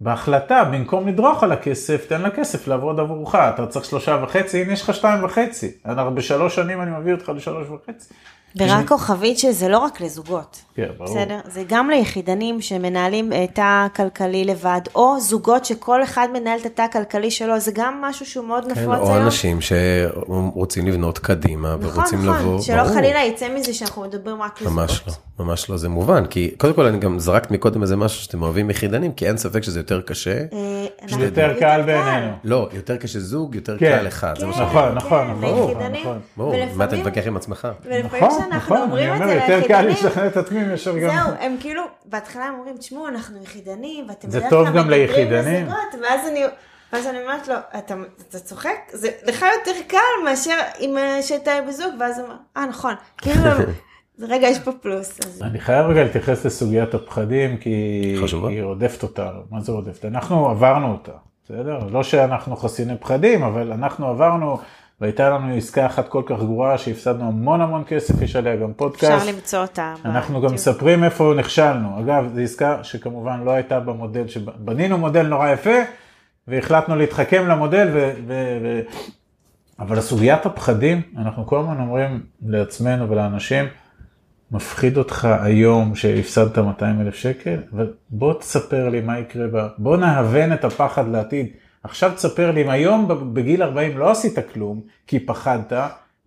[0.00, 4.82] בהחלטה, במקום לדרוך על הכסף, תן לכסף לעבוד עבורך, אתה צריך שלושה וחצי, הנה יש
[4.82, 8.14] לך שתיים וחצי, אנחנו בשלוש שנים אני מביא אותך לשלוש וחצי.
[8.56, 10.62] ורק כוכבית שזה לא רק לזוגות.
[10.74, 11.10] כן, ברור.
[11.10, 11.38] בסדר?
[11.48, 17.30] זה גם ליחידנים שמנהלים תא כלכלי לבד, או זוגות שכל אחד מנהל את התא הכלכלי
[17.30, 19.24] שלו, זה גם משהו שהוא מאוד כן, נפוץ או היום.
[19.24, 22.60] אנשים שרוצים לבנות קדימה נכון, ורוצים נכון, לבוא.
[22.60, 22.94] שלא ברור.
[22.94, 24.76] חלילה יצא מזה שאנחנו מדברים רק לזוגות.
[24.78, 28.20] ממש לא, ממש לא, זה מובן, כי קודם כל אני גם זרקת מקודם איזה משהו
[28.22, 30.44] שאתם אוהבים יחידנים, כי אין ספק שזה יותר קשה.
[30.52, 30.86] אה,
[31.18, 32.32] יותר קל בעינינו.
[32.44, 33.98] לא, יותר קשה זוג, יותר כן.
[34.00, 35.70] קל אחד, זה מה כן, נכון, נכון, כן, ברור.
[36.00, 36.18] נכון.
[36.36, 37.68] ברור, מה אתה ולפעמים- מתווכח עם עצמך?
[37.84, 40.98] ולפעמים נכון, נכון, אני אומרים את אומר, זה יותר קל ליחידנים, לשכנע את עצמי מאשר
[40.98, 41.10] גם...
[41.10, 44.90] זהו, הם כאילו, בהתחלה הם אומרים, תשמעו, אנחנו יחידנים, ואתם זה בדרך טוב כלל מדברים
[44.90, 45.66] ליחידנים.
[45.66, 46.44] לזוגות, ואז אני,
[46.92, 47.94] ואז אני אומרת לו, אתה,
[48.28, 48.76] אתה צוחק?
[48.92, 53.50] זה לך יותר קל מאשר אם אה, שאתה בזוג, ואז הוא אומר, אה, נכון, כאילו,
[54.16, 55.18] זה רגע, יש פה פלוס.
[55.26, 55.42] אז...
[55.42, 58.48] אני חייב רגע להתייחס לסוגיית הפחדים, כי חשובה.
[58.48, 59.40] היא רודפת אותנו.
[59.50, 60.04] מה זה רודפת?
[60.04, 61.12] אנחנו עברנו אותה,
[61.44, 61.78] בסדר?
[61.90, 64.58] לא שאנחנו חסיני פחדים, אבל אנחנו עברנו,
[65.00, 69.12] והייתה לנו עסקה אחת כל כך גרועה שהפסדנו המון המון כסף, יש עליה גם פודקאסט.
[69.12, 69.94] אפשר למצוא אותה.
[70.04, 70.54] אנחנו גם.
[70.54, 72.00] מספרים איפה נכשלנו.
[72.00, 75.78] אגב, זו עסקה שכמובן לא הייתה במודל, שבנינו מודל נורא יפה,
[76.48, 78.12] והחלטנו להתחכם למודל, ו...
[78.26, 78.58] ו...
[78.62, 78.80] ו...
[79.78, 83.64] אבל הסוגיית הפחדים, אנחנו כל הזמן אומרים לעצמנו ולאנשים,
[84.52, 90.52] מפחיד אותך היום שהפסדת 200 אלף שקל, ובוא תספר לי מה יקרה בה, בוא נהוון
[90.52, 91.46] את הפחד לעתיד.
[91.82, 95.72] עכשיו תספר לי אם היום בגיל 40 לא עשית כלום, כי פחדת,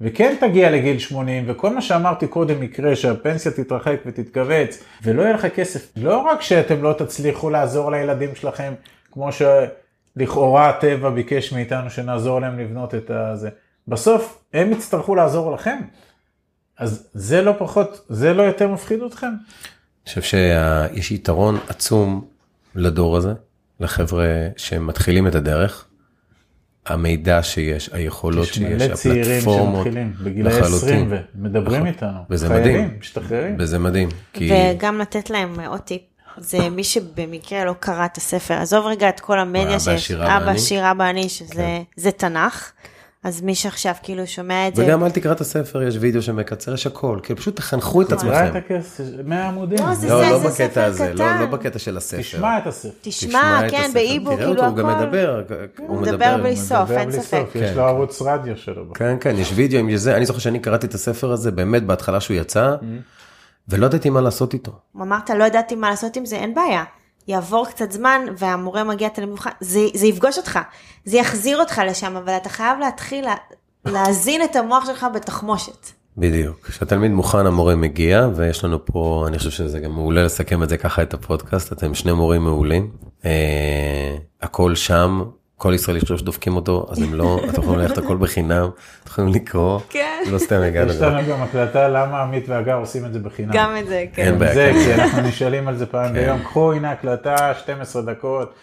[0.02, 5.46] וכן תגיע לגיל 80, וכל מה שאמרתי קודם יקרה, שהפנסיה תתרחק ותתכווץ, ולא יהיה לך
[5.46, 5.92] כסף.
[5.98, 8.74] לא רק שאתם לא תצליחו לעזור לילדים שלכם,
[9.12, 13.50] כמו שלכאורה הטבע ביקש מאיתנו שנעזור להם לבנות את הזה,
[13.88, 15.80] בסוף הם יצטרכו לעזור לכם.
[16.78, 19.28] אז זה לא פחות, זה לא יותר מפחיד אתכם?
[19.28, 22.26] אני חושב שיש יתרון עצום
[22.76, 23.34] לדור הזה,
[23.82, 24.26] לחבר'ה
[24.58, 25.86] שמתחילים את הדרך.
[26.86, 30.74] המידע שיש, היכולות יש שיש, מלא צעירים הפלטפורמות, שמתחילים בגילי לחלוטין.
[30.74, 31.88] 20 ומדברים נכון.
[31.88, 32.20] איתנו.
[32.30, 32.98] וזה חיילים, מדהים.
[33.00, 33.56] משתחררים.
[33.60, 36.02] וזה מדהים, כי וגם לתת להם עוד טיפ.
[36.38, 40.44] זה מי שבמקרה לא קרא את הספר, עזוב רגע את כל המדיה אבא, שיש, אבא,
[40.46, 40.60] ואני.
[40.60, 42.72] שירה ואני, שזה זה תנ"ך,
[43.24, 46.74] אז מי שעכשיו כאילו שומע את זה, וגם אל תקרא את הספר, יש וידאו שמקצר,
[46.74, 48.24] יש הכל, כאילו פשוט תחנכו את תקרא את
[48.56, 48.58] עצמכם.
[48.76, 49.78] הכסף, 100 עמודים.
[49.80, 51.40] לא, זה- לא, לא זה בקטע ספר הזה, לא קטן.
[51.40, 52.22] לא בקטע של הספר.
[52.22, 52.90] תשמע את הספר.
[53.02, 54.04] תשמע, כן, תראה
[54.38, 55.06] כאילו אותו, הוא גם הכל.
[55.06, 55.42] מדבר,
[55.88, 56.38] הוא מדבר.
[56.38, 57.46] בלי סוף, אין בלי ספק.
[57.56, 57.80] יש כן, לו כן.
[57.80, 58.94] ערוץ רדיו שלו.
[58.94, 62.20] כן, כן, יש וידאו עם זה, אני זוכר שאני קראתי את הספר הזה באמת בהתחלה
[62.22, 62.76] שהוא יצא,
[63.70, 64.72] ולא ידעתי מה לעשות איתו.
[65.02, 66.84] אמרת, לא ידעתי מה לעשות עם זה, אין בעיה.
[67.28, 70.60] יעבור קצת זמן והמורה מגיע תלמיד מבחן, זה, זה יפגוש אותך,
[71.06, 73.36] זה יחזיר אותך לשם, אבל אתה חייב להתחיל לה,
[73.86, 75.88] להזין את המוח שלך בתחמושת.
[76.18, 76.68] בדיוק.
[76.68, 80.78] כשהתלמיד מוכן המורה מגיע, ויש לנו פה, אני חושב שזה גם מעולה לסכם את זה
[80.78, 82.92] ככה, את הפודקאסט, אתם שני מורים מעולים.
[83.26, 85.24] אה, הכל שם,
[85.62, 88.70] כל ישראלי חושב שדופקים אותו, אז הם לא, אתם יכולים ללכת הכל בחינם,
[89.04, 90.24] אתם יכולים לקרוא, כן.
[90.32, 90.92] לא סתם הגענו.
[90.92, 93.52] יש לנו גם הקלטה למה עמית והגר עושים את זה בחינם.
[93.54, 94.22] גם את זה, כן.
[94.22, 94.54] אין בעיה.
[94.54, 94.96] זה, כן.
[94.96, 98.54] כי אנחנו נשאלים על זה פעם ביום, קחו הנה הקלטה, 12 דקות.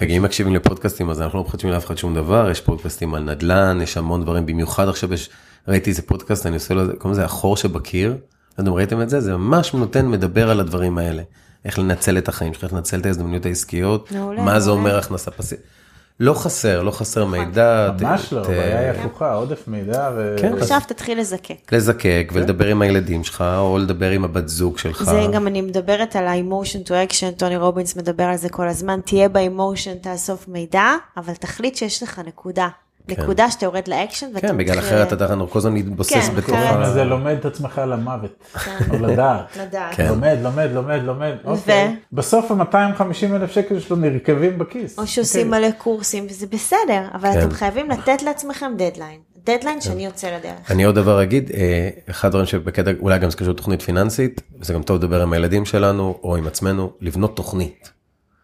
[0.00, 3.78] ואם מקשיבים לפודקאסטים אז אנחנו לא מחדשים לאף אחד שום דבר, יש פודקאסטים על נדל"ן,
[3.82, 5.30] יש המון דברים, במיוחד עכשיו יש,
[5.68, 8.16] ראיתי איזה פודקאסט, אני עושה לו, קוראים לזה החור שבקיר, לא
[8.58, 11.22] יודע אם ראיתם את זה, זה ממש נותן, מדבר על הדברים האלה,
[11.64, 14.70] איך לנצל את החיים שלך, איך לנצל את ההזדמנויות העסקיות, מעולה, מה זה.
[14.70, 15.77] אומר הכנסה פסיבית.
[16.20, 17.90] לא חסר, לא חסר מידע.
[18.00, 20.36] ממש ת- לא, הבעיה היא הפוכה, עודף מידע ו...
[20.40, 20.52] כן.
[20.58, 21.72] עכשיו תתחיל לזקק.
[21.72, 25.02] לזקק ולדבר עם הילדים שלך, או לדבר עם הבת זוג שלך.
[25.02, 29.00] זה גם אני מדברת על ה-emotion to action, טוני רובינס מדבר על זה כל הזמן,
[29.04, 30.84] תהיה ב-emotion, תאסוף מידע,
[31.16, 32.68] אבל תחליט שיש לך נקודה.
[33.08, 36.90] נקודה שאתה יורד לאקשן ואתה כן, בגלל אחרת אתה כל הזמן מתבוסס כן, בתוך ה...
[36.90, 38.44] זה לומד את עצמך למוות,
[38.90, 39.56] או לדעת.
[39.62, 39.94] לדעת.
[39.94, 40.08] כן.
[40.08, 41.32] לומד, לומד, לומד, לומד.
[41.44, 41.96] אוקיי.
[42.12, 44.98] בסוף ה-250 אלף שקל שלו נרקבים בכיס.
[44.98, 45.60] או שעושים אוקיי.
[45.60, 47.38] מלא קורסים, וזה בסדר, אבל כן.
[47.38, 49.20] אתם חייבים לתת לעצמכם דדליין.
[49.46, 50.70] דדליין שאני יוצא לדרך.
[50.70, 54.74] אני עוד דבר אגיד, אה, אחד הדברים שבקטע, אולי גם זה קשור לתוכנית פיננסית, וזה
[54.74, 57.90] גם טוב לדבר עם הילדים שלנו, או עם עצמנו, לבנות תוכנית.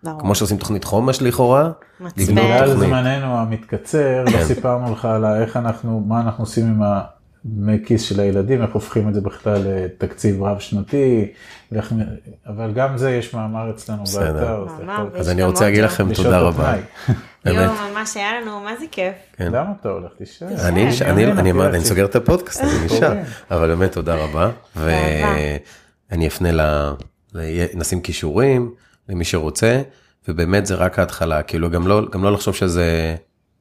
[0.03, 0.21] ברור.
[0.21, 1.71] כמו שעושים תוכנית חומש לכאורה,
[2.01, 2.77] בגלל.
[2.77, 8.21] זמננו המתקצר, לא סיפרנו לך על איך אנחנו, מה אנחנו עושים עם הדמי כיס של
[8.21, 11.27] הילדים, איך הופכים את זה בכלל לתקציב רב שנתי,
[11.73, 11.93] ואיך-
[12.47, 14.33] אבל גם זה יש מאמר אצלנו בסדר.
[14.33, 14.67] באתר.
[14.85, 16.75] מאמר, אז אני רוצה להגיד לכם תודה רבה.
[17.47, 19.15] יואו, ממש היה לנו, מה זה כיף.
[19.37, 19.53] כן.
[19.53, 20.11] למה אתה הולך?
[20.19, 20.47] תישאר.
[20.49, 20.57] אני,
[20.99, 21.89] כן, אני, כן, אני כן, אמרתי, אני כן.
[21.89, 23.25] סוגר את הפודקאסט, אני נשאר, קוראים.
[23.51, 24.51] אבל באמת תודה רבה.
[24.77, 26.61] ואני אפנה ל...
[27.35, 28.75] ל- נשים כישורים
[29.09, 29.83] למי שרוצה,
[30.29, 33.17] ובאמת זה רק ההתחלה, כאילו גם לא, גם לא לחשוב שזה,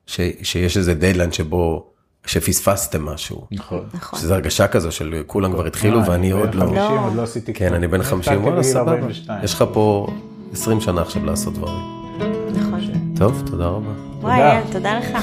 [0.07, 1.89] ש, שיש איזה דדליין שבו,
[2.25, 3.85] שפספסתם משהו, נכון.
[3.93, 4.19] נכון.
[4.19, 7.05] שזה הרגשה כזו של כולם כבר התחילו אה, ואני אני עוד בן לא, 50, לא.
[7.05, 7.73] עוד לא עשיתי כן.
[7.73, 9.43] אני בן התחלתי 50, וואלה סבבה, 42.
[9.43, 10.07] יש לך פה
[10.53, 11.81] 20 שנה עכשיו לעשות דברים.
[12.55, 12.79] נכון.
[13.17, 13.91] טוב, תודה רבה.
[14.21, 15.17] וואי, תודה לך.